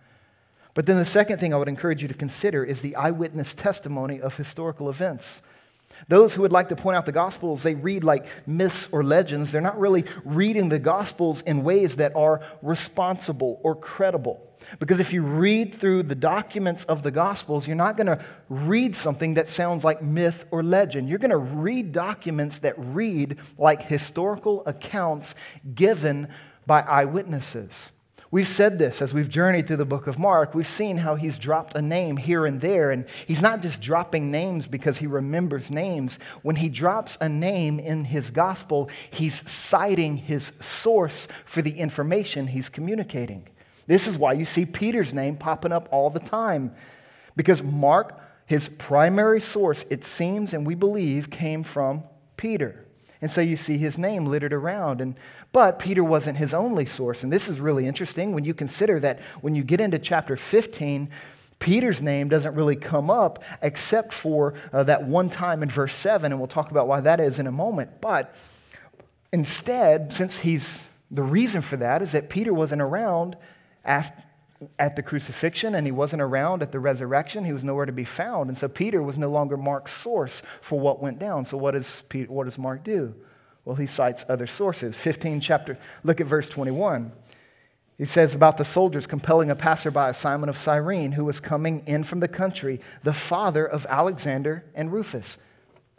But 0.76 0.86
then, 0.86 0.96
the 0.96 1.04
second 1.04 1.40
thing 1.40 1.54
I 1.54 1.58
would 1.58 1.68
encourage 1.68 2.02
you 2.02 2.08
to 2.08 2.14
consider 2.14 2.64
is 2.64 2.80
the 2.80 2.96
eyewitness 2.96 3.54
testimony 3.54 4.22
of 4.22 4.38
historical 4.38 4.90
events. 4.90 5.42
Those 6.08 6.34
who 6.34 6.44
would 6.44 6.54
like 6.54 6.70
to 6.70 6.78
point 6.78 6.96
out 6.96 7.06
the 7.06 7.12
Gospels, 7.12 7.64
they 7.64 7.76
read 7.76 8.06
like 8.06 8.28
myths 8.48 8.88
or 8.94 9.04
legends. 9.04 9.52
They're 9.52 9.60
not 9.60 9.78
really 9.78 10.06
reading 10.24 10.70
the 10.70 10.80
Gospels 10.80 11.42
in 11.42 11.66
ways 11.66 11.98
that 11.98 12.16
are 12.16 12.42
responsible 12.62 13.60
or 13.62 13.76
credible. 13.76 14.45
Because 14.80 15.00
if 15.00 15.14
you 15.14 15.22
read 15.22 15.74
through 15.74 16.04
the 16.04 16.16
documents 16.16 16.84
of 16.86 17.04
the 17.04 17.12
Gospels, 17.12 17.68
you're 17.68 17.76
not 17.76 17.98
going 17.98 18.08
to 18.08 18.24
read 18.50 18.96
something 18.96 19.36
that 19.36 19.48
sounds 19.48 19.84
like 19.84 20.02
myth 20.02 20.46
or 20.52 20.64
legend. 20.64 21.10
You're 21.10 21.20
going 21.20 21.32
to 21.32 21.38
read 21.38 21.92
documents 21.92 22.60
that 22.60 22.76
read 22.78 23.38
like 23.58 23.82
historical 23.82 24.64
accounts 24.66 25.36
given 25.74 26.28
by 26.66 26.82
eyewitnesses. 26.82 27.92
We've 28.32 28.48
said 28.48 28.78
this 28.78 29.02
as 29.02 29.14
we've 29.14 29.30
journeyed 29.30 29.68
through 29.68 29.78
the 29.78 29.86
book 29.86 30.08
of 30.08 30.20
Mark. 30.20 30.54
We've 30.54 30.68
seen 30.68 30.98
how 30.98 31.16
he's 31.16 31.40
dropped 31.40 31.76
a 31.76 31.82
name 31.82 32.18
here 32.18 32.46
and 32.46 32.60
there. 32.60 32.92
And 32.92 33.06
he's 33.26 33.42
not 33.42 33.62
just 33.62 33.82
dropping 33.82 34.30
names 34.30 34.68
because 34.68 34.98
he 34.98 35.08
remembers 35.08 35.72
names. 35.72 36.20
When 36.42 36.58
he 36.58 36.68
drops 36.68 37.18
a 37.22 37.30
name 37.30 37.80
in 37.80 38.04
his 38.04 38.32
gospel, 38.32 38.90
he's 39.10 39.50
citing 39.50 40.18
his 40.18 40.52
source 40.60 41.30
for 41.46 41.62
the 41.62 41.80
information 41.80 42.48
he's 42.48 42.68
communicating. 42.68 43.48
This 43.88 44.08
is 44.08 44.18
why 44.18 44.34
you 44.34 44.46
see 44.46 44.66
Peter's 44.66 45.14
name 45.14 45.38
popping 45.38 45.72
up 45.72 45.88
all 45.92 46.10
the 46.10 46.20
time. 46.20 46.74
Because 47.36 47.62
Mark, 47.62 48.20
his 48.46 48.68
primary 48.68 49.40
source, 49.40 49.86
it 49.90 50.04
seems 50.04 50.54
and 50.54 50.66
we 50.66 50.76
believe, 50.76 51.30
came 51.30 51.64
from 51.64 52.04
Peter. 52.38 52.86
And 53.22 53.32
so 53.32 53.42
you 53.42 53.56
see 53.56 53.78
his 53.78 53.98
name 53.98 54.26
littered 54.26 54.54
around. 54.54 55.02
And, 55.02 55.16
but 55.52 55.80
Peter 55.80 56.04
wasn't 56.04 56.38
his 56.38 56.54
only 56.54 56.86
source. 56.86 57.24
And 57.24 57.32
this 57.32 57.48
is 57.48 57.60
really 57.60 57.88
interesting 57.88 58.34
when 58.34 58.46
you 58.46 58.54
consider 58.54 59.00
that 59.00 59.20
when 59.42 59.56
you 59.56 59.64
get 59.64 59.80
into 59.80 60.00
chapter 60.00 60.36
15, 60.36 61.10
Peter's 61.60 62.02
name 62.02 62.28
doesn't 62.28 62.54
really 62.54 62.76
come 62.76 63.10
up 63.10 63.44
except 63.62 64.14
for 64.14 64.54
uh, 64.74 64.84
that 64.84 65.04
one 65.04 65.30
time 65.30 65.64
in 65.64 65.70
verse 65.70 65.96
7, 65.96 66.32
and 66.32 66.40
we'll 66.40 66.48
talk 66.48 66.72
about 66.72 66.88
why 66.88 67.00
that 67.02 67.20
is 67.20 67.40
in 67.40 67.48
a 67.48 67.52
moment. 67.52 68.02
But 68.02 68.36
instead, 69.32 70.12
since 70.14 70.40
he's 70.40 70.94
the 71.10 71.24
reason 71.24 71.62
for 71.62 71.78
that 71.78 72.02
is 72.02 72.12
that 72.12 72.30
Peter 72.30 72.54
wasn't 72.54 72.82
around 72.82 73.38
after, 73.86 74.24
at 74.80 74.96
the 74.96 75.04
crucifixion 75.04 75.76
and 75.76 75.86
he 75.86 75.92
wasn't 75.92 76.22
around 76.22 76.62
at 76.62 76.72
the 76.72 76.80
resurrection. 76.80 77.44
He 77.44 77.54
was 77.54 77.64
nowhere 77.64 77.86
to 77.86 77.92
be 77.92 78.06
found. 78.06 78.50
And 78.50 78.58
so 78.58 78.68
Peter 78.68 79.02
was 79.02 79.18
no 79.18 79.30
longer 79.30 79.58
Mark's 79.58 79.92
source 79.92 80.42
for 80.62 80.80
what 80.80 81.02
went 81.02 81.20
down. 81.20 81.46
So 81.46 81.58
what 81.58 81.72
does, 81.72 82.04
Peter, 82.04 82.32
what 82.32 82.46
does 82.46 82.58
Mark 82.58 82.84
do? 82.84 83.14
Well, 83.66 83.76
he 83.76 83.86
cites 83.86 84.26
other 84.30 84.48
sources. 84.48 84.98
15 84.98 85.42
chapter, 85.42 85.78
look 86.04 86.22
at 86.22 86.28
verse 86.28 86.48
21. 86.48 87.12
He 87.98 88.06
says 88.06 88.36
about 88.36 88.58
the 88.58 88.66
soldiers 88.66 89.08
compelling 89.08 89.50
a 89.50 89.56
passerby, 89.56 90.14
Simon 90.14 90.50
of 90.50 90.58
Cyrene, 90.58 91.14
who 91.14 91.26
was 91.26 91.40
coming 91.40 91.84
in 91.88 92.04
from 92.04 92.20
the 92.20 92.28
country, 92.28 92.82
the 93.04 93.14
father 93.14 93.66
of 93.66 93.86
Alexander 93.90 94.66
and 94.76 94.92
Rufus. 94.92 95.38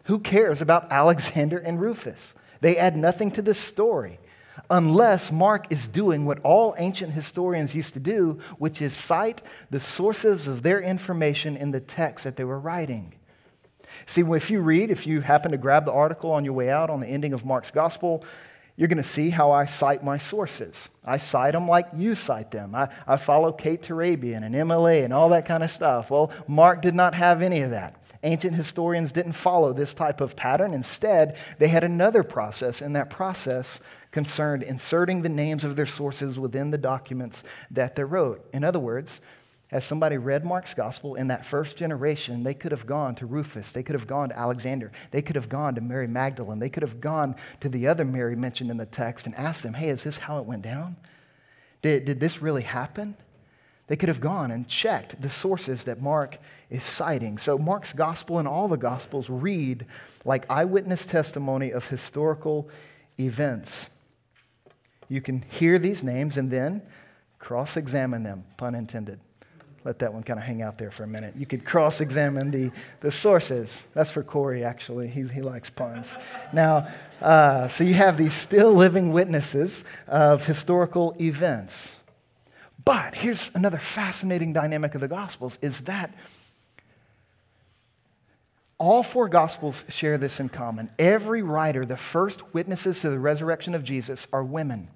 Who 0.04 0.18
cares 0.18 0.62
about 0.62 0.92
Alexander 0.92 1.58
and 1.58 1.80
Rufus? 1.80 2.34
They 2.60 2.76
add 2.76 2.96
nothing 2.96 3.30
to 3.32 3.42
this 3.42 3.58
story 3.58 4.18
unless 4.70 5.30
Mark 5.32 5.70
is 5.70 5.88
doing 5.88 6.24
what 6.24 6.38
all 6.42 6.74
ancient 6.78 7.12
historians 7.12 7.74
used 7.74 7.94
to 7.94 8.00
do, 8.00 8.38
which 8.58 8.82
is 8.82 8.92
cite 8.92 9.42
the 9.70 9.80
sources 9.80 10.46
of 10.46 10.62
their 10.62 10.80
information 10.80 11.56
in 11.56 11.70
the 11.70 11.80
text 11.80 12.24
that 12.24 12.36
they 12.36 12.44
were 12.44 12.58
writing. 12.58 13.14
See, 14.06 14.22
if 14.22 14.50
you 14.50 14.60
read, 14.60 14.90
if 14.90 15.06
you 15.06 15.20
happen 15.20 15.50
to 15.52 15.58
grab 15.58 15.84
the 15.84 15.92
article 15.92 16.30
on 16.30 16.44
your 16.44 16.54
way 16.54 16.70
out 16.70 16.90
on 16.90 17.00
the 17.00 17.08
ending 17.08 17.32
of 17.32 17.44
Mark's 17.44 17.70
gospel, 17.70 18.24
you're 18.76 18.88
going 18.88 18.98
to 18.98 19.02
see 19.02 19.30
how 19.30 19.52
I 19.52 19.64
cite 19.64 20.04
my 20.04 20.18
sources. 20.18 20.90
I 21.02 21.16
cite 21.16 21.52
them 21.52 21.66
like 21.66 21.86
you 21.96 22.14
cite 22.14 22.50
them. 22.50 22.74
I, 22.74 22.90
I 23.06 23.16
follow 23.16 23.50
Kate 23.50 23.82
Turabian 23.82 24.44
and 24.44 24.54
MLA 24.54 25.02
and 25.02 25.14
all 25.14 25.30
that 25.30 25.46
kind 25.46 25.62
of 25.62 25.70
stuff. 25.70 26.10
Well, 26.10 26.30
Mark 26.46 26.82
did 26.82 26.94
not 26.94 27.14
have 27.14 27.40
any 27.40 27.62
of 27.62 27.70
that. 27.70 28.02
Ancient 28.22 28.54
historians 28.54 29.12
didn't 29.12 29.32
follow 29.32 29.72
this 29.72 29.94
type 29.94 30.20
of 30.20 30.36
pattern. 30.36 30.74
Instead, 30.74 31.36
they 31.58 31.68
had 31.68 31.84
another 31.84 32.22
process, 32.22 32.82
and 32.82 32.94
that 32.96 33.08
process 33.08 33.80
concerned 34.16 34.62
inserting 34.62 35.20
the 35.20 35.28
names 35.28 35.62
of 35.62 35.76
their 35.76 35.84
sources 35.84 36.38
within 36.38 36.70
the 36.70 36.78
documents 36.78 37.44
that 37.70 37.94
they 37.96 38.02
wrote. 38.02 38.48
In 38.54 38.64
other 38.64 38.78
words, 38.78 39.20
as 39.70 39.84
somebody 39.84 40.16
read 40.16 40.42
Mark's 40.42 40.72
gospel 40.72 41.16
in 41.16 41.28
that 41.28 41.44
first 41.44 41.76
generation, 41.76 42.42
they 42.42 42.54
could 42.54 42.72
have 42.72 42.86
gone 42.86 43.14
to 43.16 43.26
Rufus, 43.26 43.72
they 43.72 43.82
could 43.82 43.92
have 43.92 44.06
gone 44.06 44.30
to 44.30 44.38
Alexander, 44.38 44.90
they 45.10 45.20
could 45.20 45.36
have 45.36 45.50
gone 45.50 45.74
to 45.74 45.82
Mary 45.82 46.06
Magdalene, 46.08 46.58
they 46.58 46.70
could 46.70 46.82
have 46.82 46.98
gone 46.98 47.36
to 47.60 47.68
the 47.68 47.88
other 47.88 48.06
Mary 48.06 48.34
mentioned 48.34 48.70
in 48.70 48.78
the 48.78 48.86
text 48.86 49.26
and 49.26 49.34
asked 49.34 49.62
them, 49.62 49.74
hey, 49.74 49.90
is 49.90 50.02
this 50.02 50.16
how 50.16 50.38
it 50.38 50.46
went 50.46 50.62
down? 50.62 50.96
Did, 51.82 52.06
did 52.06 52.18
this 52.18 52.40
really 52.40 52.62
happen? 52.62 53.18
They 53.86 53.96
could 53.96 54.08
have 54.08 54.22
gone 54.22 54.50
and 54.50 54.66
checked 54.66 55.20
the 55.20 55.28
sources 55.28 55.84
that 55.84 56.00
Mark 56.00 56.38
is 56.70 56.82
citing. 56.82 57.36
So, 57.36 57.58
Mark's 57.58 57.92
gospel 57.92 58.38
and 58.38 58.48
all 58.48 58.66
the 58.66 58.78
gospels 58.78 59.28
read 59.28 59.84
like 60.24 60.50
eyewitness 60.50 61.04
testimony 61.04 61.70
of 61.70 61.86
historical 61.88 62.70
events. 63.20 63.90
You 65.08 65.20
can 65.20 65.42
hear 65.42 65.78
these 65.78 66.02
names 66.02 66.36
and 66.36 66.50
then 66.50 66.82
cross 67.38 67.76
examine 67.76 68.22
them, 68.22 68.44
pun 68.56 68.74
intended 68.74 69.20
let 69.86 70.00
that 70.00 70.12
one 70.12 70.24
kind 70.24 70.36
of 70.36 70.44
hang 70.44 70.62
out 70.62 70.78
there 70.78 70.90
for 70.90 71.04
a 71.04 71.06
minute. 71.06 71.34
You 71.36 71.46
could 71.46 71.64
cross 71.64 72.00
examine 72.00 72.50
the, 72.50 72.72
the 73.00 73.10
sources. 73.12 73.86
That's 73.94 74.10
for 74.10 74.24
Corey, 74.24 74.64
actually. 74.64 75.06
He's, 75.06 75.30
he 75.30 75.42
likes 75.42 75.70
puns. 75.70 76.18
Now, 76.52 76.88
uh, 77.22 77.68
so 77.68 77.84
you 77.84 77.94
have 77.94 78.18
these 78.18 78.32
still 78.32 78.72
living 78.72 79.12
witnesses 79.12 79.84
of 80.08 80.44
historical 80.44 81.14
events. 81.20 82.00
But 82.84 83.14
here's 83.14 83.54
another 83.54 83.78
fascinating 83.78 84.52
dynamic 84.52 84.96
of 84.96 85.00
the 85.00 85.08
Gospels 85.08 85.56
is 85.62 85.82
that 85.82 86.12
all 88.78 89.04
four 89.04 89.28
Gospels 89.28 89.84
share 89.88 90.18
this 90.18 90.40
in 90.40 90.48
common. 90.48 90.90
Every 90.98 91.42
writer, 91.42 91.84
the 91.84 91.96
first 91.96 92.52
witnesses 92.52 93.00
to 93.02 93.10
the 93.10 93.20
resurrection 93.20 93.72
of 93.72 93.84
Jesus, 93.84 94.26
are 94.32 94.42
women. 94.42 94.88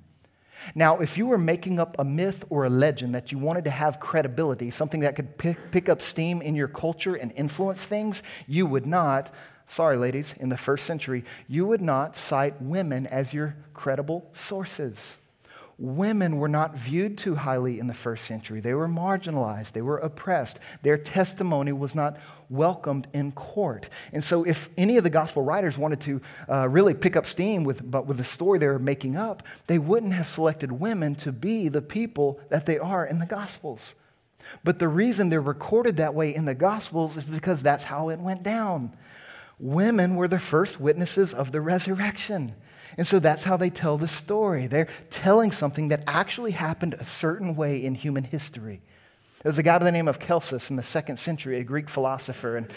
Now, 0.75 0.99
if 0.99 1.17
you 1.19 1.27
were 1.27 1.39
making 1.39 1.79
up 1.79 1.97
a 1.99 2.05
myth 2.05 2.45
or 2.51 2.65
a 2.65 2.71
legend 2.71 3.15
that 3.15 3.33
you 3.33 3.39
wanted 3.39 3.65
to 3.65 3.71
have 3.71 4.01
credibility, 4.01 4.71
something 4.71 5.01
that 5.01 5.17
could 5.17 5.39
pick, 5.39 5.71
pick 5.71 5.89
up 5.89 6.03
steam 6.03 6.43
in 6.43 6.55
your 6.55 6.69
culture 6.69 7.15
and 7.15 7.33
influence 7.33 7.87
things, 7.87 8.23
you 8.47 8.67
would 8.67 8.87
not, 8.87 9.33
sorry, 9.67 9.97
ladies, 9.97 10.35
in 10.35 10.49
the 10.49 10.57
first 10.57 10.87
century, 10.87 11.25
you 11.49 11.67
would 11.67 11.83
not 11.83 12.17
cite 12.17 12.61
women 12.61 13.07
as 13.07 13.35
your 13.35 13.57
credible 13.75 14.29
sources 14.33 15.17
women 15.81 16.37
were 16.37 16.49
not 16.49 16.77
viewed 16.77 17.17
too 17.17 17.35
highly 17.35 17.81
in 17.81 17.87
the 17.87 17.95
first 17.95 18.27
century. 18.27 18.61
They 18.61 18.75
were 18.75 18.87
marginalized, 18.87 19.73
they 19.73 19.81
were 19.81 19.97
oppressed. 19.97 20.61
Their 20.83 20.99
testimony 20.99 21.73
was 21.73 21.95
not 21.95 22.19
welcomed 22.51 23.07
in 23.15 23.33
court. 23.33 23.89
And 24.13 24.23
so, 24.23 24.45
if 24.45 24.69
any 24.77 24.97
of 24.97 25.05
the 25.05 25.11
gospel 25.11 25.43
writers 25.43 25.79
wanted 25.79 26.01
to 26.03 26.21
uh, 26.49 26.69
really 26.69 26.95
pick 26.95 27.17
up 27.17 27.25
steam 27.25 27.65
with, 27.65 27.89
but 27.89 28.07
with 28.07 28.19
the 28.19 28.25
story 28.25 28.59
they 28.59 28.67
were 28.67 28.79
making 28.79 29.17
up, 29.17 29.45
they 29.69 29.79
wouldn't 29.79 30.13
have 30.13 30.27
selected 30.27 30.73
women 30.73 31.15
to 31.17 31.33
be 31.33 31.69
the 31.69 31.83
people 31.83 32.41
that 32.51 32.67
they 32.67 32.79
are 32.79 33.07
in 33.07 33.19
the 33.21 33.27
gospels. 33.27 33.95
But 34.65 34.79
the 34.79 34.89
reason 34.89 35.29
they're 35.29 35.41
recorded 35.41 35.97
that 35.99 36.15
way 36.15 36.35
in 36.35 36.45
the 36.45 36.55
gospels 36.55 37.17
is 37.17 37.25
because 37.25 37.63
that's 37.63 37.85
how 37.85 38.09
it 38.09 38.19
went 38.19 38.43
down. 38.43 38.97
Women 39.59 40.17
were 40.17 40.29
the 40.29 40.39
first 40.39 40.81
witnesses 40.81 41.35
of 41.35 41.53
the 41.53 41.61
resurrection. 41.61 42.55
And 42.97 43.07
so 43.07 43.19
that's 43.19 43.45
how 43.45 43.57
they 43.57 43.71
tell 43.71 43.99
the 43.99 44.09
story. 44.09 44.67
They're 44.67 44.89
telling 45.11 45.53
something 45.53 45.89
that 45.89 46.03
actually 46.07 46.53
happened 46.53 46.95
a 46.95 47.05
certain 47.05 47.55
way 47.55 47.85
in 47.85 47.95
human 47.95 48.25
history. 48.25 48.81
There 49.43 49.49
was 49.49 49.59
a 49.59 49.63
guy 49.63 49.79
by 49.79 49.85
the 49.85 49.93
name 49.93 50.09
of 50.09 50.21
Celsus 50.21 50.69
in 50.69 50.77
the 50.77 50.83
second 50.83 51.19
century, 51.19 51.59
a 51.59 51.65
Greek 51.65 51.89
philosopher, 51.89 52.59
and, 52.59 52.71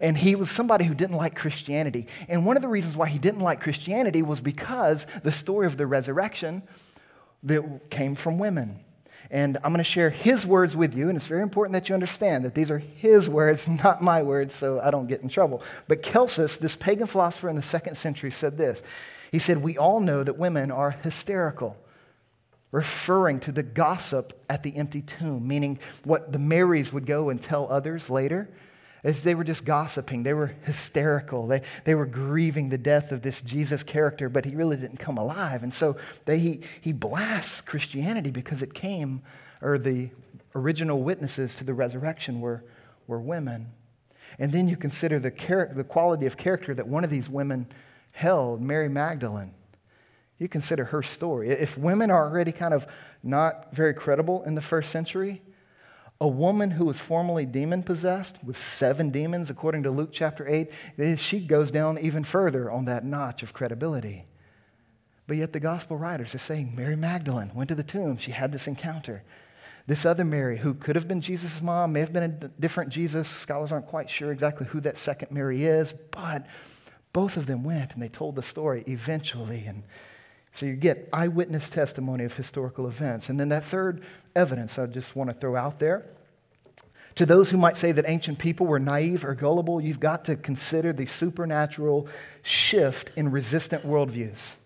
and 0.00 0.16
he 0.16 0.34
was 0.34 0.50
somebody 0.50 0.86
who 0.86 0.94
didn't 0.94 1.16
like 1.16 1.36
Christianity. 1.36 2.06
And 2.28 2.46
one 2.46 2.56
of 2.56 2.62
the 2.62 2.68
reasons 2.68 2.96
why 2.96 3.08
he 3.08 3.18
didn't 3.18 3.40
like 3.40 3.60
Christianity 3.60 4.22
was 4.22 4.40
because 4.40 5.06
the 5.22 5.32
story 5.32 5.66
of 5.66 5.76
the 5.76 5.86
resurrection 5.86 6.62
that 7.42 7.90
came 7.90 8.14
from 8.14 8.38
women. 8.38 8.80
And 9.30 9.58
I'm 9.58 9.72
going 9.72 9.78
to 9.78 9.84
share 9.84 10.08
his 10.08 10.46
words 10.46 10.74
with 10.74 10.94
you, 10.94 11.08
and 11.08 11.16
it's 11.16 11.26
very 11.26 11.42
important 11.42 11.74
that 11.74 11.90
you 11.90 11.94
understand 11.94 12.46
that 12.46 12.54
these 12.54 12.70
are 12.70 12.78
his 12.78 13.28
words, 13.28 13.68
not 13.84 14.02
my 14.02 14.22
words, 14.22 14.54
so 14.54 14.80
I 14.80 14.90
don't 14.90 15.08
get 15.08 15.20
in 15.20 15.28
trouble. 15.28 15.62
But 15.88 16.02
Celsus, 16.02 16.56
this 16.56 16.74
pagan 16.74 17.06
philosopher 17.06 17.50
in 17.50 17.56
the 17.56 17.62
second 17.62 17.96
century, 17.96 18.30
said 18.30 18.56
this 18.56 18.82
he 19.30 19.38
said, 19.38 19.62
We 19.62 19.76
all 19.76 20.00
know 20.00 20.24
that 20.24 20.38
women 20.38 20.70
are 20.70 20.92
hysterical, 20.92 21.76
referring 22.70 23.40
to 23.40 23.52
the 23.52 23.62
gossip 23.62 24.44
at 24.48 24.62
the 24.62 24.76
empty 24.76 25.02
tomb, 25.02 25.46
meaning 25.46 25.78
what 26.04 26.32
the 26.32 26.38
Marys 26.38 26.92
would 26.92 27.06
go 27.06 27.30
and 27.30 27.40
tell 27.40 27.70
others 27.70 28.10
later. 28.10 28.48
As 29.04 29.22
they 29.22 29.34
were 29.34 29.44
just 29.44 29.64
gossiping, 29.64 30.24
they 30.24 30.34
were 30.34 30.54
hysterical. 30.64 31.46
They, 31.46 31.62
they 31.84 31.94
were 31.94 32.04
grieving 32.04 32.68
the 32.68 32.78
death 32.78 33.12
of 33.12 33.22
this 33.22 33.40
Jesus 33.40 33.82
character, 33.84 34.28
but 34.28 34.44
he 34.44 34.56
really 34.56 34.76
didn't 34.76 34.98
come 34.98 35.18
alive. 35.18 35.62
And 35.62 35.72
so 35.72 35.96
they, 36.24 36.38
he, 36.40 36.60
he 36.80 36.92
blasts 36.92 37.60
Christianity 37.60 38.30
because 38.30 38.60
it 38.60 38.74
came, 38.74 39.22
or 39.62 39.78
the 39.78 40.10
original 40.54 41.00
witnesses 41.00 41.54
to 41.56 41.64
the 41.64 41.74
resurrection 41.74 42.40
were, 42.40 42.64
were 43.06 43.20
women. 43.20 43.68
And 44.38 44.50
then 44.50 44.68
you 44.68 44.76
consider 44.76 45.18
the, 45.18 45.30
char- 45.30 45.70
the 45.72 45.84
quality 45.84 46.26
of 46.26 46.36
character 46.36 46.74
that 46.74 46.88
one 46.88 47.04
of 47.04 47.10
these 47.10 47.30
women 47.30 47.68
held 48.10 48.60
Mary 48.60 48.88
Magdalene. 48.88 49.54
You 50.38 50.48
consider 50.48 50.84
her 50.84 51.02
story. 51.02 51.50
If 51.50 51.76
women 51.76 52.10
are 52.10 52.26
already 52.26 52.52
kind 52.52 52.72
of 52.72 52.86
not 53.22 53.74
very 53.74 53.94
credible 53.94 54.44
in 54.44 54.54
the 54.54 54.62
first 54.62 54.90
century, 54.90 55.42
a 56.20 56.28
woman 56.28 56.72
who 56.72 56.84
was 56.84 56.98
formerly 56.98 57.46
demon 57.46 57.82
possessed 57.82 58.42
with 58.44 58.56
seven 58.56 59.10
demons, 59.10 59.50
according 59.50 59.84
to 59.84 59.90
Luke 59.90 60.10
chapter 60.12 60.48
8, 60.48 60.70
eh, 60.98 61.16
she 61.16 61.40
goes 61.40 61.70
down 61.70 61.98
even 61.98 62.24
further 62.24 62.70
on 62.70 62.86
that 62.86 63.04
notch 63.04 63.42
of 63.42 63.52
credibility. 63.52 64.24
But 65.28 65.36
yet 65.36 65.52
the 65.52 65.60
gospel 65.60 65.96
writers 65.96 66.34
are 66.34 66.38
saying 66.38 66.74
Mary 66.74 66.96
Magdalene 66.96 67.52
went 67.54 67.68
to 67.68 67.74
the 67.74 67.82
tomb. 67.82 68.16
She 68.16 68.32
had 68.32 68.50
this 68.50 68.66
encounter. 68.66 69.22
This 69.86 70.04
other 70.04 70.24
Mary, 70.24 70.58
who 70.58 70.74
could 70.74 70.96
have 70.96 71.06
been 71.06 71.20
Jesus' 71.20 71.62
mom, 71.62 71.92
may 71.92 72.00
have 72.00 72.12
been 72.12 72.22
a 72.22 72.28
different 72.60 72.90
Jesus. 72.90 73.28
Scholars 73.28 73.72
aren't 73.72 73.86
quite 73.86 74.10
sure 74.10 74.32
exactly 74.32 74.66
who 74.66 74.80
that 74.80 74.96
second 74.96 75.30
Mary 75.30 75.64
is, 75.64 75.92
but 75.92 76.46
both 77.12 77.36
of 77.36 77.46
them 77.46 77.62
went 77.62 77.94
and 77.94 78.02
they 78.02 78.08
told 78.08 78.36
the 78.36 78.42
story 78.42 78.84
eventually. 78.86 79.64
And 79.66 79.84
so 80.58 80.66
you 80.66 80.74
get 80.74 81.08
eyewitness 81.12 81.70
testimony 81.70 82.24
of 82.24 82.36
historical 82.36 82.88
events. 82.88 83.28
And 83.28 83.38
then 83.38 83.48
that 83.50 83.64
third 83.64 84.02
evidence 84.34 84.76
I 84.76 84.86
just 84.86 85.14
want 85.14 85.30
to 85.30 85.36
throw 85.36 85.54
out 85.54 85.78
there. 85.78 86.04
To 87.14 87.24
those 87.24 87.50
who 87.50 87.56
might 87.56 87.76
say 87.76 87.92
that 87.92 88.04
ancient 88.08 88.40
people 88.40 88.66
were 88.66 88.80
naive 88.80 89.24
or 89.24 89.36
gullible, 89.36 89.80
you've 89.80 90.00
got 90.00 90.24
to 90.24 90.34
consider 90.34 90.92
the 90.92 91.06
supernatural 91.06 92.08
shift 92.42 93.12
in 93.16 93.30
resistant 93.30 93.86
worldviews. 93.86 94.56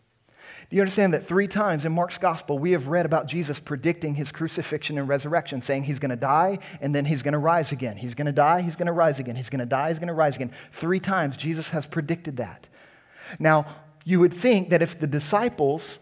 Do 0.70 0.76
you 0.76 0.80
understand 0.80 1.12
that 1.12 1.26
three 1.26 1.46
times 1.46 1.84
in 1.84 1.92
Mark's 1.92 2.16
gospel 2.16 2.58
we 2.58 2.72
have 2.72 2.86
read 2.86 3.04
about 3.04 3.26
Jesus 3.26 3.60
predicting 3.60 4.14
his 4.14 4.32
crucifixion 4.32 4.96
and 4.96 5.06
resurrection, 5.06 5.60
saying 5.60 5.84
he's 5.84 5.98
going 5.98 6.08
to 6.08 6.16
die 6.16 6.58
and 6.80 6.94
then 6.94 7.04
he's 7.04 7.22
going 7.22 7.32
to 7.32 7.38
rise 7.38 7.72
again. 7.72 7.98
He's 7.98 8.14
going 8.14 8.26
to 8.26 8.32
die, 8.32 8.62
he's 8.62 8.76
going 8.76 8.86
to 8.86 8.92
rise 8.92 9.18
again. 9.18 9.36
He's 9.36 9.50
going 9.50 9.60
to 9.60 9.66
die, 9.66 9.88
he's 9.88 9.98
going 9.98 10.08
to 10.08 10.14
rise 10.14 10.36
again. 10.36 10.52
Three 10.72 11.00
times 11.00 11.36
Jesus 11.36 11.68
has 11.70 11.86
predicted 11.86 12.38
that. 12.38 12.68
Now, 13.38 13.66
you 14.04 14.20
would 14.20 14.34
think 14.34 14.70
that 14.70 14.82
if 14.82 14.98
the 14.98 15.06
disciples 15.06 15.98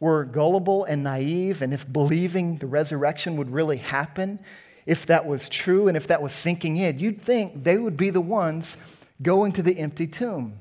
were 0.00 0.24
gullible 0.24 0.84
and 0.84 1.02
naive, 1.02 1.62
and 1.62 1.72
if 1.72 1.90
believing 1.90 2.58
the 2.58 2.66
resurrection 2.66 3.36
would 3.36 3.50
really 3.50 3.78
happen, 3.78 4.38
if 4.86 5.06
that 5.06 5.26
was 5.26 5.48
true 5.48 5.88
and 5.88 5.96
if 5.96 6.06
that 6.08 6.22
was 6.22 6.32
sinking 6.32 6.76
in, 6.76 6.98
you'd 6.98 7.22
think 7.22 7.64
they 7.64 7.78
would 7.78 7.96
be 7.96 8.10
the 8.10 8.20
ones 8.20 8.76
going 9.22 9.52
to 9.52 9.62
the 9.62 9.78
empty 9.78 10.06
tomb. 10.06 10.58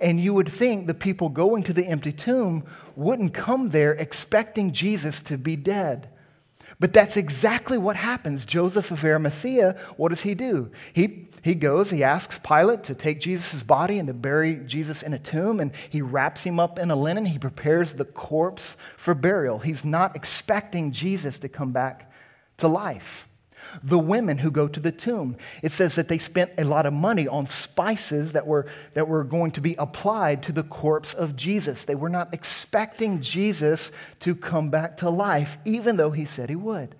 And 0.00 0.20
you 0.20 0.34
would 0.34 0.48
think 0.48 0.86
the 0.86 0.94
people 0.94 1.28
going 1.28 1.62
to 1.64 1.72
the 1.72 1.86
empty 1.86 2.12
tomb 2.12 2.64
wouldn't 2.94 3.34
come 3.34 3.70
there 3.70 3.92
expecting 3.92 4.72
Jesus 4.72 5.20
to 5.22 5.36
be 5.36 5.56
dead. 5.56 6.08
But 6.78 6.92
that's 6.92 7.16
exactly 7.16 7.78
what 7.78 7.96
happens. 7.96 8.44
Joseph 8.44 8.90
of 8.90 9.02
Arimathea, 9.02 9.76
what 9.96 10.10
does 10.10 10.22
he 10.22 10.34
do? 10.34 10.70
He, 10.92 11.28
he 11.42 11.54
goes, 11.54 11.90
he 11.90 12.04
asks 12.04 12.38
Pilate 12.38 12.84
to 12.84 12.94
take 12.94 13.18
Jesus' 13.18 13.62
body 13.62 13.98
and 13.98 14.06
to 14.08 14.14
bury 14.14 14.56
Jesus 14.56 15.02
in 15.02 15.14
a 15.14 15.18
tomb, 15.18 15.58
and 15.58 15.72
he 15.88 16.02
wraps 16.02 16.44
him 16.44 16.60
up 16.60 16.78
in 16.78 16.90
a 16.90 16.96
linen. 16.96 17.24
He 17.24 17.38
prepares 17.38 17.94
the 17.94 18.04
corpse 18.04 18.76
for 18.98 19.14
burial. 19.14 19.60
He's 19.60 19.84
not 19.84 20.16
expecting 20.16 20.92
Jesus 20.92 21.38
to 21.38 21.48
come 21.48 21.72
back 21.72 22.12
to 22.58 22.68
life 22.68 23.25
the 23.82 23.98
women 23.98 24.38
who 24.38 24.50
go 24.50 24.68
to 24.68 24.80
the 24.80 24.92
tomb. 24.92 25.36
It 25.62 25.72
says 25.72 25.94
that 25.96 26.08
they 26.08 26.18
spent 26.18 26.52
a 26.58 26.64
lot 26.64 26.86
of 26.86 26.92
money 26.92 27.28
on 27.28 27.46
spices 27.46 28.32
that 28.32 28.46
were, 28.46 28.66
that 28.94 29.08
were 29.08 29.24
going 29.24 29.52
to 29.52 29.60
be 29.60 29.74
applied 29.76 30.42
to 30.44 30.52
the 30.52 30.62
corpse 30.62 31.14
of 31.14 31.36
Jesus. 31.36 31.84
They 31.84 31.94
were 31.94 32.08
not 32.08 32.32
expecting 32.34 33.20
Jesus 33.20 33.92
to 34.20 34.34
come 34.34 34.70
back 34.70 34.96
to 34.98 35.10
life, 35.10 35.58
even 35.64 35.96
though 35.96 36.10
he 36.10 36.24
said 36.24 36.48
he 36.48 36.56
would. 36.56 36.94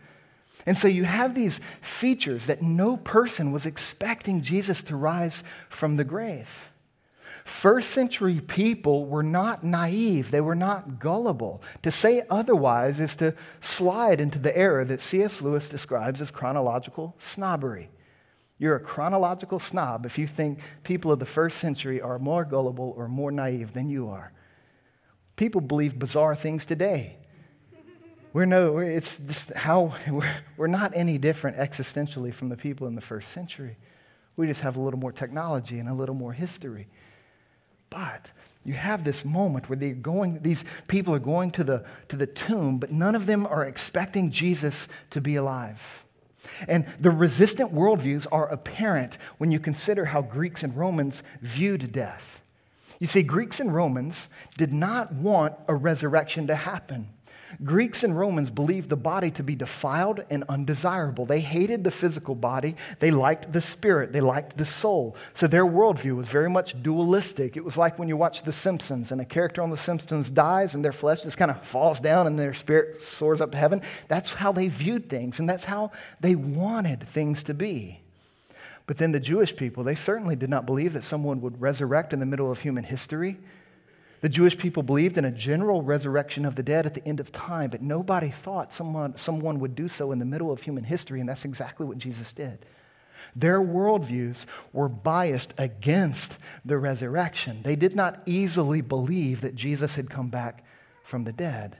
And 0.67 0.77
so 0.77 0.89
you 0.89 1.05
have 1.05 1.35
these 1.35 1.61
features 1.81 2.47
that 2.47 2.62
no 2.62 2.97
person 2.97 3.53
was 3.53 3.67
expecting 3.67 4.43
Jesus 4.43 4.83
to 4.85 4.97
rise 4.97 5.45
from 5.69 5.97
the 5.97 6.05
grave. 6.05 6.73
First 7.47 7.91
century 7.91 8.41
people 8.41 9.07
were 9.07 9.23
not 9.23 9.63
naive, 9.63 10.33
they 10.33 10.41
were 10.41 10.57
not 10.57 10.99
gullible. 10.99 11.63
To 11.83 11.93
say 11.93 12.25
otherwise 12.29 12.99
is 12.99 13.15
to 13.17 13.37
slide 13.61 14.21
into 14.21 14.41
the 14.41 14.55
error 14.59 14.85
that 14.85 15.01
C.S. 15.01 15.41
Lewis 15.41 15.69
describes 15.69 16.21
as 16.21 16.33
chronological 16.33 17.15
snobbery. 17.19 17.89
You're 18.59 18.75
a 18.75 18.81
chronological 18.81 19.61
snob 19.61 20.05
if 20.05 20.19
you 20.19 20.27
think 20.27 20.59
people 20.83 21.13
of 21.13 21.21
the 21.21 21.25
first 21.25 21.59
century 21.59 22.01
are 22.01 22.19
more 22.19 22.45
gullible 22.45 22.93
or 22.97 23.07
more 23.07 23.31
naive 23.31 23.75
than 23.75 23.89
you 23.89 24.09
are. 24.09 24.33
People 25.37 25.61
believe 25.61 25.97
bizarre 25.97 26.35
things 26.35 26.67
today. 26.67 27.17
We're 28.33 28.47
no, 28.47 28.79
it's 28.79 29.19
just 29.19 29.55
how 29.55 29.95
we're 30.57 30.67
not 30.67 30.91
any 30.97 31.17
different 31.17 31.59
existentially 31.59 32.35
from 32.35 32.49
the 32.49 32.57
people 32.57 32.89
in 32.89 32.97
the 32.97 33.01
first 33.01 33.31
century. 33.31 33.77
We 34.35 34.49
just 34.49 34.63
have 34.63 34.77
a 34.77 34.81
little 34.81 34.99
more 34.99 35.13
technology 35.13 35.79
and 35.79 35.89
a 35.89 35.95
little 35.95 36.17
more 36.17 36.33
history. 36.33 36.89
You 38.65 38.75
have 38.75 39.05
this 39.05 39.25
moment 39.25 39.69
where 39.69 39.77
they're 39.77 39.95
going, 39.95 40.41
these 40.43 40.65
people 40.89 41.15
are 41.15 41.21
going 41.21 41.53
to 41.53 41.65
the, 41.65 41.85
to 42.09 42.17
the 42.17 42.27
tomb, 42.27 42.79
but 42.79 42.91
none 42.91 43.15
of 43.15 43.27
them 43.27 43.47
are 43.47 43.65
expecting 43.65 44.31
Jesus 44.31 44.89
to 45.11 45.21
be 45.21 45.37
alive. 45.37 46.05
And 46.69 46.87
the 47.01 47.11
resistant 47.11 47.73
worldviews 47.73 48.27
are 48.33 48.49
apparent 48.49 49.19
when 49.39 49.53
you 49.53 49.61
consider 49.61 50.07
how 50.07 50.23
Greeks 50.23 50.63
and 50.63 50.77
Romans 50.77 51.23
viewed 51.41 51.93
death. 51.93 52.41
You 52.99 53.07
see, 53.07 53.23
Greeks 53.23 53.61
and 53.61 53.75
Romans 53.75 54.31
did 54.57 54.73
not 54.73 55.13
want 55.13 55.55
a 55.69 55.75
resurrection 55.75 56.47
to 56.49 56.57
happen. 56.57 57.09
Greeks 57.65 58.05
and 58.05 58.19
Romans 58.19 58.51
believed 58.51 58.89
the 58.89 58.97
body 58.97 59.31
to 59.33 59.43
be 59.43 59.55
defiled 59.55 60.25
and 60.31 60.45
undesirable. 60.49 61.27
They 61.27 61.41
hated 61.41 61.85
the 61.85 61.91
physical 61.91 62.35
body, 62.35 62.77
they 62.99 63.11
liked 63.11 63.53
the 63.53 63.61
spirit, 63.61 64.13
they 64.13 64.21
liked 64.21 64.57
the 64.57 64.65
soul. 64.65 65.17
So 65.35 65.47
their 65.47 65.65
worldview 65.65 66.17
was 66.17 66.29
very 66.29 66.51
much 66.51 66.81
dualistic. 66.83 67.57
It 67.57 67.65
was 67.65 67.79
like 67.79 67.99
when 67.99 68.09
you 68.09 68.17
watch 68.17 68.43
The 68.43 68.53
Simpsons 68.53 69.13
and 69.13 69.21
a 69.21 69.25
character 69.25 69.63
on 69.63 69.71
The 69.71 69.77
Simpsons 69.77 70.31
dies 70.31 70.75
and 70.75 70.85
their 70.85 70.93
flesh 70.93 71.23
just 71.23 71.39
kind 71.39 71.51
of 71.51 71.65
falls 71.65 72.01
down 72.01 72.27
and 72.27 72.39
their 72.39 72.55
spirit 72.55 73.03
soars 73.03 73.41
up 73.41 73.53
to 73.53 73.59
heaven. 73.59 73.83
That's 74.09 74.35
how 74.35 74.53
they 74.53 74.69
viewed 74.69 75.09
things, 75.09 75.41
and 75.41 75.49
that's 75.49 75.65
how 75.65 75.93
they 76.21 76.35
wanted 76.35 77.03
things 77.03 77.43
to 77.45 77.55
be. 77.55 78.01
But 78.87 78.99
then 78.99 79.13
the 79.13 79.21
Jewish 79.21 79.57
people, 79.57 79.83
they 79.83 79.95
certainly 79.95 80.37
did 80.37 80.51
not 80.51 80.67
believe 80.67 80.93
that 80.93 81.03
someone 81.03 81.41
would 81.41 81.61
resurrect 81.61 82.13
in 82.13 82.21
the 82.21 82.27
middle 82.27 82.51
of 82.51 82.61
human 82.61 82.85
history. 82.85 83.37
The 84.27 84.31
Jewish 84.31 84.59
people 84.59 84.83
believed 84.83 85.19
in 85.19 85.25
a 85.25 85.31
general 85.31 85.83
resurrection 85.83 86.45
of 86.45 86.57
the 86.57 86.62
dead 86.65 86.85
at 86.85 86.95
the 86.95 87.07
end 87.07 87.21
of 87.21 87.31
time, 87.31 87.71
but 87.71 87.81
nobody 87.81 88.29
thought 88.29 88.73
someone, 88.73 89.17
someone 89.17 89.61
would 89.61 89.77
do 89.77 89.87
so 89.87 90.11
in 90.11 90.19
the 90.19 90.25
middle 90.25 90.51
of 90.51 90.61
human 90.61 90.83
history, 90.83 91.21
and 91.21 91.29
that's 91.29 91.45
exactly 91.45 91.87
what 91.87 91.99
Jesus 91.99 92.33
did. 92.33 92.67
Their 93.37 93.61
worldviews 93.61 94.47
were 94.73 94.89
biased 94.89 95.55
against 95.59 96.39
the 96.65 96.77
resurrection. 96.77 97.61
They 97.62 97.77
did 97.77 97.95
not 97.95 98.21
easily 98.27 98.81
believe 98.81 99.43
that 99.43 99.55
Jesus 99.55 99.95
had 99.95 100.11
come 100.11 100.29
back 100.29 100.65
from 101.05 101.23
the 101.23 101.33
dead. 101.33 101.77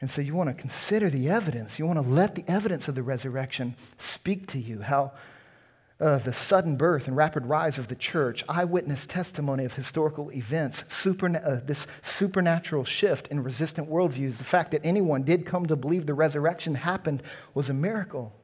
And 0.00 0.10
so 0.10 0.22
you 0.22 0.34
want 0.34 0.48
to 0.48 0.54
consider 0.54 1.10
the 1.10 1.28
evidence. 1.28 1.78
You 1.78 1.84
want 1.84 1.98
to 1.98 2.10
let 2.10 2.34
the 2.34 2.46
evidence 2.48 2.88
of 2.88 2.94
the 2.94 3.02
resurrection 3.02 3.76
speak 3.98 4.46
to 4.46 4.58
you. 4.58 4.80
How 4.80 5.12
uh, 5.98 6.18
the 6.18 6.32
sudden 6.32 6.76
birth 6.76 7.08
and 7.08 7.16
rapid 7.16 7.46
rise 7.46 7.78
of 7.78 7.88
the 7.88 7.94
church, 7.94 8.44
eyewitness 8.48 9.06
testimony 9.06 9.64
of 9.64 9.74
historical 9.74 10.30
events, 10.32 11.06
uh, 11.06 11.60
this 11.64 11.86
supernatural 12.02 12.84
shift 12.84 13.28
in 13.28 13.42
resistant 13.42 13.88
worldviews, 13.88 14.36
the 14.36 14.44
fact 14.44 14.72
that 14.72 14.84
anyone 14.84 15.22
did 15.22 15.46
come 15.46 15.64
to 15.66 15.76
believe 15.76 16.04
the 16.04 16.14
resurrection 16.14 16.74
happened 16.74 17.22
was 17.54 17.70
a 17.70 17.74
miracle. 17.74 18.34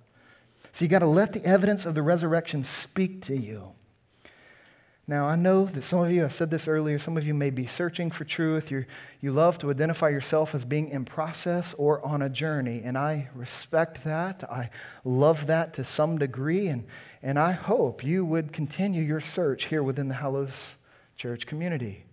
So 0.73 0.85
you 0.85 0.89
got 0.89 1.01
to 1.01 1.07
let 1.07 1.35
the 1.35 1.45
evidence 1.45 1.85
of 1.85 1.95
the 1.95 2.03
resurrection 2.03 2.65
speak 2.65 3.21
to 3.23 3.37
you. 3.37 3.73
Now, 5.07 5.27
I 5.27 5.35
know 5.35 5.67
that 5.67 5.83
some 5.83 5.99
of 5.99 6.13
you, 6.13 6.25
I 6.25 6.29
said 6.29 6.51
this 6.51 6.69
earlier, 6.69 6.99
some 6.99 7.17
of 7.17 7.27
you 7.27 7.35
may 7.35 7.51
be 7.51 7.67
searching 7.67 8.11
for 8.11 8.25
truth. 8.25 8.71
you 8.71 8.87
you 9.21 9.33
love 9.33 9.59
to 9.59 9.71
identify 9.71 10.09
yourself 10.09 10.55
as 10.55 10.65
being 10.65 10.89
in 10.89 11.05
process 11.05 11.75
or 11.75 12.05
on 12.07 12.23
a 12.23 12.31
journey, 12.31 12.83
and 12.85 12.97
I 12.97 13.29
respect 13.35 14.05
that. 14.05 14.45
I 14.51 14.71
love 15.05 15.49
that 15.49 15.75
to 15.75 15.85
some 15.85 16.19
degree, 16.19 16.69
and, 16.69 16.85
and 17.23 17.39
I 17.39 17.53
hope 17.53 18.03
you 18.03 18.25
would 18.25 18.53
continue 18.53 19.03
your 19.03 19.21
search 19.21 19.67
here 19.67 19.83
within 19.83 20.09
the 20.09 20.15
Hallows 20.15 20.77
Church 21.17 21.47
community. 21.47 22.05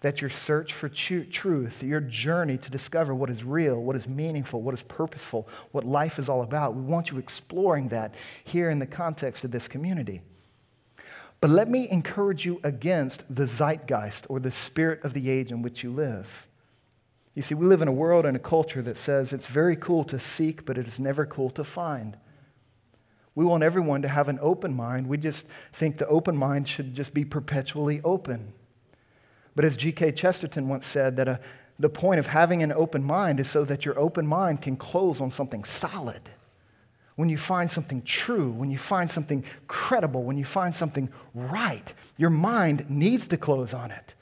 That 0.00 0.20
your 0.20 0.30
search 0.30 0.72
for 0.72 0.88
truth, 0.88 1.82
your 1.82 2.00
journey 2.00 2.58
to 2.58 2.70
discover 2.70 3.14
what 3.14 3.30
is 3.30 3.44
real, 3.44 3.82
what 3.82 3.96
is 3.96 4.08
meaningful, 4.08 4.62
what 4.62 4.74
is 4.74 4.82
purposeful, 4.82 5.48
what 5.72 5.84
life 5.84 6.18
is 6.18 6.28
all 6.28 6.42
about, 6.42 6.74
we 6.74 6.82
want 6.82 7.10
you 7.10 7.18
exploring 7.18 7.88
that 7.88 8.14
here 8.44 8.70
in 8.70 8.78
the 8.78 8.86
context 8.86 9.44
of 9.44 9.50
this 9.50 9.68
community. 9.68 10.22
But 11.40 11.50
let 11.50 11.68
me 11.68 11.88
encourage 11.90 12.46
you 12.46 12.60
against 12.64 13.34
the 13.34 13.46
zeitgeist 13.46 14.26
or 14.30 14.40
the 14.40 14.50
spirit 14.50 15.04
of 15.04 15.12
the 15.12 15.28
age 15.28 15.50
in 15.50 15.60
which 15.60 15.82
you 15.82 15.90
live. 15.90 16.46
You 17.34 17.42
see, 17.42 17.54
we 17.54 17.66
live 17.66 17.82
in 17.82 17.88
a 17.88 17.92
world 17.92 18.24
and 18.24 18.36
a 18.36 18.40
culture 18.40 18.80
that 18.82 18.96
says 18.96 19.32
it's 19.32 19.48
very 19.48 19.76
cool 19.76 20.04
to 20.04 20.20
seek, 20.20 20.64
but 20.64 20.78
it 20.78 20.86
is 20.86 21.00
never 21.00 21.26
cool 21.26 21.50
to 21.50 21.64
find. 21.64 22.16
We 23.34 23.44
want 23.44 23.62
everyone 23.62 24.02
to 24.02 24.08
have 24.08 24.28
an 24.28 24.38
open 24.40 24.74
mind. 24.74 25.08
We 25.08 25.18
just 25.18 25.46
think 25.72 25.98
the 25.98 26.06
open 26.06 26.36
mind 26.36 26.68
should 26.68 26.94
just 26.94 27.14
be 27.14 27.24
perpetually 27.24 28.00
open. 28.04 28.52
But 29.56 29.64
as 29.64 29.76
G.K. 29.76 30.12
Chesterton 30.12 30.68
once 30.68 30.86
said, 30.86 31.16
that 31.16 31.28
a, 31.28 31.40
the 31.78 31.88
point 31.88 32.20
of 32.20 32.26
having 32.26 32.62
an 32.62 32.72
open 32.72 33.02
mind 33.02 33.40
is 33.40 33.48
so 33.48 33.64
that 33.64 33.84
your 33.84 33.98
open 33.98 34.26
mind 34.26 34.62
can 34.62 34.76
close 34.76 35.20
on 35.20 35.30
something 35.30 35.64
solid 35.64 36.22
when 37.16 37.28
you 37.28 37.38
find 37.38 37.70
something 37.70 38.02
true, 38.02 38.50
when 38.50 38.70
you 38.70 38.78
find 38.78 39.10
something 39.10 39.44
credible, 39.68 40.24
when 40.24 40.36
you 40.36 40.44
find 40.44 40.74
something 40.74 41.08
right, 41.32 41.94
your 42.16 42.30
mind 42.30 42.90
needs 42.90 43.28
to 43.28 43.36
close 43.36 43.72
on 43.72 43.90
it. 43.90 44.14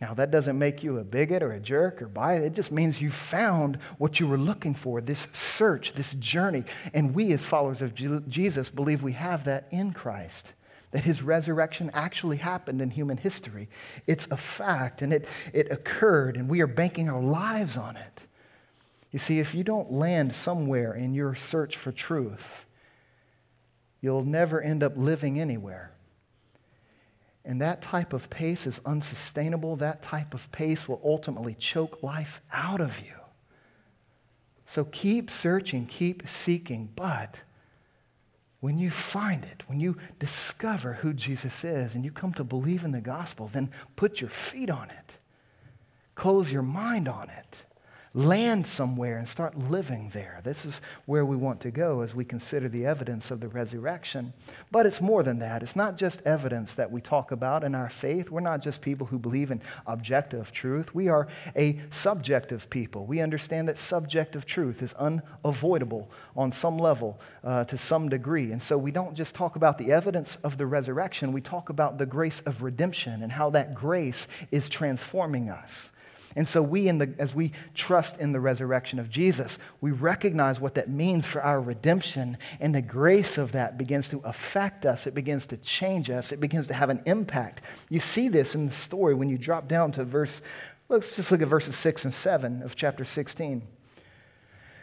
Now, 0.00 0.14
that 0.14 0.30
doesn't 0.30 0.56
make 0.56 0.84
you 0.84 0.98
a 0.98 1.04
bigot 1.04 1.42
or 1.42 1.50
a 1.50 1.58
jerk 1.58 2.00
or 2.00 2.06
bias. 2.06 2.44
It 2.44 2.54
just 2.54 2.70
means 2.70 3.02
you 3.02 3.10
found 3.10 3.78
what 3.98 4.20
you 4.20 4.28
were 4.28 4.38
looking 4.38 4.74
for 4.74 5.00
this 5.00 5.26
search, 5.32 5.94
this 5.94 6.14
journey. 6.14 6.64
And 6.94 7.14
we, 7.14 7.32
as 7.32 7.44
followers 7.44 7.82
of 7.82 7.94
Jesus, 7.94 8.70
believe 8.70 9.02
we 9.02 9.14
have 9.14 9.44
that 9.44 9.66
in 9.72 9.92
Christ, 9.92 10.52
that 10.92 11.02
his 11.02 11.20
resurrection 11.20 11.90
actually 11.94 12.36
happened 12.36 12.80
in 12.80 12.90
human 12.90 13.16
history. 13.16 13.68
It's 14.06 14.30
a 14.30 14.36
fact, 14.36 15.02
and 15.02 15.12
it, 15.12 15.26
it 15.52 15.72
occurred, 15.72 16.36
and 16.36 16.48
we 16.48 16.60
are 16.60 16.68
banking 16.68 17.08
our 17.08 17.20
lives 17.20 17.76
on 17.76 17.96
it. 17.96 18.20
You 19.10 19.18
see, 19.18 19.40
if 19.40 19.52
you 19.52 19.64
don't 19.64 19.90
land 19.90 20.32
somewhere 20.32 20.94
in 20.94 21.12
your 21.12 21.34
search 21.34 21.76
for 21.76 21.90
truth, 21.90 22.66
you'll 24.00 24.24
never 24.24 24.60
end 24.60 24.84
up 24.84 24.92
living 24.96 25.40
anywhere. 25.40 25.92
And 27.48 27.62
that 27.62 27.80
type 27.80 28.12
of 28.12 28.28
pace 28.28 28.66
is 28.66 28.78
unsustainable. 28.84 29.76
That 29.76 30.02
type 30.02 30.34
of 30.34 30.52
pace 30.52 30.86
will 30.86 31.00
ultimately 31.02 31.54
choke 31.54 32.02
life 32.02 32.42
out 32.52 32.78
of 32.78 33.00
you. 33.00 33.14
So 34.66 34.84
keep 34.84 35.30
searching, 35.30 35.86
keep 35.86 36.28
seeking, 36.28 36.90
but 36.94 37.40
when 38.60 38.76
you 38.76 38.90
find 38.90 39.44
it, 39.44 39.62
when 39.66 39.80
you 39.80 39.96
discover 40.18 40.92
who 40.92 41.14
Jesus 41.14 41.64
is 41.64 41.94
and 41.94 42.04
you 42.04 42.10
come 42.10 42.34
to 42.34 42.44
believe 42.44 42.84
in 42.84 42.92
the 42.92 43.00
gospel, 43.00 43.48
then 43.50 43.70
put 43.96 44.20
your 44.20 44.28
feet 44.28 44.68
on 44.68 44.90
it, 44.90 45.16
close 46.14 46.52
your 46.52 46.62
mind 46.62 47.08
on 47.08 47.30
it 47.30 47.64
land 48.14 48.66
somewhere 48.66 49.18
and 49.18 49.28
start 49.28 49.56
living 49.56 50.10
there. 50.12 50.40
This 50.44 50.64
is 50.64 50.80
where 51.06 51.24
we 51.24 51.36
want 51.36 51.60
to 51.60 51.70
go 51.70 52.00
as 52.00 52.14
we 52.14 52.24
consider 52.24 52.68
the 52.68 52.86
evidence 52.86 53.30
of 53.30 53.40
the 53.40 53.48
resurrection. 53.48 54.32
But 54.70 54.86
it's 54.86 55.00
more 55.00 55.22
than 55.22 55.38
that. 55.40 55.62
It's 55.62 55.76
not 55.76 55.96
just 55.96 56.22
evidence 56.26 56.74
that 56.76 56.90
we 56.90 57.00
talk 57.00 57.32
about 57.32 57.64
in 57.64 57.74
our 57.74 57.88
faith. 57.88 58.30
We're 58.30 58.40
not 58.40 58.62
just 58.62 58.80
people 58.80 59.06
who 59.06 59.18
believe 59.18 59.50
in 59.50 59.60
objective 59.86 60.52
truth. 60.52 60.94
We 60.94 61.08
are 61.08 61.28
a 61.56 61.78
subjective 61.90 62.70
people. 62.70 63.06
We 63.06 63.20
understand 63.20 63.68
that 63.68 63.78
subjective 63.78 64.46
truth 64.46 64.82
is 64.82 64.94
unavoidable 64.94 66.10
on 66.36 66.50
some 66.50 66.78
level 66.78 67.20
uh, 67.44 67.64
to 67.64 67.76
some 67.76 68.08
degree. 68.08 68.52
And 68.52 68.60
so 68.60 68.78
we 68.78 68.90
don't 68.90 69.14
just 69.14 69.34
talk 69.34 69.56
about 69.56 69.78
the 69.78 69.92
evidence 69.92 70.36
of 70.36 70.56
the 70.56 70.66
resurrection, 70.66 71.32
we 71.32 71.40
talk 71.40 71.68
about 71.68 71.98
the 71.98 72.06
grace 72.06 72.40
of 72.40 72.62
redemption 72.62 73.22
and 73.22 73.32
how 73.32 73.50
that 73.50 73.74
grace 73.74 74.28
is 74.50 74.68
transforming 74.68 75.48
us. 75.50 75.92
And 76.36 76.46
so 76.46 76.62
we, 76.62 76.88
in 76.88 76.98
the, 76.98 77.14
as 77.18 77.34
we 77.34 77.52
trust 77.74 78.20
in 78.20 78.32
the 78.32 78.40
resurrection 78.40 78.98
of 78.98 79.08
Jesus, 79.08 79.58
we 79.80 79.90
recognize 79.90 80.60
what 80.60 80.74
that 80.74 80.88
means 80.88 81.26
for 81.26 81.42
our 81.42 81.60
redemption, 81.60 82.36
and 82.60 82.74
the 82.74 82.82
grace 82.82 83.38
of 83.38 83.52
that 83.52 83.78
begins 83.78 84.08
to 84.08 84.18
affect 84.24 84.86
us. 84.86 85.06
It 85.06 85.14
begins 85.14 85.46
to 85.46 85.56
change 85.56 86.10
us. 86.10 86.32
It 86.32 86.40
begins 86.40 86.66
to 86.68 86.74
have 86.74 86.90
an 86.90 87.02
impact. 87.06 87.62
You 87.88 88.00
see 88.00 88.28
this 88.28 88.54
in 88.54 88.66
the 88.66 88.72
story 88.72 89.14
when 89.14 89.28
you 89.28 89.38
drop 89.38 89.68
down 89.68 89.92
to 89.92 90.04
verse, 90.04 90.42
let's 90.88 91.16
just 91.16 91.32
look 91.32 91.42
at 91.42 91.48
verses 91.48 91.76
6 91.76 92.04
and 92.04 92.14
7 92.14 92.62
of 92.62 92.76
chapter 92.76 93.04
16. 93.04 93.62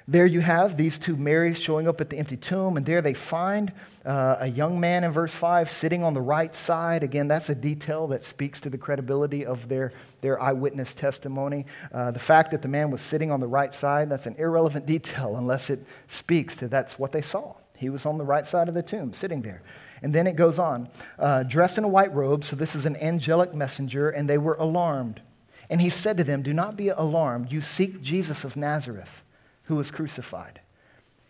There 0.08 0.28
you 0.28 0.42
have 0.42 0.78
these 0.78 1.00
two 1.00 1.16
Marys 1.16 1.60
showing 1.60 1.88
up 1.88 2.00
at 2.00 2.12
the 2.12 2.20
empty 2.20 2.38
tomb, 2.38 2.78
and 2.78 2.86
there 2.86 3.02
they 3.02 3.16
find 3.16 3.74
uh, 4.06 4.38
a 4.40 4.48
young 4.48 4.80
man 4.80 5.04
in 5.04 5.12
verse 5.12 5.34
5 5.34 5.68
sitting 5.68 6.04
on 6.04 6.14
the 6.14 6.22
right 6.22 6.54
side. 6.54 7.02
Again, 7.02 7.28
that's 7.28 7.50
a 7.50 7.56
detail 7.56 8.06
that 8.10 8.24
speaks 8.24 8.60
to 8.62 8.70
the 8.70 8.78
credibility 8.78 9.48
of 9.48 9.68
their, 9.68 9.94
their 10.22 10.40
eyewitness 10.40 10.94
testimony. 10.94 11.66
Uh, 11.92 12.12
the 12.12 12.20
fact 12.20 12.52
that 12.52 12.62
the 12.62 12.68
man 12.68 12.92
was 12.92 13.02
sitting 13.02 13.32
on 13.32 13.40
the 13.40 13.48
right 13.48 13.74
side, 13.74 14.08
that's 14.08 14.28
an 14.28 14.36
irrelevant 14.38 14.86
detail 14.86 15.38
unless 15.38 15.72
it 15.72 15.84
speaks 16.06 16.56
to 16.58 16.68
that's 16.68 17.00
what 17.00 17.12
they 17.12 17.22
saw. 17.22 17.56
He 17.76 17.90
was 17.90 18.06
on 18.06 18.20
the 18.20 18.24
right 18.24 18.46
side 18.46 18.68
of 18.68 18.76
the 18.76 18.84
tomb, 18.84 19.12
sitting 19.12 19.42
there. 19.42 19.64
And 20.04 20.14
then 20.14 20.28
it 20.28 20.36
goes 20.36 20.60
on, 20.60 20.88
uh, 21.18 21.42
dressed 21.44 21.80
in 21.80 21.84
a 21.84 21.88
white 21.88 22.14
robe, 22.14 22.44
so 22.44 22.56
this 22.56 22.76
is 22.76 22.86
an 22.86 22.96
angelic 22.98 23.56
messenger, 23.56 24.12
and 24.12 24.30
they 24.30 24.38
were 24.38 24.56
alarmed. 24.60 25.22
And 25.68 25.82
he 25.82 25.90
said 25.90 26.18
to 26.18 26.24
them, 26.24 26.44
Do 26.44 26.54
not 26.54 26.78
be 26.78 26.90
alarmed. 26.90 27.52
You 27.52 27.60
seek 27.60 28.02
Jesus 28.04 28.44
of 28.44 28.56
Nazareth 28.56 29.24
who 29.66 29.76
was 29.76 29.92
crucified. 29.92 30.62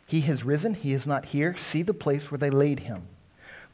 He 0.07 0.21
has 0.21 0.43
risen, 0.43 0.73
he 0.73 0.93
is 0.93 1.07
not 1.07 1.25
here. 1.25 1.55
See 1.57 1.81
the 1.81 1.93
place 1.93 2.29
where 2.29 2.37
they 2.37 2.49
laid 2.49 2.81
him. 2.81 3.07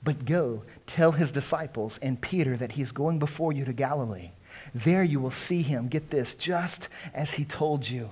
But 0.04 0.26
go, 0.26 0.64
tell 0.88 1.12
his 1.12 1.32
disciples 1.32 1.98
and 2.00 2.22
Peter 2.22 2.58
that 2.58 2.74
he's 2.74 2.92
going 2.92 3.20
before 3.20 3.54
you 3.54 3.66
to 3.66 3.74
Galilee. 3.74 4.32
There 4.74 5.04
you 5.04 5.20
will 5.20 5.32
see 5.32 5.62
him, 5.62 5.88
get 5.88 6.10
this, 6.10 6.34
just 6.34 6.90
as 7.14 7.34
he 7.34 7.46
told 7.46 7.88
you. 7.90 8.10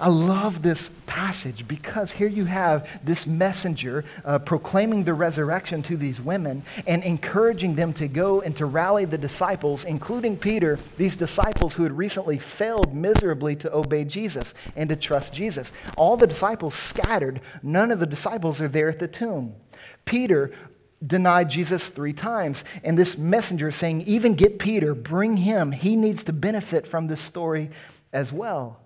I 0.00 0.08
love 0.08 0.62
this 0.62 0.88
passage 1.06 1.68
because 1.68 2.10
here 2.10 2.26
you 2.26 2.46
have 2.46 2.88
this 3.04 3.26
messenger 3.26 4.06
uh, 4.24 4.38
proclaiming 4.38 5.04
the 5.04 5.12
resurrection 5.12 5.82
to 5.84 5.96
these 5.98 6.22
women 6.22 6.62
and 6.86 7.04
encouraging 7.04 7.74
them 7.74 7.92
to 7.94 8.08
go 8.08 8.40
and 8.40 8.56
to 8.56 8.64
rally 8.64 9.04
the 9.04 9.18
disciples, 9.18 9.84
including 9.84 10.38
Peter, 10.38 10.78
these 10.96 11.16
disciples 11.16 11.74
who 11.74 11.82
had 11.82 11.92
recently 11.92 12.38
failed 12.38 12.94
miserably 12.94 13.54
to 13.56 13.74
obey 13.74 14.04
Jesus 14.04 14.54
and 14.74 14.88
to 14.88 14.96
trust 14.96 15.34
Jesus. 15.34 15.74
All 15.98 16.16
the 16.16 16.26
disciples 16.26 16.74
scattered, 16.74 17.42
none 17.62 17.90
of 17.90 18.00
the 18.00 18.06
disciples 18.06 18.58
are 18.62 18.68
there 18.68 18.88
at 18.88 19.00
the 19.00 19.08
tomb. 19.08 19.54
Peter 20.06 20.50
denied 21.06 21.50
Jesus 21.50 21.90
three 21.90 22.12
times. 22.14 22.64
And 22.84 22.98
this 22.98 23.18
messenger 23.18 23.70
saying, 23.70 24.02
even 24.02 24.34
get 24.34 24.58
Peter, 24.58 24.94
bring 24.94 25.36
him. 25.36 25.72
He 25.72 25.94
needs 25.94 26.24
to 26.24 26.32
benefit 26.32 26.86
from 26.86 27.06
this 27.06 27.20
story 27.20 27.70
as 28.12 28.32
well. 28.32 28.80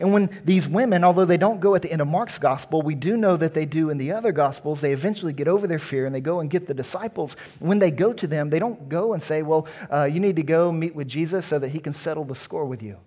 And 0.00 0.12
when 0.12 0.30
these 0.44 0.68
women, 0.68 1.04
although 1.04 1.24
they 1.24 1.36
don't 1.36 1.60
go 1.60 1.74
at 1.74 1.82
the 1.82 1.92
end 1.92 2.02
of 2.02 2.08
Mark's 2.08 2.38
gospel, 2.38 2.82
we 2.82 2.94
do 2.94 3.16
know 3.16 3.36
that 3.36 3.54
they 3.54 3.66
do 3.66 3.90
in 3.90 3.98
the 3.98 4.12
other 4.12 4.32
gospels, 4.32 4.80
they 4.80 4.92
eventually 4.92 5.32
get 5.32 5.46
over 5.46 5.66
their 5.66 5.78
fear 5.78 6.06
and 6.06 6.14
they 6.14 6.20
go 6.20 6.40
and 6.40 6.50
get 6.50 6.66
the 6.66 6.74
disciples. 6.74 7.36
When 7.60 7.78
they 7.78 7.90
go 7.90 8.12
to 8.12 8.26
them, 8.26 8.50
they 8.50 8.58
don't 8.58 8.88
go 8.88 9.12
and 9.12 9.22
say, 9.22 9.42
Well, 9.42 9.68
uh, 9.92 10.04
you 10.04 10.20
need 10.20 10.36
to 10.36 10.42
go 10.42 10.72
meet 10.72 10.94
with 10.94 11.08
Jesus 11.08 11.46
so 11.46 11.58
that 11.58 11.68
he 11.68 11.78
can 11.78 11.92
settle 11.92 12.24
the 12.24 12.34
score 12.34 12.64
with 12.64 12.82
you. 12.82 12.98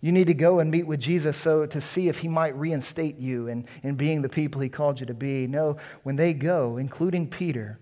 You 0.00 0.12
need 0.12 0.26
to 0.26 0.34
go 0.34 0.60
and 0.60 0.70
meet 0.70 0.86
with 0.86 1.00
Jesus 1.00 1.36
so 1.36 1.66
to 1.66 1.80
see 1.80 2.08
if 2.08 2.18
he 2.18 2.28
might 2.28 2.56
reinstate 2.56 3.16
you 3.16 3.48
in, 3.48 3.66
in 3.82 3.96
being 3.96 4.22
the 4.22 4.28
people 4.28 4.60
he 4.60 4.68
called 4.68 5.00
you 5.00 5.06
to 5.06 5.14
be. 5.14 5.46
No, 5.46 5.78
when 6.04 6.16
they 6.16 6.32
go, 6.32 6.76
including 6.76 7.28
Peter, 7.28 7.80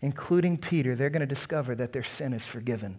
including 0.00 0.58
Peter, 0.58 0.94
they're 0.94 1.10
going 1.10 1.20
to 1.20 1.26
discover 1.26 1.74
that 1.76 1.92
their 1.92 2.02
sin 2.02 2.32
is 2.32 2.46
forgiven. 2.46 2.96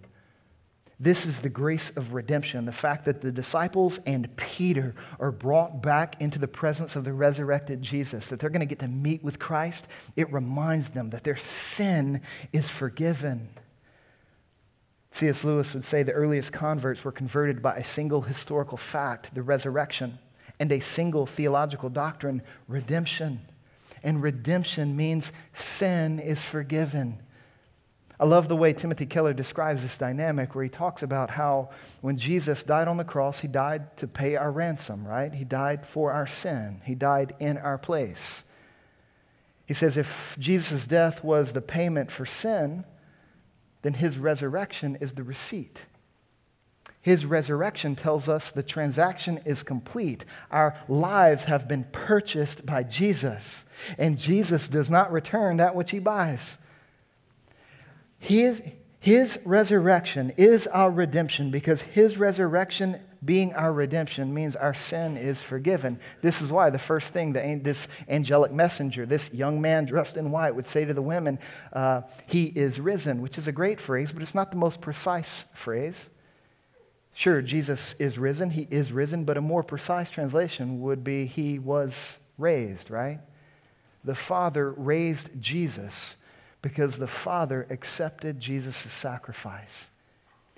This 0.99 1.25
is 1.25 1.41
the 1.41 1.49
grace 1.49 1.89
of 1.97 2.13
redemption, 2.13 2.65
the 2.65 2.71
fact 2.71 3.03
that 3.05 3.19
the 3.19 3.31
disciples 3.31 3.99
and 4.05 4.34
Peter 4.38 4.95
are 5.19 5.31
brought 5.31 5.81
back 5.81 6.21
into 6.21 6.39
the 6.39 6.47
presence 6.47 6.95
of 6.95 7.03
the 7.03 7.12
resurrected 7.12 7.81
Jesus, 7.81 8.29
that 8.29 8.39
they're 8.39 8.49
going 8.49 8.62
to 8.62 8.65
get 8.65 8.79
to 8.79 8.88
meet 8.88 9.21
with 9.21 9.38
Christ. 9.38 9.88
It 10.15 10.31
reminds 10.31 10.89
them 10.89 11.10
that 11.10 11.25
their 11.25 11.36
sin 11.36 12.21
is 12.53 12.69
forgiven. 12.69 13.49
C.S. 15.12 15.43
Lewis 15.43 15.73
would 15.73 15.84
say 15.84 16.03
the 16.03 16.13
earliest 16.13 16.53
converts 16.53 17.03
were 17.03 17.12
converted 17.12 17.62
by 17.62 17.75
a 17.75 17.84
single 17.84 18.21
historical 18.21 18.77
fact, 18.77 19.36
the 19.36 19.43
resurrection, 19.43 20.17
and 20.60 20.71
a 20.71 20.79
single 20.79 21.25
theological 21.25 21.89
doctrine, 21.89 22.41
redemption. 22.69 23.41
And 24.01 24.21
redemption 24.21 24.95
means 24.95 25.34
sin 25.53 26.19
is 26.19 26.45
forgiven. 26.45 27.19
I 28.19 28.25
love 28.25 28.47
the 28.47 28.56
way 28.56 28.71
Timothy 28.71 29.06
Keller 29.06 29.34
describes 29.34 29.82
this 29.82 29.97
dynamic 29.97 30.56
where 30.56 30.63
he 30.63 30.69
talks 30.69 31.04
about 31.04 31.32
how 31.32 31.69
when 32.01 32.17
Jesus 32.17 32.63
died 32.63 32.88
on 32.88 32.97
the 32.97 33.04
cross, 33.04 33.41
he 33.41 33.47
died 33.47 33.97
to 33.97 34.08
pay 34.08 34.36
our 34.38 34.51
ransom, 34.51 35.06
right? 35.06 35.34
He 35.34 35.43
died 35.43 35.86
for 35.86 36.12
our 36.12 36.28
sin, 36.28 36.82
he 36.86 36.95
died 36.95 37.36
in 37.39 37.58
our 37.58 37.78
place. 37.78 38.45
He 39.65 39.73
says 39.73 39.97
if 39.97 40.38
Jesus' 40.39 40.86
death 40.86 41.23
was 41.23 41.54
the 41.54 41.62
payment 41.62 42.12
for 42.12 42.25
sin, 42.25 42.86
then 43.82 43.95
his 43.95 44.17
resurrection 44.17 44.97
is 45.01 45.13
the 45.13 45.23
receipt. 45.23 45.86
His 47.01 47.25
resurrection 47.25 47.95
tells 47.95 48.28
us 48.28 48.49
the 48.49 48.63
transaction 48.63 49.39
is 49.45 49.62
complete. 49.62 50.25
Our 50.49 50.75
lives 50.88 51.43
have 51.43 51.67
been 51.67 51.84
purchased 51.91 52.65
by 52.65 52.82
Jesus, 52.82 53.67
and 53.99 54.17
Jesus 54.17 54.67
does 54.67 54.89
not 54.89 55.12
return 55.12 55.58
that 55.58 55.75
which 55.75 55.91
he 55.91 55.99
buys. 55.99 56.58
His, 58.25 58.63
his 58.99 59.39
resurrection 59.45 60.33
is 60.35 60.65
our 60.65 60.89
redemption 60.89 61.51
because 61.51 61.83
his 61.83 62.17
resurrection 62.17 62.99
being 63.23 63.53
our 63.53 63.71
redemption 63.71 64.33
means 64.33 64.55
our 64.55 64.73
sin 64.73 65.15
is 65.15 65.43
forgiven. 65.43 65.99
This 66.23 66.41
is 66.41 66.51
why 66.51 66.71
the 66.71 66.79
first 66.79 67.13
thing 67.13 67.33
that 67.33 67.63
this 67.63 67.88
angelic 68.09 68.51
messenger, 68.51 69.05
this 69.05 69.31
young 69.31 69.61
man 69.61 69.85
dressed 69.85 70.17
in 70.17 70.31
white, 70.31 70.55
would 70.55 70.65
say 70.65 70.85
to 70.85 70.93
the 70.93 71.03
women, 71.03 71.38
uh, 71.71 72.01
He 72.25 72.45
is 72.45 72.79
risen, 72.79 73.21
which 73.21 73.38
is 73.38 73.47
a 73.47 73.51
great 73.51 73.79
phrase, 73.79 74.11
but 74.11 74.23
it's 74.23 74.35
not 74.35 74.49
the 74.49 74.57
most 74.57 74.81
precise 74.81 75.45
phrase. 75.53 76.09
Sure, 77.13 77.43
Jesus 77.43 77.93
is 77.93 78.17
risen, 78.17 78.49
He 78.49 78.67
is 78.71 78.91
risen, 78.91 79.23
but 79.23 79.38
a 79.38 79.41
more 79.41 79.61
precise 79.61 80.09
translation 80.09 80.81
would 80.81 81.03
be 81.03 81.27
He 81.27 81.59
was 81.59 82.17
raised, 82.39 82.89
right? 82.89 83.19
The 84.03 84.15
Father 84.15 84.71
raised 84.71 85.39
Jesus 85.39 86.17
because 86.65 86.97
the 86.97 87.06
Father 87.06 87.67
accepted 87.69 88.39
Jesus' 88.39 88.91
sacrifice. 88.91 89.91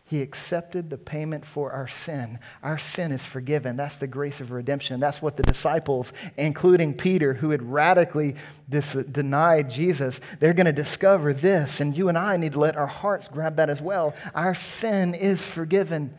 He 0.05 0.21
accepted 0.21 0.89
the 0.89 0.97
payment 0.97 1.45
for 1.45 1.73
our 1.73 1.89
sin. 1.89 2.39
Our 2.63 2.77
sin 2.77 3.11
is 3.11 3.25
forgiven. 3.25 3.75
That's 3.75 3.97
the 3.97 4.07
grace 4.07 4.39
of 4.39 4.53
redemption. 4.53 5.01
That's 5.01 5.21
what 5.21 5.35
the 5.35 5.43
disciples, 5.43 6.13
including 6.37 6.93
Peter, 6.93 7.33
who 7.33 7.49
had 7.49 7.61
radically 7.61 8.37
dis- 8.69 8.93
denied 8.93 9.69
Jesus, 9.69 10.21
they're 10.39 10.53
going 10.53 10.65
to 10.65 10.71
discover 10.71 11.33
this. 11.33 11.81
And 11.81 11.97
you 11.97 12.07
and 12.07 12.17
I 12.17 12.37
need 12.37 12.53
to 12.53 12.59
let 12.61 12.77
our 12.77 12.87
hearts 12.87 13.27
grab 13.27 13.57
that 13.57 13.69
as 13.69 13.81
well. 13.81 14.15
Our 14.33 14.55
sin 14.55 15.13
is 15.13 15.45
forgiven. 15.45 16.13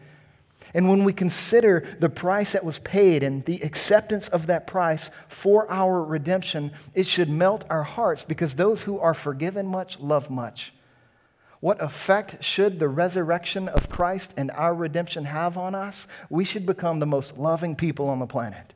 And 0.74 0.88
when 0.88 1.04
we 1.04 1.12
consider 1.12 1.86
the 1.98 2.08
price 2.08 2.52
that 2.52 2.64
was 2.64 2.78
paid 2.78 3.22
and 3.22 3.44
the 3.44 3.60
acceptance 3.62 4.28
of 4.28 4.46
that 4.46 4.66
price 4.66 5.10
for 5.28 5.70
our 5.70 6.02
redemption, 6.02 6.72
it 6.94 7.06
should 7.06 7.30
melt 7.30 7.64
our 7.70 7.82
hearts 7.82 8.24
because 8.24 8.54
those 8.54 8.82
who 8.82 8.98
are 8.98 9.14
forgiven 9.14 9.66
much 9.66 9.98
love 9.98 10.30
much. 10.30 10.72
What 11.60 11.82
effect 11.82 12.44
should 12.44 12.78
the 12.78 12.88
resurrection 12.88 13.68
of 13.68 13.88
Christ 13.88 14.34
and 14.36 14.50
our 14.52 14.74
redemption 14.74 15.24
have 15.24 15.58
on 15.58 15.74
us? 15.74 16.06
We 16.30 16.44
should 16.44 16.66
become 16.66 17.00
the 17.00 17.06
most 17.06 17.36
loving 17.36 17.74
people 17.74 18.08
on 18.08 18.20
the 18.20 18.26
planet. 18.26 18.74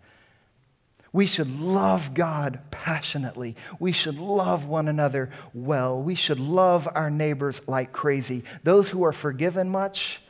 We 1.12 1.26
should 1.26 1.61
love 1.61 2.14
God 2.14 2.59
passionately. 2.70 3.55
We 3.78 3.92
should 3.92 4.18
love 4.18 4.66
one 4.66 4.88
another 4.88 5.31
well. 5.52 6.02
We 6.02 6.14
should 6.14 6.40
love 6.40 6.88
our 6.92 7.11
neighbors 7.11 7.61
like 7.68 7.92
crazy. 7.92 8.44
Those 8.64 8.88
who 8.88 9.05
are 9.05 9.12
forgiven 9.12 9.68
much, 9.68 10.22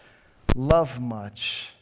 love 0.55 1.00
much. 1.00 1.72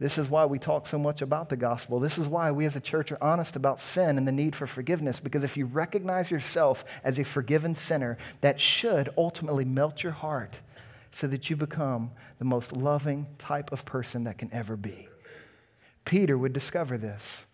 This 0.00 0.16
is 0.16 0.28
why 0.28 0.44
we 0.46 0.60
talk 0.60 0.86
so 0.86 0.98
much 0.98 1.22
about 1.22 1.48
the 1.48 1.56
gospel. 1.56 1.98
This 1.98 2.18
is 2.18 2.28
why 2.28 2.52
we 2.52 2.64
as 2.66 2.76
a 2.76 2.80
church 2.80 3.10
are 3.10 3.18
honest 3.20 3.56
about 3.56 3.80
sin 3.80 4.16
and 4.16 4.28
the 4.28 4.32
need 4.32 4.54
for 4.54 4.66
forgiveness. 4.66 5.18
Because 5.18 5.42
if 5.42 5.56
you 5.56 5.66
recognize 5.66 6.30
yourself 6.30 6.84
as 7.02 7.18
a 7.18 7.24
forgiven 7.24 7.74
sinner, 7.74 8.16
that 8.40 8.60
should 8.60 9.08
ultimately 9.18 9.64
melt 9.64 10.04
your 10.04 10.12
heart 10.12 10.60
so 11.10 11.26
that 11.26 11.50
you 11.50 11.56
become 11.56 12.12
the 12.38 12.44
most 12.44 12.72
loving 12.72 13.26
type 13.38 13.72
of 13.72 13.84
person 13.84 14.24
that 14.24 14.38
can 14.38 14.52
ever 14.52 14.76
be. 14.76 15.08
Peter 16.04 16.38
would 16.38 16.52
discover 16.52 16.96
this. 16.96 17.46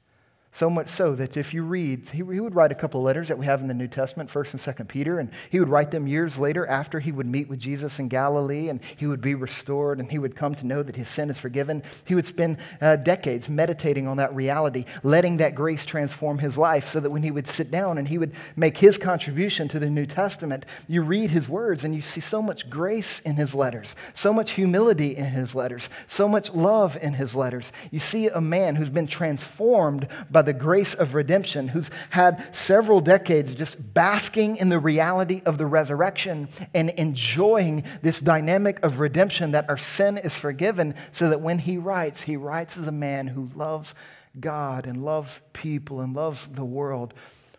So 0.55 0.71
much 0.71 0.87
so 0.87 1.17
that 1.17 1.37
if 1.37 1.53
you 1.53 1.65
read, 1.65 2.09
he, 2.11 2.19
he 2.19 2.23
would 2.23 2.55
write 2.55 2.71
a 2.71 2.77
couple 2.77 3.03
letters 3.03 3.27
that 3.27 3.37
we 3.37 3.45
have 3.45 3.61
in 3.61 3.67
the 3.67 3.75
New 3.75 3.89
Testament, 3.89 4.31
1st 4.31 4.69
and 4.69 4.77
2nd 4.77 4.89
Peter, 4.89 5.19
and 5.19 5.29
he 5.51 5.59
would 5.59 5.69
write 5.69 5.91
them 5.91 6.07
years 6.07 6.39
later 6.39 6.65
after 6.69 7.01
he 7.01 7.11
would 7.11 7.27
meet 7.27 7.49
with 7.49 7.59
Jesus 7.59 7.99
in 7.99 8.07
Galilee 8.07 8.69
and 8.69 8.79
he 8.97 9.09
would 9.09 9.21
be 9.21 9.35
restored 9.35 9.99
and 9.99 10.13
he 10.13 10.19
would 10.21 10.37
come 10.37 10.55
to 10.55 10.65
know 10.65 10.85
that 10.85 10.95
his 10.95 11.09
sin 11.09 11.29
is 11.29 11.41
forgiven. 11.41 11.83
He 12.05 12.15
would 12.15 12.25
spend 12.25 12.59
uh, 12.81 12.95
decades 12.95 13.49
meditating 13.49 14.07
on 14.07 14.19
that 14.19 14.33
reality, 14.33 14.85
letting 15.03 15.39
that 15.39 15.57
grace 15.57 15.85
transform 15.85 16.39
his 16.39 16.57
life 16.57 16.87
so 16.87 17.01
that 17.01 17.11
when 17.11 17.25
he 17.25 17.33
would 17.33 17.49
sit 17.49 17.73
down 17.73 17.99
and 17.99 18.07
he 18.07 18.19
would 18.19 18.33
make 18.55 18.79
his 18.79 18.97
contribution 18.97 19.67
to 19.67 19.81
the 19.81 19.91
New 19.91 20.07
Testament, 20.07 20.67
you 20.87 21.03
read 21.03 21.33
his 21.33 21.49
words 21.49 21.85
and 21.85 21.97
you 21.97 22.01
see 22.01 22.21
so 22.21 22.41
much 22.41 22.71
grace 22.71 23.19
in 23.19 23.35
his 23.35 23.57
letters, 23.57 23.97
so 24.13 24.33
much 24.33 24.53
humility 24.53 25.17
in 25.17 25.33
his 25.33 25.57
letters, 25.57 25.91
so 26.07 26.29
much 26.29 26.55
love 26.55 26.97
in 27.03 27.15
his 27.15 27.35
letters. 27.35 27.73
You 27.91 27.99
see 27.99 28.29
a 28.29 28.41
man 28.41 28.77
who's 28.77 28.89
been 28.89 29.09
transformed 29.09 30.07
by 30.31 30.44
the 30.45 30.53
grace 30.53 30.95
of 30.95 31.15
redemption, 31.15 31.69
who's 31.69 31.91
had 32.11 32.55
several 32.55 33.01
decades 33.01 33.55
just 33.55 33.95
basking 33.95 34.57
in 34.57 34.69
the 34.69 34.79
reality 34.79 35.43
of 35.45 35.59
the 35.59 35.67
resurrection 35.67 36.49
and 36.75 36.91
enjoying 36.91 37.85
this 38.03 38.21
dynamic 38.21 38.79
of 38.85 39.01
redemption 39.01 39.51
that 39.51 39.69
our 39.69 39.77
sin 39.77 40.19
is 40.19 40.37
forgiven, 40.37 40.95
so 41.11 41.29
that 41.29 41.41
when 41.41 41.59
he 41.59 41.77
writes, 41.77 42.23
he 42.23 42.37
writes 42.37 42.77
as 42.77 42.87
a 42.87 42.93
man 42.93 43.27
who 43.27 43.51
loves 43.55 43.95
God 44.39 44.87
and 44.87 45.03
loves 45.03 45.41
people 45.53 46.01
and 46.01 46.15
loves 46.15 46.47
the 46.47 46.65
world 46.65 47.15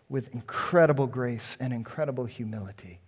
with 0.09 0.33
incredible 0.33 1.07
grace 1.07 1.57
and 1.59 1.73
incredible 1.73 2.25
humility. 2.25 2.99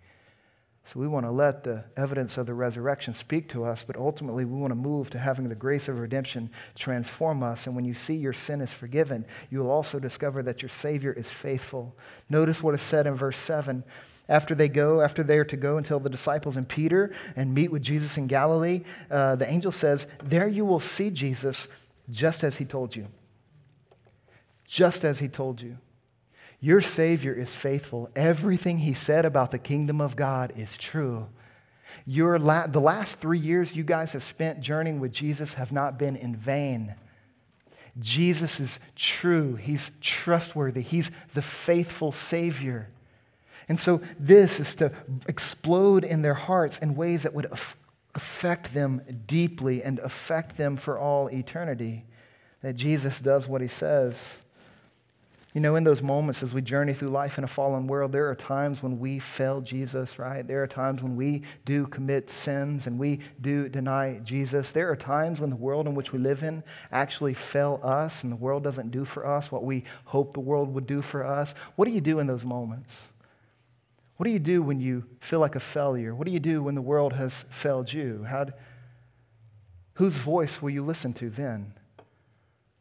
So 0.88 0.98
we 0.98 1.06
want 1.06 1.26
to 1.26 1.30
let 1.30 1.64
the 1.64 1.84
evidence 1.98 2.38
of 2.38 2.46
the 2.46 2.54
resurrection 2.54 3.12
speak 3.12 3.50
to 3.50 3.62
us, 3.62 3.84
but 3.84 3.96
ultimately 3.96 4.46
we 4.46 4.58
want 4.58 4.70
to 4.70 4.74
move 4.74 5.10
to 5.10 5.18
having 5.18 5.46
the 5.46 5.54
grace 5.54 5.86
of 5.86 5.98
redemption 5.98 6.48
transform 6.74 7.42
us. 7.42 7.66
And 7.66 7.76
when 7.76 7.84
you 7.84 7.92
see 7.92 8.14
your 8.14 8.32
sin 8.32 8.62
is 8.62 8.72
forgiven, 8.72 9.26
you 9.50 9.58
will 9.58 9.70
also 9.70 10.00
discover 10.00 10.42
that 10.44 10.62
your 10.62 10.70
Savior 10.70 11.12
is 11.12 11.30
faithful. 11.30 11.94
Notice 12.30 12.62
what 12.62 12.72
is 12.72 12.80
said 12.80 13.06
in 13.06 13.12
verse 13.12 13.36
7 13.36 13.84
after 14.30 14.54
they 14.54 14.70
go, 14.70 15.02
after 15.02 15.22
they 15.22 15.36
are 15.36 15.44
to 15.44 15.58
go 15.58 15.78
tell 15.82 16.00
the 16.00 16.08
disciples 16.08 16.56
and 16.56 16.66
Peter 16.66 17.12
and 17.36 17.54
meet 17.54 17.70
with 17.70 17.82
Jesus 17.82 18.16
in 18.16 18.26
Galilee, 18.26 18.80
uh, 19.10 19.36
the 19.36 19.46
angel 19.46 19.72
says, 19.72 20.06
There 20.24 20.48
you 20.48 20.64
will 20.64 20.80
see 20.80 21.10
Jesus 21.10 21.68
just 22.08 22.42
as 22.42 22.56
he 22.56 22.64
told 22.64 22.96
you. 22.96 23.08
Just 24.64 25.04
as 25.04 25.18
he 25.18 25.28
told 25.28 25.60
you. 25.60 25.76
Your 26.60 26.80
Savior 26.80 27.32
is 27.32 27.54
faithful. 27.54 28.10
Everything 28.16 28.78
He 28.78 28.92
said 28.92 29.24
about 29.24 29.50
the 29.50 29.58
kingdom 29.58 30.00
of 30.00 30.16
God 30.16 30.52
is 30.56 30.76
true. 30.76 31.28
Your 32.04 32.38
la- 32.38 32.66
the 32.66 32.80
last 32.80 33.20
three 33.20 33.38
years 33.38 33.76
you 33.76 33.84
guys 33.84 34.12
have 34.12 34.22
spent 34.22 34.60
journeying 34.60 35.00
with 35.00 35.12
Jesus 35.12 35.54
have 35.54 35.72
not 35.72 35.98
been 35.98 36.16
in 36.16 36.34
vain. 36.34 36.94
Jesus 37.98 38.60
is 38.60 38.80
true, 38.96 39.54
He's 39.56 39.92
trustworthy, 40.00 40.82
He's 40.82 41.10
the 41.34 41.42
faithful 41.42 42.12
Savior. 42.12 42.88
And 43.68 43.78
so, 43.78 44.00
this 44.18 44.60
is 44.60 44.74
to 44.76 44.92
explode 45.28 46.04
in 46.04 46.22
their 46.22 46.34
hearts 46.34 46.78
in 46.78 46.96
ways 46.96 47.24
that 47.24 47.34
would 47.34 47.52
affect 48.14 48.72
them 48.72 49.02
deeply 49.26 49.82
and 49.82 49.98
affect 49.98 50.56
them 50.56 50.76
for 50.76 50.98
all 50.98 51.28
eternity. 51.28 52.04
That 52.62 52.74
Jesus 52.74 53.20
does 53.20 53.46
what 53.46 53.60
He 53.60 53.68
says. 53.68 54.40
You 55.54 55.62
know, 55.62 55.76
in 55.76 55.84
those 55.84 56.02
moments 56.02 56.42
as 56.42 56.52
we 56.52 56.60
journey 56.60 56.92
through 56.92 57.08
life 57.08 57.38
in 57.38 57.44
a 57.44 57.48
fallen 57.48 57.86
world, 57.86 58.12
there 58.12 58.28
are 58.28 58.34
times 58.34 58.82
when 58.82 58.98
we 58.98 59.18
fail 59.18 59.62
Jesus, 59.62 60.18
right? 60.18 60.46
There 60.46 60.62
are 60.62 60.66
times 60.66 61.02
when 61.02 61.16
we 61.16 61.42
do 61.64 61.86
commit 61.86 62.28
sins 62.28 62.86
and 62.86 62.98
we 62.98 63.20
do 63.40 63.66
deny 63.68 64.20
Jesus. 64.22 64.72
There 64.72 64.90
are 64.90 64.96
times 64.96 65.40
when 65.40 65.48
the 65.48 65.56
world 65.56 65.86
in 65.86 65.94
which 65.94 66.12
we 66.12 66.18
live 66.18 66.42
in 66.42 66.62
actually 66.92 67.32
fail 67.32 67.80
us 67.82 68.24
and 68.24 68.32
the 68.32 68.36
world 68.36 68.62
doesn't 68.62 68.90
do 68.90 69.06
for 69.06 69.26
us 69.26 69.50
what 69.50 69.64
we 69.64 69.84
hope 70.04 70.34
the 70.34 70.40
world 70.40 70.72
would 70.74 70.86
do 70.86 71.00
for 71.00 71.24
us. 71.24 71.54
What 71.76 71.86
do 71.86 71.92
you 71.92 72.02
do 72.02 72.18
in 72.18 72.26
those 72.26 72.44
moments? 72.44 73.12
What 74.18 74.24
do 74.24 74.32
you 74.32 74.38
do 74.38 74.62
when 74.62 74.80
you 74.80 75.04
feel 75.20 75.40
like 75.40 75.54
a 75.54 75.60
failure? 75.60 76.14
What 76.14 76.26
do 76.26 76.32
you 76.32 76.40
do 76.40 76.62
when 76.62 76.74
the 76.74 76.82
world 76.82 77.14
has 77.14 77.44
failed 77.44 77.90
you? 77.90 78.24
How, 78.28 78.48
whose 79.94 80.16
voice 80.16 80.60
will 80.60 80.70
you 80.70 80.84
listen 80.84 81.14
to 81.14 81.30
then? 81.30 81.72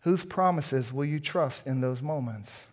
Whose 0.08 0.24
promises 0.24 0.94
will 0.94 1.04
you 1.04 1.20
trust 1.20 1.68
in 1.68 1.82
those 1.82 2.02
moments? 2.02 2.68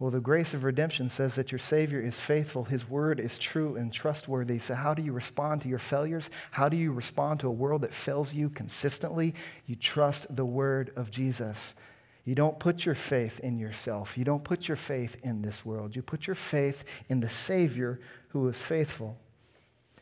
Well, 0.00 0.10
the 0.10 0.18
grace 0.18 0.52
of 0.52 0.64
redemption 0.64 1.08
says 1.08 1.36
that 1.36 1.52
your 1.52 1.60
Savior 1.60 2.00
is 2.00 2.18
faithful. 2.18 2.64
His 2.64 2.90
word 2.90 3.20
is 3.20 3.38
true 3.38 3.76
and 3.76 3.92
trustworthy. 3.92 4.58
So, 4.58 4.74
how 4.74 4.94
do 4.94 5.02
you 5.02 5.12
respond 5.12 5.62
to 5.62 5.68
your 5.68 5.78
failures? 5.78 6.30
How 6.50 6.68
do 6.68 6.76
you 6.76 6.90
respond 6.90 7.38
to 7.38 7.46
a 7.46 7.52
world 7.52 7.82
that 7.82 7.94
fails 7.94 8.34
you 8.34 8.50
consistently? 8.50 9.32
You 9.66 9.76
trust 9.76 10.34
the 10.34 10.44
word 10.44 10.90
of 10.96 11.12
Jesus. 11.12 11.76
You 12.24 12.34
don't 12.34 12.58
put 12.58 12.84
your 12.84 12.96
faith 12.96 13.38
in 13.38 13.60
yourself. 13.60 14.18
You 14.18 14.24
don't 14.24 14.42
put 14.42 14.66
your 14.66 14.76
faith 14.76 15.16
in 15.22 15.40
this 15.40 15.64
world. 15.64 15.94
You 15.94 16.02
put 16.02 16.26
your 16.26 16.34
faith 16.34 16.82
in 17.08 17.20
the 17.20 17.30
Savior 17.30 18.00
who 18.30 18.48
is 18.48 18.60
faithful. 18.60 19.16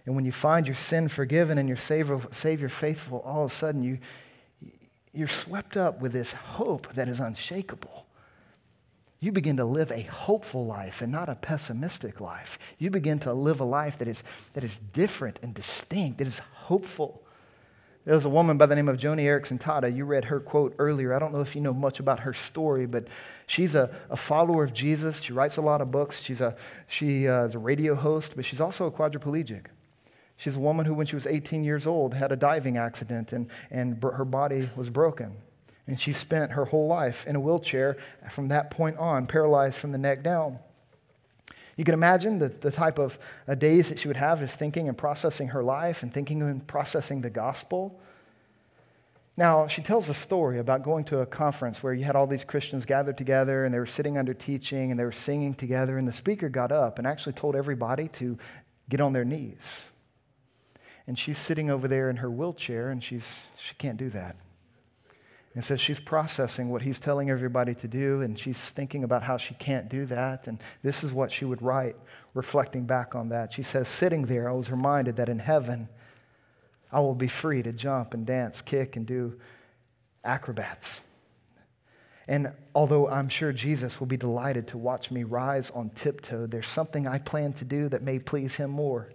And 0.07 0.15
when 0.15 0.25
you 0.25 0.33
find 0.33 0.67
your 0.67 0.77
sin 0.77 1.09
forgiven 1.09 1.59
and 1.59 1.69
your 1.69 1.77
Savior, 1.77 2.23
Savior 2.31 2.71
faithful, 2.71 3.21
all 3.21 3.45
of 3.45 3.51
a 3.51 3.55
sudden 3.55 3.83
you, 3.83 3.99
you're 5.13 5.29
swept 5.29 5.77
up 5.77 6.01
with 6.01 6.13
this 6.13 6.33
hope 6.33 6.93
that 6.95 7.09
is 7.09 7.21
unshakable. 7.21 8.07
You 9.21 9.31
begin 9.31 9.57
to 9.59 9.65
live 9.65 9.93
a 9.93 10.03
hopeful 10.03 10.67
life 10.67 11.01
and 11.01 11.13
not 11.13 11.29
a 11.29 11.37
pessimistic 11.37 12.21
life. 12.21 12.59
You 12.79 12.91
begin 12.91 13.21
to 13.21 13.33
live 13.33 13.61
a 13.61 13.65
life 13.65 13.99
that 13.99 14.09
is, 14.09 14.25
that 14.55 14.65
is 14.65 14.79
different 14.79 15.39
and 15.43 15.55
distinct, 15.55 16.19
that 16.19 16.27
is 16.27 16.41
hopeful. 16.41 17.23
There 18.05 18.15
was 18.15 18.25
a 18.25 18.29
woman 18.29 18.59
by 18.59 18.67
the 18.67 18.75
name 18.75 18.89
of 18.89 18.97
Joni 18.97 19.23
Eareckson 19.23 19.61
Tada. 19.61 19.95
You 19.95 20.07
read 20.07 20.25
her 20.25 20.41
quote 20.41 20.75
earlier. 20.79 21.15
I 21.15 21.21
don't 21.21 21.33
know 21.33 21.41
if 21.41 21.55
you 21.55 21.61
know 21.61 21.73
much 21.73 22.01
about 22.01 22.19
her 22.21 22.33
story, 22.33 22.87
but 22.87 23.07
she's 23.47 23.77
a, 23.77 23.95
a 24.11 24.17
follower 24.17 24.65
of 24.65 24.73
Jesus. 24.73 25.23
She 25.23 25.33
writes 25.33 25.57
a 25.57 25.63
lot 25.63 25.81
of 25.81 25.93
books. 25.93 26.21
She's 26.21 26.41
a, 26.41 26.57
she, 26.89 27.29
uh, 27.29 27.45
is 27.45 27.55
a 27.55 27.61
radio 27.61 27.95
host, 27.95 28.35
but 28.35 28.45
she's 28.45 28.61
also 28.61 28.87
a 28.87 28.91
quadriplegic. 28.91 29.67
She's 30.37 30.57
a 30.57 30.61
woman 30.61 30.87
who, 30.87 30.95
when 30.95 31.07
she 31.07 31.17
was 31.17 31.27
18 31.27 31.63
years 31.65 31.87
old, 31.87 32.15
had 32.15 32.33
a 32.33 32.37
diving 32.37 32.77
accident 32.77 33.33
and, 33.33 33.49
and 33.71 34.03
her 34.03 34.25
body 34.25 34.69
was 34.77 34.91
broken. 34.91 35.37
And 35.87 35.99
she 35.99 36.13
spent 36.13 36.53
her 36.53 36.65
whole 36.65 36.87
life 36.87 37.27
in 37.27 37.37
a 37.37 37.41
wheelchair 37.41 37.97
from 38.31 38.49
that 38.49 38.71
point 38.71 38.97
on, 38.99 39.27
paralyzed 39.27 39.79
from 39.79 39.93
the 39.93 39.99
neck 39.99 40.23
down. 40.23 40.59
You 41.77 41.85
can 41.85 41.95
imagine 41.95 42.39
the, 42.39 42.49
the 42.49 42.71
type 42.71 42.99
of 42.99 43.19
uh, 43.49 43.55
days 43.55 43.89
that 43.89 43.99
she 43.99 44.09
would 44.09 44.17
have 44.17 44.41
just 44.41 44.59
thinking 44.59 44.89
and 44.89 44.97
processing 44.97 45.49
her 45.49 45.63
life 45.63 46.03
and 46.03 46.13
thinking 46.13 46.43
and 46.43 46.67
processing 46.67 47.23
the 47.23 47.31
gospel. 47.31 47.99
Now, 49.37 49.67
she 49.67 49.81
tells 49.81 50.09
a 50.09 50.15
story 50.15 50.59
about 50.59 50.83
going 50.83 51.05
to 51.05 51.21
a 51.21 51.27
conference 51.27 51.83
where 51.83 51.95
you 51.95 52.05
had 52.05 52.15
all 52.15 52.27
these 52.27 52.45
Christians 52.45 52.85
gathered 52.85 53.17
together 53.17 53.65
and 53.65 53.73
they 53.73 53.79
were 53.79 53.87
sitting 53.87 54.19
under 54.19 54.35
teaching 54.35 54.91
and 54.91 55.01
they 55.01 55.05
were 55.05 55.13
singing 55.13 55.55
together, 55.55 55.97
and 55.97 56.07
the 56.07 56.13
speaker 56.13 56.49
got 56.49 56.71
up 56.71 56.99
and 56.99 57.07
actually 57.07 57.33
told 57.33 57.57
everybody 57.57 58.09
to 58.09 58.37
get 58.91 59.01
on 59.01 59.13
their 59.13 59.25
knees 59.25 59.92
and 61.07 61.19
she's 61.19 61.39
sitting 61.39 61.71
over 61.71 61.89
there 61.89 62.11
in 62.11 62.17
her 62.17 62.31
wheelchair 62.31 62.91
and 62.91 63.03
she's, 63.03 63.51
she 63.59 63.75
can't 63.75 63.97
do 63.97 64.11
that. 64.11 64.37
And 65.55 65.65
so 65.65 65.77
she's 65.77 66.01
processing 66.01 66.71
what 66.71 66.83
he's 66.83 66.99
telling 66.99 67.29
everybody 67.29 67.75
to 67.75 67.89
do, 67.89 68.23
and 68.23 68.39
she's 68.39 68.71
thinking 68.71 69.05
about 69.05 69.23
how 69.23 69.37
she 69.37 69.53
can't 69.55 69.89
do 69.89 70.07
that. 70.07 70.47
And 70.47 70.59
this 70.83 71.05
is 71.05 71.13
what 71.13 71.31
she 71.31 71.45
would 71.45 71.61
write, 71.61 71.95
reflecting 72.33 72.87
back 72.87 73.15
on 73.15 73.29
that. 73.29 73.53
She 73.53 73.63
says, 73.63 73.87
Sitting 73.87 74.23
there, 74.23 74.49
I 74.49 74.53
was 74.53 74.71
reminded 74.71 75.17
that 75.17 75.29
in 75.29 75.39
heaven, 75.39 75.91
I 76.91 77.01
will 77.01 77.15
be 77.15 77.29
free 77.29 77.63
to 77.63 77.73
jump 77.73 78.15
and 78.15 78.25
dance, 78.25 78.63
kick, 78.63 78.97
and 78.97 79.05
do 79.07 79.39
acrobats. 80.25 81.03
And 82.29 82.53
although 82.75 83.09
I'm 83.09 83.29
sure 83.29 83.53
Jesus 83.53 84.01
will 84.01 84.07
be 84.07 84.17
delighted 84.17 84.69
to 84.69 84.79
watch 84.79 85.11
me 85.11 85.25
rise 85.25 85.69
on 85.71 85.91
tiptoe, 85.91 86.47
there's 86.47 86.67
something 86.69 87.07
I 87.07 87.19
plan 87.19 87.53
to 87.55 87.67
do 87.67 87.91
that 87.91 88.03
may 88.03 88.19
please 88.19 88.57
him 88.57 88.71
more 88.71 89.11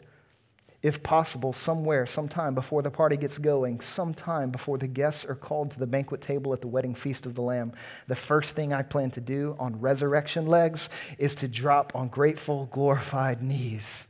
if 0.87 1.03
possible, 1.03 1.51
somewhere, 1.51 2.05
sometime 2.05 2.55
before 2.55 2.81
the 2.81 2.89
party 2.89 3.17
gets 3.17 3.37
going, 3.37 3.81
sometime 3.81 4.51
before 4.51 4.77
the 4.77 4.87
guests 4.87 5.25
are 5.25 5.35
called 5.35 5.69
to 5.71 5.79
the 5.79 5.85
banquet 5.85 6.21
table 6.21 6.53
at 6.53 6.61
the 6.61 6.67
wedding 6.67 6.95
feast 6.95 7.25
of 7.25 7.35
the 7.35 7.41
Lamb, 7.41 7.73
the 8.07 8.15
first 8.15 8.55
thing 8.55 8.71
I 8.71 8.83
plan 8.83 9.11
to 9.11 9.19
do 9.19 9.57
on 9.59 9.81
resurrection 9.81 10.47
legs 10.47 10.89
is 11.19 11.35
to 11.35 11.49
drop 11.49 11.93
on 11.93 12.07
grateful, 12.07 12.69
glorified 12.71 13.43
knees. 13.43 14.07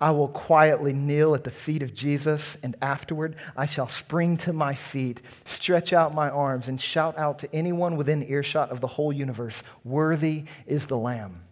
I 0.00 0.10
will 0.10 0.26
quietly 0.26 0.92
kneel 0.92 1.36
at 1.36 1.44
the 1.44 1.52
feet 1.52 1.84
of 1.84 1.94
Jesus, 1.94 2.56
and 2.64 2.74
afterward 2.82 3.36
I 3.56 3.66
shall 3.66 3.86
spring 3.86 4.38
to 4.38 4.52
my 4.52 4.74
feet, 4.74 5.22
stretch 5.44 5.92
out 5.92 6.12
my 6.12 6.30
arms, 6.30 6.66
and 6.66 6.80
shout 6.80 7.16
out 7.16 7.38
to 7.40 7.54
anyone 7.54 7.96
within 7.96 8.28
earshot 8.28 8.70
of 8.70 8.80
the 8.80 8.88
whole 8.88 9.12
universe 9.12 9.62
Worthy 9.84 10.46
is 10.66 10.86
the 10.86 10.98
Lamb 10.98 11.42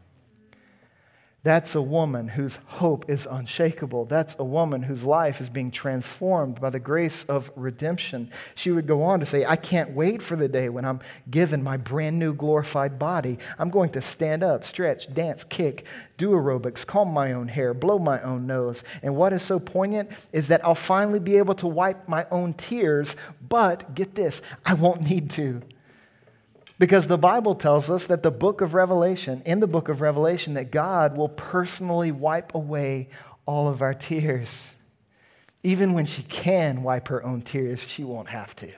That's 1.48 1.74
a 1.74 1.80
woman 1.80 2.28
whose 2.28 2.56
hope 2.66 3.08
is 3.08 3.24
unshakable. 3.24 4.04
That's 4.04 4.36
a 4.38 4.44
woman 4.44 4.82
whose 4.82 5.02
life 5.02 5.40
is 5.40 5.48
being 5.48 5.70
transformed 5.70 6.60
by 6.60 6.68
the 6.68 6.78
grace 6.78 7.24
of 7.24 7.50
redemption. 7.56 8.30
She 8.54 8.70
would 8.70 8.86
go 8.86 9.02
on 9.02 9.18
to 9.20 9.24
say, 9.24 9.46
I 9.46 9.56
can't 9.56 9.92
wait 9.92 10.20
for 10.20 10.36
the 10.36 10.46
day 10.46 10.68
when 10.68 10.84
I'm 10.84 11.00
given 11.30 11.62
my 11.62 11.78
brand 11.78 12.18
new 12.18 12.34
glorified 12.34 12.98
body. 12.98 13.38
I'm 13.58 13.70
going 13.70 13.88
to 13.92 14.02
stand 14.02 14.42
up, 14.42 14.62
stretch, 14.62 15.14
dance, 15.14 15.42
kick, 15.42 15.86
do 16.18 16.32
aerobics, 16.32 16.86
comb 16.86 17.14
my 17.14 17.32
own 17.32 17.48
hair, 17.48 17.72
blow 17.72 17.98
my 17.98 18.20
own 18.20 18.46
nose. 18.46 18.84
And 19.02 19.16
what 19.16 19.32
is 19.32 19.40
so 19.40 19.58
poignant 19.58 20.10
is 20.34 20.48
that 20.48 20.62
I'll 20.66 20.74
finally 20.74 21.18
be 21.18 21.38
able 21.38 21.54
to 21.54 21.66
wipe 21.66 22.06
my 22.06 22.26
own 22.30 22.52
tears, 22.52 23.16
but 23.48 23.94
get 23.94 24.14
this, 24.14 24.42
I 24.66 24.74
won't 24.74 25.00
need 25.00 25.30
to. 25.30 25.62
Because 26.78 27.08
the 27.08 27.18
Bible 27.18 27.56
tells 27.56 27.90
us 27.90 28.06
that 28.06 28.22
the 28.22 28.30
book 28.30 28.60
of 28.60 28.72
Revelation, 28.72 29.42
in 29.44 29.58
the 29.60 29.66
book 29.66 29.88
of 29.88 30.00
Revelation, 30.00 30.54
that 30.54 30.70
God 30.70 31.16
will 31.16 31.28
personally 31.28 32.12
wipe 32.12 32.54
away 32.54 33.08
all 33.46 33.68
of 33.68 33.82
our 33.82 33.94
tears. 33.94 34.74
Even 35.64 35.92
when 35.92 36.06
she 36.06 36.22
can 36.22 36.84
wipe 36.84 37.08
her 37.08 37.24
own 37.24 37.42
tears, 37.42 37.86
she 37.88 38.04
won't 38.04 38.28
have 38.28 38.54
to. 38.56 38.70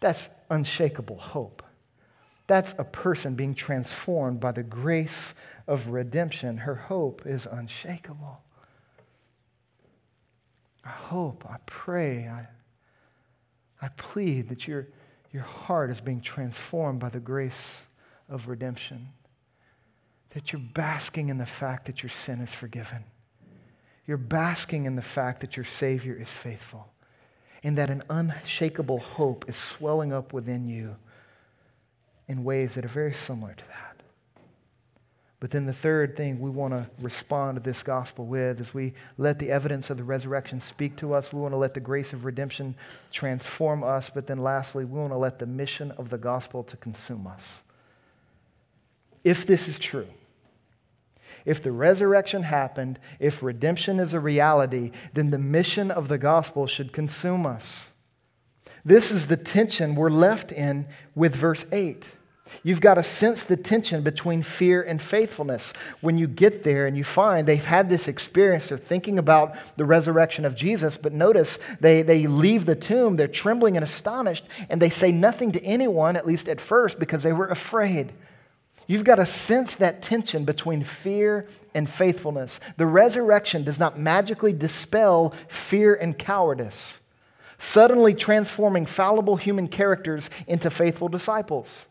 That's 0.00 0.28
unshakable 0.50 1.16
hope. 1.16 1.62
That's 2.46 2.78
a 2.78 2.84
person 2.84 3.36
being 3.36 3.54
transformed 3.54 4.40
by 4.40 4.52
the 4.52 4.62
grace 4.62 5.34
of 5.66 5.88
redemption. 5.88 6.58
Her 6.58 6.74
hope 6.74 7.22
is 7.24 7.46
unshakable. 7.46 8.42
I 10.84 10.88
hope, 10.88 11.46
I 11.48 11.56
pray, 11.64 12.26
I, 12.26 12.48
I 13.80 13.88
plead 13.96 14.48
that 14.48 14.66
you're 14.66 14.88
your 15.32 15.42
heart 15.42 15.90
is 15.90 16.00
being 16.00 16.20
transformed 16.20 17.00
by 17.00 17.08
the 17.08 17.20
grace 17.20 17.86
of 18.28 18.48
redemption. 18.48 19.08
That 20.30 20.52
you're 20.52 20.60
basking 20.60 21.28
in 21.28 21.38
the 21.38 21.46
fact 21.46 21.86
that 21.86 22.02
your 22.02 22.10
sin 22.10 22.40
is 22.40 22.52
forgiven. 22.52 23.04
You're 24.06 24.16
basking 24.16 24.86
in 24.86 24.96
the 24.96 25.02
fact 25.02 25.40
that 25.40 25.56
your 25.56 25.64
Savior 25.64 26.14
is 26.14 26.32
faithful. 26.32 26.92
And 27.62 27.76
that 27.78 27.90
an 27.90 28.02
unshakable 28.08 28.98
hope 28.98 29.44
is 29.48 29.56
swelling 29.56 30.12
up 30.12 30.32
within 30.32 30.66
you 30.66 30.96
in 32.26 32.42
ways 32.42 32.74
that 32.74 32.84
are 32.84 32.88
very 32.88 33.12
similar 33.12 33.54
to 33.54 33.64
that. 33.68 33.89
But 35.40 35.50
then 35.50 35.64
the 35.64 35.72
third 35.72 36.16
thing 36.16 36.38
we 36.38 36.50
want 36.50 36.74
to 36.74 36.88
respond 37.00 37.56
to 37.56 37.62
this 37.62 37.82
gospel 37.82 38.26
with 38.26 38.60
is 38.60 38.74
we 38.74 38.92
let 39.16 39.38
the 39.38 39.50
evidence 39.50 39.88
of 39.88 39.96
the 39.96 40.04
resurrection 40.04 40.60
speak 40.60 40.96
to 40.96 41.14
us. 41.14 41.32
We 41.32 41.40
want 41.40 41.52
to 41.52 41.58
let 41.58 41.72
the 41.72 41.80
grace 41.80 42.12
of 42.12 42.26
redemption 42.26 42.74
transform 43.10 43.82
us. 43.82 44.10
But 44.10 44.26
then 44.26 44.38
lastly, 44.38 44.84
we 44.84 45.00
want 45.00 45.12
to 45.12 45.16
let 45.16 45.38
the 45.38 45.46
mission 45.46 45.92
of 45.92 46.10
the 46.10 46.18
gospel 46.18 46.62
to 46.64 46.76
consume 46.76 47.26
us. 47.26 47.64
If 49.24 49.46
this 49.46 49.66
is 49.66 49.78
true, 49.78 50.08
if 51.46 51.62
the 51.62 51.72
resurrection 51.72 52.42
happened, 52.42 52.98
if 53.18 53.42
redemption 53.42 53.98
is 53.98 54.12
a 54.12 54.20
reality, 54.20 54.90
then 55.14 55.30
the 55.30 55.38
mission 55.38 55.90
of 55.90 56.08
the 56.08 56.18
gospel 56.18 56.66
should 56.66 56.92
consume 56.92 57.46
us. 57.46 57.94
This 58.84 59.10
is 59.10 59.26
the 59.26 59.38
tension 59.38 59.94
we're 59.94 60.10
left 60.10 60.52
in 60.52 60.86
with 61.14 61.34
verse 61.34 61.66
8. 61.72 62.12
You've 62.62 62.80
got 62.80 62.94
to 62.94 63.02
sense 63.02 63.44
the 63.44 63.56
tension 63.56 64.02
between 64.02 64.42
fear 64.42 64.82
and 64.82 65.00
faithfulness. 65.00 65.72
When 66.00 66.18
you 66.18 66.26
get 66.26 66.62
there 66.62 66.86
and 66.86 66.96
you 66.96 67.04
find 67.04 67.46
they've 67.46 67.64
had 67.64 67.88
this 67.88 68.06
experience, 68.06 68.68
they're 68.68 68.78
thinking 68.78 69.18
about 69.18 69.56
the 69.76 69.84
resurrection 69.86 70.44
of 70.44 70.54
Jesus, 70.54 70.96
but 70.96 71.12
notice 71.12 71.58
they, 71.80 72.02
they 72.02 72.26
leave 72.26 72.66
the 72.66 72.76
tomb, 72.76 73.16
they're 73.16 73.28
trembling 73.28 73.76
and 73.76 73.84
astonished, 73.84 74.44
and 74.68 74.80
they 74.80 74.90
say 74.90 75.10
nothing 75.10 75.52
to 75.52 75.64
anyone, 75.64 76.16
at 76.16 76.26
least 76.26 76.48
at 76.48 76.60
first, 76.60 76.98
because 76.98 77.22
they 77.22 77.32
were 77.32 77.48
afraid. 77.48 78.12
You've 78.86 79.04
got 79.04 79.16
to 79.16 79.26
sense 79.26 79.76
that 79.76 80.02
tension 80.02 80.44
between 80.44 80.82
fear 80.82 81.46
and 81.74 81.88
faithfulness. 81.88 82.58
The 82.76 82.86
resurrection 82.86 83.62
does 83.62 83.78
not 83.78 83.98
magically 83.98 84.52
dispel 84.52 85.32
fear 85.46 85.94
and 85.94 86.18
cowardice, 86.18 87.00
suddenly 87.56 88.14
transforming 88.14 88.86
fallible 88.86 89.36
human 89.36 89.68
characters 89.68 90.28
into 90.48 90.70
faithful 90.70 91.08
disciples. 91.08 91.86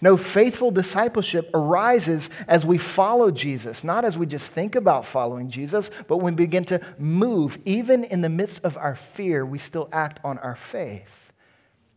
No, 0.00 0.16
faithful 0.16 0.70
discipleship 0.70 1.50
arises 1.54 2.30
as 2.46 2.64
we 2.64 2.78
follow 2.78 3.30
Jesus, 3.30 3.84
not 3.84 4.04
as 4.04 4.16
we 4.18 4.26
just 4.26 4.52
think 4.52 4.74
about 4.74 5.06
following 5.06 5.50
Jesus, 5.50 5.90
but 6.06 6.18
when 6.18 6.34
we 6.34 6.44
begin 6.44 6.64
to 6.66 6.80
move. 6.98 7.58
Even 7.64 8.04
in 8.04 8.20
the 8.20 8.28
midst 8.28 8.64
of 8.64 8.76
our 8.76 8.94
fear, 8.94 9.44
we 9.44 9.58
still 9.58 9.88
act 9.92 10.20
on 10.24 10.38
our 10.38 10.56
faith. 10.56 11.32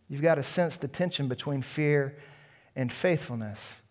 You've 0.10 0.22
got 0.22 0.36
to 0.36 0.44
sense 0.44 0.78
the 0.78 0.88
tension 0.88 1.28
between 1.28 1.62
fear 1.62 2.18
and 2.76 2.92
faithfulness. 2.92 3.82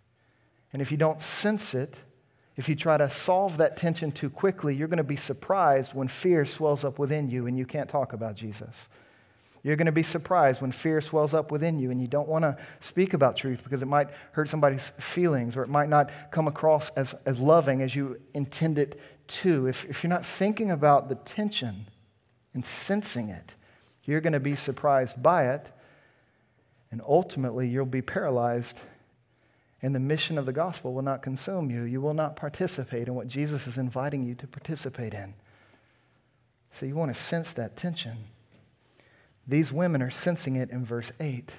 And 0.73 0.83
if 0.83 0.93
you 0.93 0.99
don't 0.99 1.21
sense 1.21 1.75
it, 1.75 1.99
if 2.57 2.69
you 2.69 2.77
try 2.77 2.97
to 2.99 3.09
solve 3.09 3.57
that 3.57 3.77
tension 3.77 4.13
too 4.13 4.29
quickly, 4.29 4.75
you're 4.75 4.89
going 4.89 4.99
to 4.99 5.05
be 5.05 5.17
surprised 5.17 5.95
when 5.95 6.09
fear 6.09 6.45
swells 6.45 6.85
up 6.85 6.99
within 6.99 7.31
you 7.31 7.47
and 7.47 7.57
you 7.57 7.65
can't 7.65 7.89
talk 7.89 8.13
about 8.13 8.35
Jesus. 8.35 8.89
You're 9.63 9.77
going 9.77 9.87
to 9.87 9.93
be 9.93 10.03
surprised 10.03 10.63
when 10.63 10.73
fear 10.73 11.01
swells 11.01 11.35
up 11.35 11.51
within 11.51 11.79
you 11.79 11.91
and 11.91 12.01
you 12.01 12.09
don't 12.09 12.29
want 12.29 12.45
to 12.45 12.57
speak 12.79 13.13
about 13.13 13.37
truth 13.37 13.63
because 13.63 13.83
it 13.83 13.87
might 13.87 14.09
hurt 14.33 14.49
somebody's 14.49 14.91
feelings 14.91 15.57
or 15.57 15.63
it 15.63 15.69
might 15.69 15.89
not 15.89 16.11
come 16.31 16.49
across 16.49 16.91
as, 16.91 17.15
as 17.27 17.41
loving 17.41 17.83
as 17.83 17.95
you 17.95 18.19
intend 18.33 18.79
it 18.79 19.01
to. 19.29 19.67
If, 19.67 19.85
if 19.85 20.03
you're 20.03 20.09
not 20.09 20.25
thinking 20.25 20.71
about 20.71 21.09
the 21.09 21.15
tension 21.15 21.87
and 22.55 22.65
sensing 22.65 23.29
it, 23.29 23.55
you're 24.05 24.21
going 24.21 24.33
to 24.33 24.41
be 24.41 24.57
surprised 24.57 25.23
by 25.23 25.49
it. 25.53 25.71
And 26.91 27.01
ultimately, 27.07 27.69
you'll 27.69 27.87
be 27.87 28.03
paralyzed, 28.03 28.81
and 29.81 29.95
the 29.95 30.01
mission 30.01 30.39
of 30.39 30.47
the 30.47 30.53
gospel 30.53 30.93
will 30.93 31.03
not 31.03 31.23
consume 31.23 31.71
you. 31.71 31.85
You 31.85 32.01
will 32.01 32.15
not 32.15 32.35
participate 32.35 33.07
in 33.07 33.15
what 33.15 33.29
Jesus 33.29 33.69
is 33.69 33.79
inviting 33.79 34.25
you 34.25 34.35
to 34.35 34.49
participate 34.49 35.15
in. 35.15 35.35
So, 36.73 36.87
you 36.87 36.97
want 36.97 37.15
to 37.15 37.21
sense 37.21 37.53
that 37.53 37.77
tension. 37.77 38.17
These 39.47 39.73
women 39.73 40.03
are 40.03 40.11
sensing 40.11 40.57
it 40.57 40.71
in 40.71 40.85
verse 40.85 41.13
8. 41.21 41.55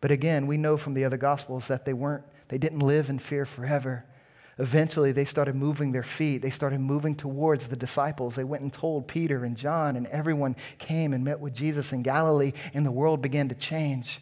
But 0.00 0.10
again, 0.10 0.46
we 0.46 0.56
know 0.56 0.76
from 0.76 0.94
the 0.94 1.04
other 1.04 1.16
gospels 1.16 1.68
that 1.68 1.84
they 1.84 1.92
weren't 1.92 2.24
they 2.48 2.58
didn't 2.58 2.80
live 2.80 3.10
in 3.10 3.18
fear 3.18 3.44
forever. 3.44 4.04
Eventually, 4.58 5.12
they 5.12 5.24
started 5.24 5.54
moving 5.54 5.92
their 5.92 6.02
feet. 6.02 6.42
They 6.42 6.50
started 6.50 6.80
moving 6.80 7.14
towards 7.14 7.68
the 7.68 7.76
disciples. 7.76 8.34
They 8.34 8.44
went 8.44 8.62
and 8.62 8.72
told 8.72 9.06
Peter 9.06 9.44
and 9.44 9.56
John, 9.56 9.96
and 9.96 10.06
everyone 10.08 10.56
came 10.78 11.12
and 11.12 11.22
met 11.22 11.38
with 11.38 11.54
Jesus 11.54 11.92
in 11.92 12.02
Galilee, 12.02 12.52
and 12.74 12.84
the 12.84 12.90
world 12.90 13.22
began 13.22 13.48
to 13.50 13.54
change. 13.54 14.20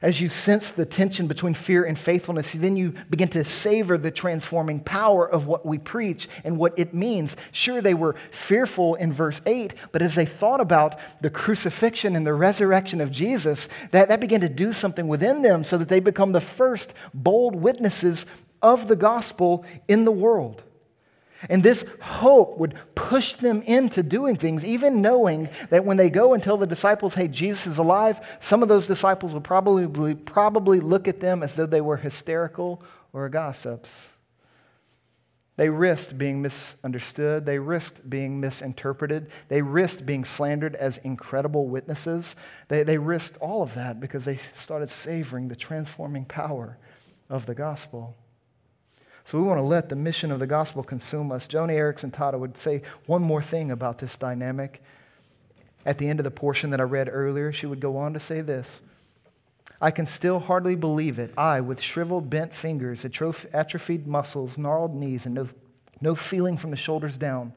As 0.00 0.20
you 0.20 0.28
sense 0.28 0.70
the 0.70 0.86
tension 0.86 1.26
between 1.26 1.54
fear 1.54 1.84
and 1.84 1.98
faithfulness, 1.98 2.52
then 2.52 2.76
you 2.76 2.94
begin 3.10 3.28
to 3.30 3.42
savor 3.44 3.98
the 3.98 4.12
transforming 4.12 4.78
power 4.78 5.28
of 5.28 5.46
what 5.46 5.66
we 5.66 5.78
preach 5.78 6.28
and 6.44 6.56
what 6.56 6.78
it 6.78 6.94
means. 6.94 7.36
Sure, 7.50 7.80
they 7.80 7.94
were 7.94 8.14
fearful 8.30 8.94
in 8.94 9.12
verse 9.12 9.40
8, 9.44 9.74
but 9.90 10.00
as 10.00 10.14
they 10.14 10.26
thought 10.26 10.60
about 10.60 10.98
the 11.20 11.30
crucifixion 11.30 12.14
and 12.14 12.24
the 12.24 12.34
resurrection 12.34 13.00
of 13.00 13.10
Jesus, 13.10 13.68
that, 13.90 14.08
that 14.08 14.20
began 14.20 14.40
to 14.40 14.48
do 14.48 14.72
something 14.72 15.08
within 15.08 15.42
them 15.42 15.64
so 15.64 15.76
that 15.78 15.88
they 15.88 16.00
become 16.00 16.30
the 16.32 16.40
first 16.40 16.94
bold 17.12 17.56
witnesses 17.56 18.26
of 18.60 18.86
the 18.86 18.96
gospel 18.96 19.64
in 19.88 20.04
the 20.04 20.12
world. 20.12 20.62
And 21.48 21.62
this 21.62 21.84
hope 22.00 22.58
would 22.58 22.74
push 22.94 23.34
them 23.34 23.62
into 23.62 24.02
doing 24.02 24.36
things, 24.36 24.64
even 24.64 25.02
knowing 25.02 25.48
that 25.70 25.84
when 25.84 25.96
they 25.96 26.10
go 26.10 26.34
and 26.34 26.42
tell 26.42 26.56
the 26.56 26.66
disciples, 26.66 27.14
hey, 27.14 27.28
Jesus 27.28 27.66
is 27.66 27.78
alive, 27.78 28.20
some 28.40 28.62
of 28.62 28.68
those 28.68 28.86
disciples 28.86 29.34
will 29.34 29.40
probably, 29.40 30.14
probably 30.14 30.80
look 30.80 31.08
at 31.08 31.20
them 31.20 31.42
as 31.42 31.54
though 31.54 31.66
they 31.66 31.80
were 31.80 31.96
hysterical 31.96 32.82
or 33.12 33.28
gossips. 33.28 34.12
They 35.56 35.68
risked 35.68 36.16
being 36.16 36.40
misunderstood. 36.40 37.44
They 37.44 37.58
risked 37.58 38.08
being 38.08 38.40
misinterpreted. 38.40 39.30
They 39.48 39.60
risked 39.60 40.06
being 40.06 40.24
slandered 40.24 40.74
as 40.76 40.98
incredible 40.98 41.68
witnesses. 41.68 42.36
They, 42.68 42.84
they 42.84 42.98
risked 42.98 43.36
all 43.38 43.62
of 43.62 43.74
that 43.74 44.00
because 44.00 44.24
they 44.24 44.36
started 44.36 44.88
savoring 44.88 45.48
the 45.48 45.56
transforming 45.56 46.24
power 46.24 46.78
of 47.28 47.44
the 47.46 47.54
gospel. 47.54 48.16
So 49.24 49.38
we 49.38 49.44
want 49.44 49.58
to 49.58 49.62
let 49.62 49.88
the 49.88 49.96
mission 49.96 50.32
of 50.32 50.38
the 50.38 50.46
gospel 50.46 50.82
consume 50.82 51.30
us. 51.30 51.46
Joni 51.46 51.74
Eareckson 51.74 52.12
Tada 52.12 52.38
would 52.38 52.56
say 52.56 52.82
one 53.06 53.22
more 53.22 53.42
thing 53.42 53.70
about 53.70 53.98
this 53.98 54.16
dynamic. 54.16 54.82
At 55.86 55.98
the 55.98 56.08
end 56.08 56.20
of 56.20 56.24
the 56.24 56.30
portion 56.30 56.70
that 56.70 56.80
I 56.80 56.84
read 56.84 57.08
earlier, 57.10 57.52
she 57.52 57.66
would 57.66 57.80
go 57.80 57.96
on 57.96 58.12
to 58.14 58.20
say 58.20 58.40
this 58.40 58.82
I 59.80 59.90
can 59.90 60.06
still 60.06 60.38
hardly 60.38 60.76
believe 60.76 61.18
it. 61.18 61.32
I, 61.36 61.60
with 61.60 61.80
shriveled, 61.80 62.30
bent 62.30 62.54
fingers, 62.54 63.04
atrophied 63.04 64.06
muscles, 64.06 64.56
gnarled 64.56 64.94
knees, 64.94 65.26
and 65.26 65.34
no, 65.34 65.48
no 66.00 66.14
feeling 66.14 66.56
from 66.56 66.70
the 66.70 66.76
shoulders 66.76 67.18
down, 67.18 67.52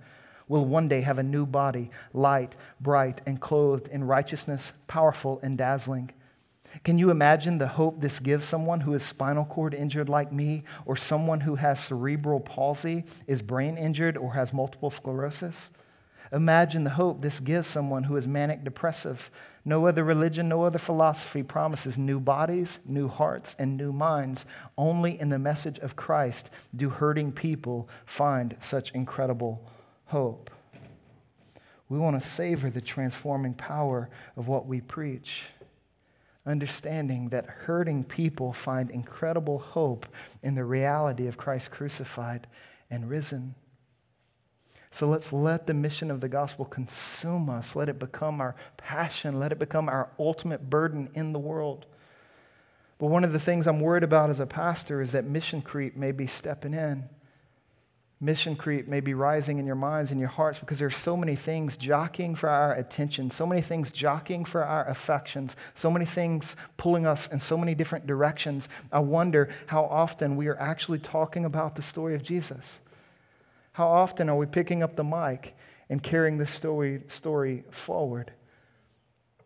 will 0.47 0.65
one 0.65 0.87
day 0.87 1.01
have 1.01 1.19
a 1.19 1.23
new 1.23 1.45
body, 1.45 1.91
light, 2.13 2.55
bright, 2.81 3.21
and 3.27 3.39
clothed 3.39 3.87
in 3.89 4.03
righteousness, 4.03 4.73
powerful 4.87 5.39
and 5.43 5.57
dazzling. 5.57 6.11
Can 6.83 6.97
you 6.97 7.09
imagine 7.09 7.57
the 7.57 7.67
hope 7.67 7.99
this 7.99 8.19
gives 8.19 8.45
someone 8.45 8.81
who 8.81 8.93
is 8.93 9.03
spinal 9.03 9.45
cord 9.45 9.73
injured 9.73 10.09
like 10.09 10.31
me, 10.31 10.63
or 10.85 10.95
someone 10.95 11.41
who 11.41 11.55
has 11.55 11.83
cerebral 11.83 12.39
palsy, 12.39 13.05
is 13.27 13.41
brain 13.41 13.77
injured, 13.77 14.17
or 14.17 14.33
has 14.33 14.53
multiple 14.53 14.91
sclerosis? 14.91 15.69
Imagine 16.31 16.83
the 16.83 16.89
hope 16.91 17.21
this 17.21 17.39
gives 17.39 17.67
someone 17.67 18.03
who 18.03 18.15
is 18.17 18.27
manic 18.27 18.63
depressive. 18.63 19.31
No 19.63 19.87
other 19.87 20.03
religion, 20.03 20.49
no 20.49 20.63
other 20.63 20.79
philosophy 20.79 21.43
promises 21.43 21.97
new 21.97 22.19
bodies, 22.19 22.79
new 22.85 23.07
hearts, 23.07 23.55
and 23.57 23.77
new 23.77 23.93
minds. 23.93 24.45
Only 24.77 25.19
in 25.19 25.29
the 25.29 25.39
message 25.39 25.79
of 25.79 25.95
Christ 25.95 26.49
do 26.75 26.89
hurting 26.89 27.31
people 27.31 27.89
find 28.05 28.55
such 28.59 28.91
incredible 28.91 29.65
hope. 30.05 30.51
We 31.87 31.99
want 31.99 32.19
to 32.19 32.27
savor 32.27 32.69
the 32.69 32.81
transforming 32.81 33.53
power 33.53 34.09
of 34.35 34.47
what 34.47 34.65
we 34.65 34.81
preach, 34.81 35.43
understanding 36.45 37.29
that 37.29 37.45
hurting 37.45 38.03
people 38.03 38.53
find 38.53 38.89
incredible 38.89 39.59
hope 39.59 40.05
in 40.43 40.55
the 40.55 40.63
reality 40.63 41.27
of 41.27 41.37
Christ 41.37 41.71
crucified 41.71 42.47
and 42.89 43.09
risen. 43.09 43.55
So 44.91 45.07
let's 45.07 45.33
let 45.33 45.67
the 45.67 45.73
mission 45.73 46.09
of 46.09 46.21
the 46.21 46.29
gospel 46.29 46.63
consume 46.63 47.49
us. 47.49 47.75
Let 47.75 47.89
it 47.89 47.99
become 47.99 48.39
our 48.39 48.55
passion. 48.77 49.39
Let 49.39 49.51
it 49.51 49.59
become 49.59 49.89
our 49.89 50.09
ultimate 50.17 50.69
burden 50.69 51.09
in 51.15 51.33
the 51.33 51.39
world. 51.39 51.85
But 52.97 53.07
one 53.07 53.25
of 53.25 53.33
the 53.33 53.39
things 53.39 53.67
I'm 53.67 53.81
worried 53.81 54.03
about 54.03 54.29
as 54.29 54.39
a 54.39 54.45
pastor 54.45 55.01
is 55.01 55.11
that 55.11 55.25
mission 55.25 55.61
creep 55.61 55.97
may 55.97 56.13
be 56.13 56.27
stepping 56.27 56.73
in. 56.73 57.09
Mission 58.21 58.55
creep 58.55 58.87
may 58.87 59.01
be 59.01 59.13
rising 59.13 59.57
in 59.57 59.65
your 59.65 59.75
minds 59.75 60.09
and 60.09 60.19
your 60.19 60.29
hearts 60.29 60.59
because 60.59 60.79
there's 60.79 60.95
so 60.95 61.17
many 61.17 61.35
things 61.35 61.75
jockeying 61.75 62.33
for 62.33 62.49
our 62.49 62.73
attention, 62.73 63.29
so 63.29 63.45
many 63.45 63.61
things 63.61 63.91
jockeying 63.91 64.45
for 64.45 64.63
our 64.63 64.87
affections, 64.87 65.57
so 65.73 65.91
many 65.91 66.05
things 66.05 66.55
pulling 66.77 67.05
us 67.05 67.27
in 67.27 67.39
so 67.39 67.57
many 67.57 67.75
different 67.75 68.07
directions. 68.07 68.69
I 68.89 68.99
wonder 68.99 69.49
how 69.67 69.83
often 69.83 70.37
we 70.37 70.47
are 70.47 70.57
actually 70.57 70.99
talking 70.99 71.43
about 71.43 71.75
the 71.75 71.81
story 71.81 72.15
of 72.15 72.23
Jesus. 72.23 72.79
How 73.73 73.87
often 73.87 74.29
are 74.29 74.37
we 74.37 74.45
picking 74.45 74.81
up 74.81 74.95
the 74.95 75.03
mic 75.03 75.53
and 75.89 76.01
carrying 76.01 76.37
this 76.37 76.51
story, 76.51 77.01
story 77.07 77.65
forward? 77.69 78.31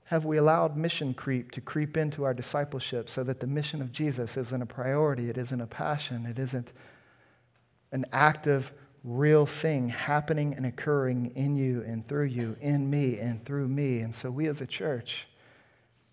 Have 0.05 0.25
we 0.25 0.37
allowed 0.37 0.77
mission 0.77 1.15
creep 1.15 1.49
to 1.51 1.61
creep 1.61 1.97
into 1.97 2.23
our 2.23 2.35
discipleship 2.35 3.09
so 3.09 3.23
that 3.23 3.39
the 3.39 3.47
mission 3.47 3.81
of 3.81 3.91
Jesus 3.91 4.37
isn't 4.37 4.61
a 4.61 4.67
priority, 4.67 5.29
it 5.29 5.37
isn't 5.39 5.61
a 5.61 5.67
passion, 5.67 6.27
it 6.27 6.37
isn't 6.37 6.71
an 7.91 8.05
active, 8.11 8.71
real 9.03 9.45
thing 9.45 9.89
happening 9.89 10.53
and 10.55 10.65
occurring 10.65 11.31
in 11.35 11.55
you 11.55 11.83
and 11.85 12.05
through 12.05 12.25
you, 12.25 12.55
in 12.61 12.89
me 12.89 13.17
and 13.17 13.43
through 13.43 13.67
me? 13.67 13.99
And 13.99 14.15
so, 14.15 14.31
we 14.31 14.47
as 14.47 14.61
a 14.61 14.67
church, 14.67 15.27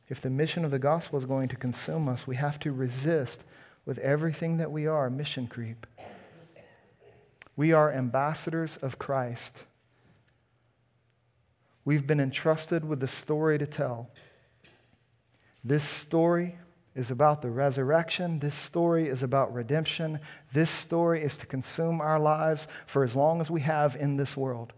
if 0.08 0.20
the 0.20 0.30
mission 0.30 0.64
of 0.64 0.70
the 0.70 0.78
gospel 0.78 1.18
is 1.18 1.24
going 1.24 1.48
to 1.48 1.56
consume 1.56 2.08
us, 2.08 2.26
we 2.26 2.36
have 2.36 2.58
to 2.60 2.72
resist 2.72 3.44
with 3.84 3.98
everything 3.98 4.58
that 4.58 4.70
we 4.70 4.86
are 4.86 5.10
mission 5.10 5.46
creep. 5.46 5.86
We 7.56 7.72
are 7.72 7.90
ambassadors 7.90 8.76
of 8.76 8.98
Christ. 8.98 9.64
We've 11.84 12.06
been 12.06 12.20
entrusted 12.20 12.84
with 12.84 13.02
a 13.02 13.08
story 13.08 13.58
to 13.58 13.66
tell. 13.66 14.10
This 15.64 15.84
story 15.84 16.58
is 16.96 17.10
about 17.10 17.42
the 17.42 17.50
resurrection. 17.50 18.38
This 18.38 18.54
story 18.54 19.06
is 19.06 19.22
about 19.22 19.52
redemption. 19.52 20.18
This 20.52 20.70
story 20.70 21.22
is 21.22 21.36
to 21.38 21.46
consume 21.46 22.00
our 22.00 22.18
lives 22.18 22.66
for 22.86 23.04
as 23.04 23.14
long 23.14 23.40
as 23.40 23.50
we 23.50 23.60
have 23.60 23.94
in 23.94 24.16
this 24.16 24.36
world. 24.36 24.72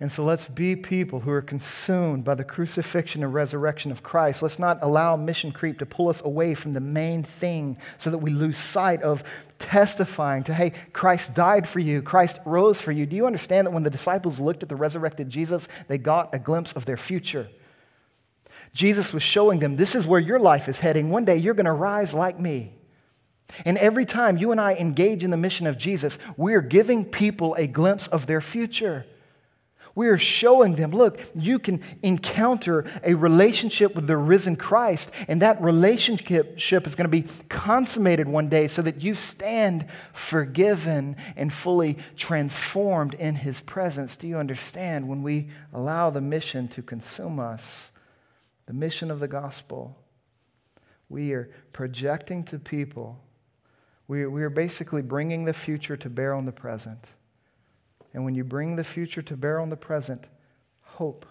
And 0.00 0.10
so 0.12 0.24
let's 0.24 0.46
be 0.46 0.76
people 0.76 1.20
who 1.20 1.30
are 1.32 1.42
consumed 1.42 2.24
by 2.24 2.36
the 2.36 2.44
crucifixion 2.44 3.24
and 3.24 3.34
resurrection 3.34 3.90
of 3.90 4.04
Christ. 4.04 4.42
Let's 4.42 4.60
not 4.60 4.78
allow 4.80 5.16
mission 5.16 5.50
creep 5.50 5.80
to 5.80 5.86
pull 5.86 6.08
us 6.08 6.24
away 6.24 6.54
from 6.54 6.72
the 6.72 6.80
main 6.80 7.24
thing 7.24 7.76
so 7.98 8.10
that 8.10 8.18
we 8.18 8.30
lose 8.30 8.56
sight 8.56 9.02
of 9.02 9.24
testifying 9.58 10.44
to, 10.44 10.54
hey, 10.54 10.72
Christ 10.92 11.34
died 11.34 11.66
for 11.66 11.80
you, 11.80 12.00
Christ 12.00 12.38
rose 12.46 12.80
for 12.80 12.92
you. 12.92 13.06
Do 13.06 13.16
you 13.16 13.26
understand 13.26 13.66
that 13.66 13.72
when 13.72 13.82
the 13.82 13.90
disciples 13.90 14.38
looked 14.38 14.62
at 14.62 14.68
the 14.68 14.76
resurrected 14.76 15.28
Jesus, 15.28 15.66
they 15.88 15.98
got 15.98 16.32
a 16.32 16.38
glimpse 16.38 16.72
of 16.74 16.84
their 16.84 16.96
future? 16.96 17.48
Jesus 18.72 19.12
was 19.12 19.22
showing 19.22 19.58
them, 19.58 19.76
this 19.76 19.94
is 19.94 20.06
where 20.06 20.20
your 20.20 20.38
life 20.38 20.68
is 20.68 20.78
heading. 20.78 21.10
One 21.10 21.24
day 21.24 21.36
you're 21.36 21.54
going 21.54 21.66
to 21.66 21.72
rise 21.72 22.14
like 22.14 22.38
me. 22.38 22.74
And 23.64 23.78
every 23.78 24.04
time 24.04 24.36
you 24.36 24.52
and 24.52 24.60
I 24.60 24.74
engage 24.74 25.24
in 25.24 25.30
the 25.30 25.36
mission 25.36 25.66
of 25.66 25.78
Jesus, 25.78 26.18
we 26.36 26.54
are 26.54 26.60
giving 26.60 27.04
people 27.04 27.54
a 27.54 27.66
glimpse 27.66 28.06
of 28.06 28.26
their 28.26 28.40
future. 28.40 29.06
We 29.94 30.08
are 30.08 30.18
showing 30.18 30.76
them, 30.76 30.92
look, 30.92 31.18
you 31.34 31.58
can 31.58 31.82
encounter 32.04 32.84
a 33.02 33.14
relationship 33.14 33.96
with 33.96 34.06
the 34.06 34.16
risen 34.16 34.54
Christ, 34.54 35.10
and 35.26 35.42
that 35.42 35.60
relationship 35.60 36.56
is 36.86 36.94
going 36.94 37.04
to 37.04 37.08
be 37.08 37.24
consummated 37.48 38.28
one 38.28 38.48
day 38.48 38.68
so 38.68 38.80
that 38.82 39.02
you 39.02 39.14
stand 39.14 39.86
forgiven 40.12 41.16
and 41.36 41.52
fully 41.52 41.98
transformed 42.16 43.14
in 43.14 43.34
his 43.34 43.60
presence. 43.60 44.14
Do 44.14 44.28
you 44.28 44.36
understand? 44.36 45.08
When 45.08 45.24
we 45.24 45.48
allow 45.72 46.10
the 46.10 46.20
mission 46.20 46.68
to 46.68 46.82
consume 46.82 47.40
us, 47.40 47.90
the 48.68 48.74
mission 48.74 49.10
of 49.10 49.18
the 49.18 49.26
gospel, 49.26 49.96
we 51.08 51.32
are 51.32 51.48
projecting 51.72 52.44
to 52.44 52.58
people, 52.58 53.18
we, 54.08 54.26
we 54.26 54.42
are 54.42 54.50
basically 54.50 55.00
bringing 55.00 55.46
the 55.46 55.54
future 55.54 55.96
to 55.96 56.10
bear 56.10 56.34
on 56.34 56.44
the 56.44 56.52
present. 56.52 57.08
And 58.12 58.26
when 58.26 58.34
you 58.34 58.44
bring 58.44 58.76
the 58.76 58.84
future 58.84 59.22
to 59.22 59.38
bear 59.38 59.58
on 59.58 59.70
the 59.70 59.76
present, 59.76 60.26
hope 60.82 61.24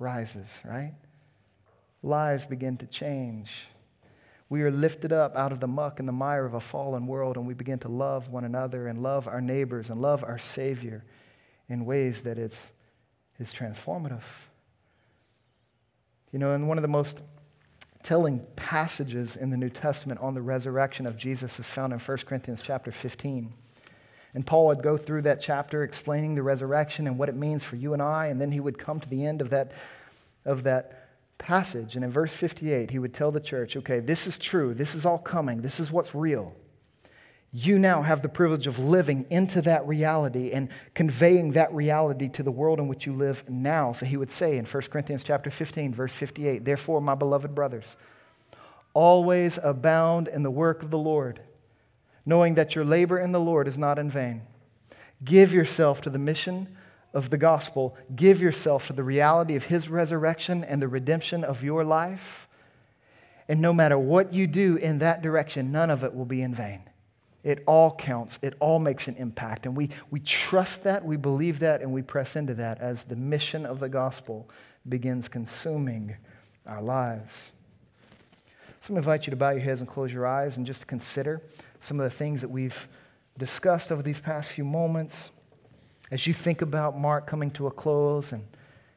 rises, 0.00 0.62
right? 0.66 0.94
Lives 2.02 2.44
begin 2.44 2.76
to 2.78 2.86
change. 2.86 3.52
We 4.48 4.62
are 4.62 4.70
lifted 4.72 5.12
up 5.12 5.36
out 5.36 5.52
of 5.52 5.60
the 5.60 5.68
muck 5.68 6.00
and 6.00 6.08
the 6.08 6.12
mire 6.12 6.44
of 6.44 6.54
a 6.54 6.60
fallen 6.60 7.06
world, 7.06 7.36
and 7.36 7.46
we 7.46 7.54
begin 7.54 7.78
to 7.80 7.88
love 7.88 8.30
one 8.30 8.42
another 8.42 8.88
and 8.88 9.00
love 9.00 9.28
our 9.28 9.40
neighbors 9.40 9.90
and 9.90 10.02
love 10.02 10.24
our 10.24 10.38
Savior 10.38 11.04
in 11.68 11.84
ways 11.84 12.22
that 12.22 12.36
it's, 12.36 12.72
is 13.38 13.54
transformative. 13.54 14.24
You 16.32 16.38
know, 16.38 16.52
and 16.52 16.68
one 16.68 16.78
of 16.78 16.82
the 16.82 16.88
most 16.88 17.22
telling 18.02 18.44
passages 18.56 19.36
in 19.36 19.50
the 19.50 19.56
New 19.56 19.68
Testament 19.68 20.20
on 20.20 20.34
the 20.34 20.42
resurrection 20.42 21.06
of 21.06 21.16
Jesus 21.16 21.58
is 21.58 21.68
found 21.68 21.92
in 21.92 21.98
1 21.98 22.18
Corinthians 22.18 22.62
chapter 22.62 22.90
15. 22.90 23.52
And 24.34 24.46
Paul 24.46 24.68
would 24.68 24.82
go 24.82 24.96
through 24.96 25.22
that 25.22 25.40
chapter 25.40 25.82
explaining 25.82 26.34
the 26.34 26.42
resurrection 26.42 27.06
and 27.06 27.18
what 27.18 27.28
it 27.28 27.34
means 27.34 27.64
for 27.64 27.76
you 27.76 27.92
and 27.92 28.00
I, 28.00 28.28
and 28.28 28.40
then 28.40 28.52
he 28.52 28.60
would 28.60 28.78
come 28.78 29.00
to 29.00 29.08
the 29.08 29.26
end 29.26 29.40
of 29.40 29.50
that, 29.50 29.72
of 30.44 30.62
that 30.62 31.08
passage. 31.38 31.96
And 31.96 32.04
in 32.04 32.10
verse 32.10 32.32
58, 32.32 32.90
he 32.90 32.98
would 32.98 33.12
tell 33.12 33.32
the 33.32 33.40
church, 33.40 33.76
okay, 33.76 33.98
this 33.98 34.26
is 34.26 34.38
true, 34.38 34.72
this 34.72 34.94
is 34.94 35.04
all 35.04 35.18
coming, 35.18 35.62
this 35.62 35.80
is 35.80 35.90
what's 35.90 36.14
real. 36.14 36.54
You 37.52 37.78
now 37.78 38.02
have 38.02 38.22
the 38.22 38.28
privilege 38.28 38.66
of 38.66 38.78
living 38.78 39.26
into 39.28 39.60
that 39.62 39.86
reality 39.86 40.52
and 40.52 40.68
conveying 40.94 41.52
that 41.52 41.72
reality 41.74 42.28
to 42.30 42.42
the 42.42 42.52
world 42.52 42.78
in 42.78 42.86
which 42.86 43.06
you 43.06 43.12
live 43.12 43.48
now. 43.48 43.92
So 43.92 44.06
he 44.06 44.16
would 44.16 44.30
say 44.30 44.56
in 44.56 44.64
1 44.64 44.82
Corinthians 44.84 45.24
chapter 45.24 45.50
15, 45.50 45.92
verse 45.92 46.14
58, 46.14 46.64
Therefore, 46.64 47.00
my 47.00 47.16
beloved 47.16 47.54
brothers, 47.54 47.96
always 48.94 49.58
abound 49.62 50.28
in 50.28 50.42
the 50.42 50.50
work 50.50 50.82
of 50.82 50.90
the 50.90 50.98
Lord 50.98 51.40
knowing 52.26 52.54
that 52.54 52.74
your 52.74 52.84
labor 52.84 53.18
in 53.18 53.32
the 53.32 53.40
Lord 53.40 53.66
is 53.66 53.78
not 53.78 53.98
in 53.98 54.10
vain. 54.10 54.42
Give 55.24 55.52
yourself 55.52 56.00
to 56.02 56.10
the 56.10 56.18
mission 56.18 56.76
of 57.12 57.30
the 57.30 57.38
gospel. 57.38 57.96
Give 58.14 58.40
yourself 58.40 58.86
to 58.86 58.92
the 58.92 59.02
reality 59.02 59.56
of 59.56 59.64
his 59.64 59.88
resurrection 59.88 60.64
and 60.64 60.80
the 60.80 60.88
redemption 60.88 61.44
of 61.44 61.62
your 61.62 61.84
life. 61.84 62.48
And 63.48 63.60
no 63.60 63.72
matter 63.72 63.98
what 63.98 64.32
you 64.32 64.46
do 64.46 64.76
in 64.76 64.98
that 64.98 65.22
direction, 65.22 65.72
none 65.72 65.90
of 65.90 66.04
it 66.04 66.14
will 66.14 66.24
be 66.24 66.42
in 66.42 66.54
vain. 66.54 66.89
It 67.42 67.62
all 67.66 67.94
counts, 67.94 68.38
it 68.42 68.54
all 68.60 68.78
makes 68.78 69.08
an 69.08 69.16
impact. 69.16 69.64
And 69.64 69.74
we, 69.74 69.90
we 70.10 70.20
trust 70.20 70.84
that, 70.84 71.04
we 71.04 71.16
believe 71.16 71.58
that, 71.60 71.80
and 71.80 71.92
we 71.92 72.02
press 72.02 72.36
into 72.36 72.54
that 72.54 72.78
as 72.80 73.04
the 73.04 73.16
mission 73.16 73.64
of 73.64 73.80
the 73.80 73.88
gospel 73.88 74.48
begins 74.88 75.28
consuming 75.28 76.16
our 76.66 76.82
lives. 76.82 77.52
So 78.80 78.92
I'm 78.92 78.94
going 78.94 79.02
to 79.02 79.10
invite 79.10 79.26
you 79.26 79.30
to 79.30 79.36
bow 79.36 79.50
your 79.50 79.60
heads 79.60 79.80
and 79.80 79.88
close 79.88 80.12
your 80.12 80.26
eyes 80.26 80.56
and 80.56 80.66
just 80.66 80.86
consider 80.86 81.42
some 81.80 81.98
of 81.98 82.04
the 82.04 82.10
things 82.10 82.40
that 82.42 82.48
we've 82.48 82.88
discussed 83.38 83.90
over 83.92 84.02
these 84.02 84.18
past 84.18 84.52
few 84.52 84.64
moments. 84.64 85.30
As 86.10 86.26
you 86.26 86.34
think 86.34 86.62
about 86.62 86.98
Mark 86.98 87.26
coming 87.26 87.50
to 87.52 87.66
a 87.66 87.70
close 87.70 88.32
and, 88.32 88.44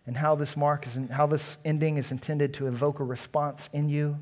and 0.06 0.18
how 0.18 0.36
this 0.36 0.58
mark 0.58 0.86
is 0.86 0.98
in, 0.98 1.08
how 1.10 1.28
this 1.28 1.58
ending 1.64 1.98
is 1.98 2.12
intended 2.12 2.54
to 2.56 2.68
evoke 2.68 3.00
a 3.00 3.04
response 3.04 3.70
in 3.74 3.90
you, 3.90 4.18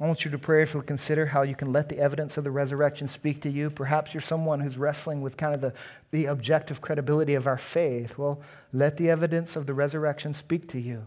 I 0.00 0.06
want 0.06 0.24
you 0.24 0.30
to 0.32 0.38
prayerfully 0.38 0.84
consider 0.84 1.26
how 1.26 1.42
you 1.42 1.54
can 1.54 1.72
let 1.72 1.88
the 1.88 1.98
evidence 1.98 2.36
of 2.36 2.42
the 2.42 2.50
resurrection 2.50 3.06
speak 3.06 3.40
to 3.42 3.50
you. 3.50 3.70
Perhaps 3.70 4.12
you're 4.12 4.20
someone 4.20 4.58
who's 4.58 4.76
wrestling 4.76 5.22
with 5.22 5.36
kind 5.36 5.54
of 5.54 5.60
the, 5.60 5.72
the 6.10 6.26
objective 6.26 6.80
credibility 6.80 7.34
of 7.34 7.46
our 7.46 7.56
faith. 7.56 8.18
Well, 8.18 8.40
let 8.72 8.96
the 8.96 9.08
evidence 9.08 9.54
of 9.54 9.66
the 9.66 9.74
resurrection 9.74 10.32
speak 10.32 10.68
to 10.70 10.80
you. 10.80 11.06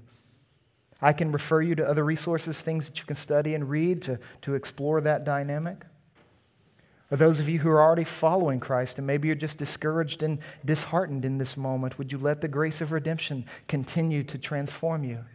I 1.02 1.12
can 1.12 1.34
refer 1.34 1.62
you 1.62 1.76
to 1.76 1.88
other 1.88 2.06
resources, 2.06 2.62
things 2.62 2.88
that 2.88 2.98
you 2.98 3.06
can 3.06 3.18
study 3.18 3.56
and 3.56 3.70
read 3.70 4.02
to, 4.04 4.20
to 4.44 4.56
explore 4.56 5.02
that 5.02 5.26
dynamic. 5.26 5.84
Or 7.12 7.18
those 7.18 7.42
of 7.42 7.50
you 7.50 7.60
who 7.60 7.70
are 7.70 7.82
already 7.82 8.06
following 8.06 8.60
Christ 8.60 8.98
and 8.98 9.06
maybe 9.06 9.28
you're 9.28 9.36
just 9.36 9.58
discouraged 9.58 10.24
and 10.24 10.40
disheartened 10.64 11.26
in 11.26 11.38
this 11.38 11.58
moment, 11.58 11.98
would 11.98 12.12
you 12.12 12.18
let 12.18 12.40
the 12.40 12.48
grace 12.48 12.80
of 12.80 12.94
redemption 12.94 13.46
continue 13.68 14.24
to 14.24 14.38
transform 14.38 15.04
you? 15.04 15.26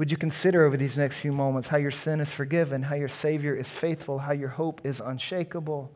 Would 0.00 0.10
you 0.10 0.16
consider 0.16 0.64
over 0.64 0.78
these 0.78 0.96
next 0.96 1.18
few 1.18 1.30
moments 1.30 1.68
how 1.68 1.76
your 1.76 1.90
sin 1.90 2.20
is 2.20 2.32
forgiven, 2.32 2.84
how 2.84 2.94
your 2.94 3.06
Savior 3.06 3.54
is 3.54 3.70
faithful, 3.70 4.20
how 4.20 4.32
your 4.32 4.48
hope 4.48 4.80
is 4.82 4.98
unshakable? 4.98 5.92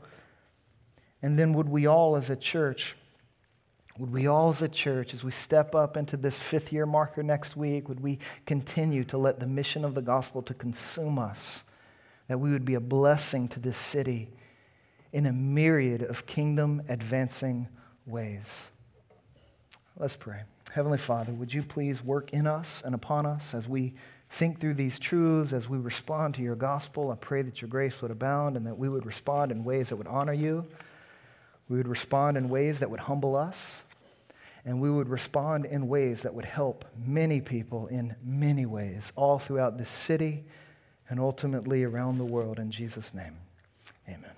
And 1.23 1.39
then 1.39 1.55
would 1.55 1.71
we 1.71 1.87
all 1.87 2.15
as 2.15 2.29
a 2.29 2.37
church 2.37 2.97
Would 3.99 4.13
we 4.13 4.27
all 4.27 4.51
as 4.51 4.61
a 4.61 4.69
church, 4.69 5.15
as 5.15 5.25
we 5.25 5.31
step 5.31 5.75
up 5.75 5.97
into 5.97 6.19
this 6.19 6.43
fifth 6.43 6.71
year 6.71 6.85
marker 6.85 7.23
next 7.23 7.57
week, 7.57 7.89
would 7.89 8.01
we 8.01 8.19
continue 8.45 9.05
to 9.05 9.17
let 9.17 9.41
the 9.41 9.47
mission 9.47 9.87
of 9.87 9.95
the 9.95 10.03
gospel 10.03 10.43
to 10.43 10.53
consume 10.53 11.19
us, 11.19 11.65
that 12.29 12.39
we 12.39 12.51
would 12.51 12.67
be 12.67 12.75
a 12.75 12.81
blessing 12.81 13.49
to 13.49 13.61
this 13.61 13.79
city 13.79 14.29
in 15.15 15.25
a 15.25 15.33
myriad 15.33 16.03
of 16.03 16.27
kingdom 16.27 16.83
advancing 16.91 17.69
ways? 18.05 18.71
Let's 19.97 20.17
pray. 20.17 20.43
Heavenly 20.75 20.99
Father, 20.99 21.33
would 21.33 21.55
you 21.55 21.63
please 21.63 22.03
work 22.03 22.33
in 22.33 22.49
us 22.49 22.83
and 22.85 22.97
upon 22.97 23.27
us 23.27 23.55
as 23.55 23.69
we 23.69 23.95
think 24.29 24.59
through 24.59 24.75
these 24.75 24.99
truths, 24.99 25.53
as 25.53 25.69
we 25.69 25.79
respond 25.79 26.35
to 26.35 26.43
your 26.43 26.57
gospel? 26.57 27.13
I 27.13 27.15
pray 27.15 27.43
that 27.43 27.63
your 27.63 27.69
grace 27.69 28.03
would 28.03 28.11
abound 28.11 28.57
and 28.57 28.67
that 28.67 28.77
we 28.77 28.89
would 28.89 29.07
respond 29.07 29.53
in 29.53 29.63
ways 29.63 29.91
that 29.91 29.97
would 29.97 30.09
honor 30.09 30.33
you. 30.33 30.67
We 31.69 31.77
would 31.77 31.87
respond 31.87 32.37
in 32.37 32.49
ways 32.49 32.81
that 32.81 32.91
would 32.91 32.99
humble 32.99 33.37
us. 33.37 33.85
And 34.65 34.81
we 34.81 34.91
would 34.91 35.09
respond 35.09 35.65
in 35.65 35.87
ways 35.87 36.23
that 36.23 36.35
would 36.35 36.45
help 36.45 36.85
many 37.07 37.41
people 37.41 37.87
in 37.87 38.17
many 38.25 38.67
ways, 38.67 39.13
all 39.15 39.39
throughout 39.39 39.79
this 39.79 39.91
city 39.91 40.43
and 41.09 41.21
ultimately 41.21 41.85
around 41.85 42.19
the 42.19 42.25
world. 42.25 42.59
In 42.59 42.73
Jesus' 42.73 43.15
name, 43.15 43.37
amen. 44.09 44.33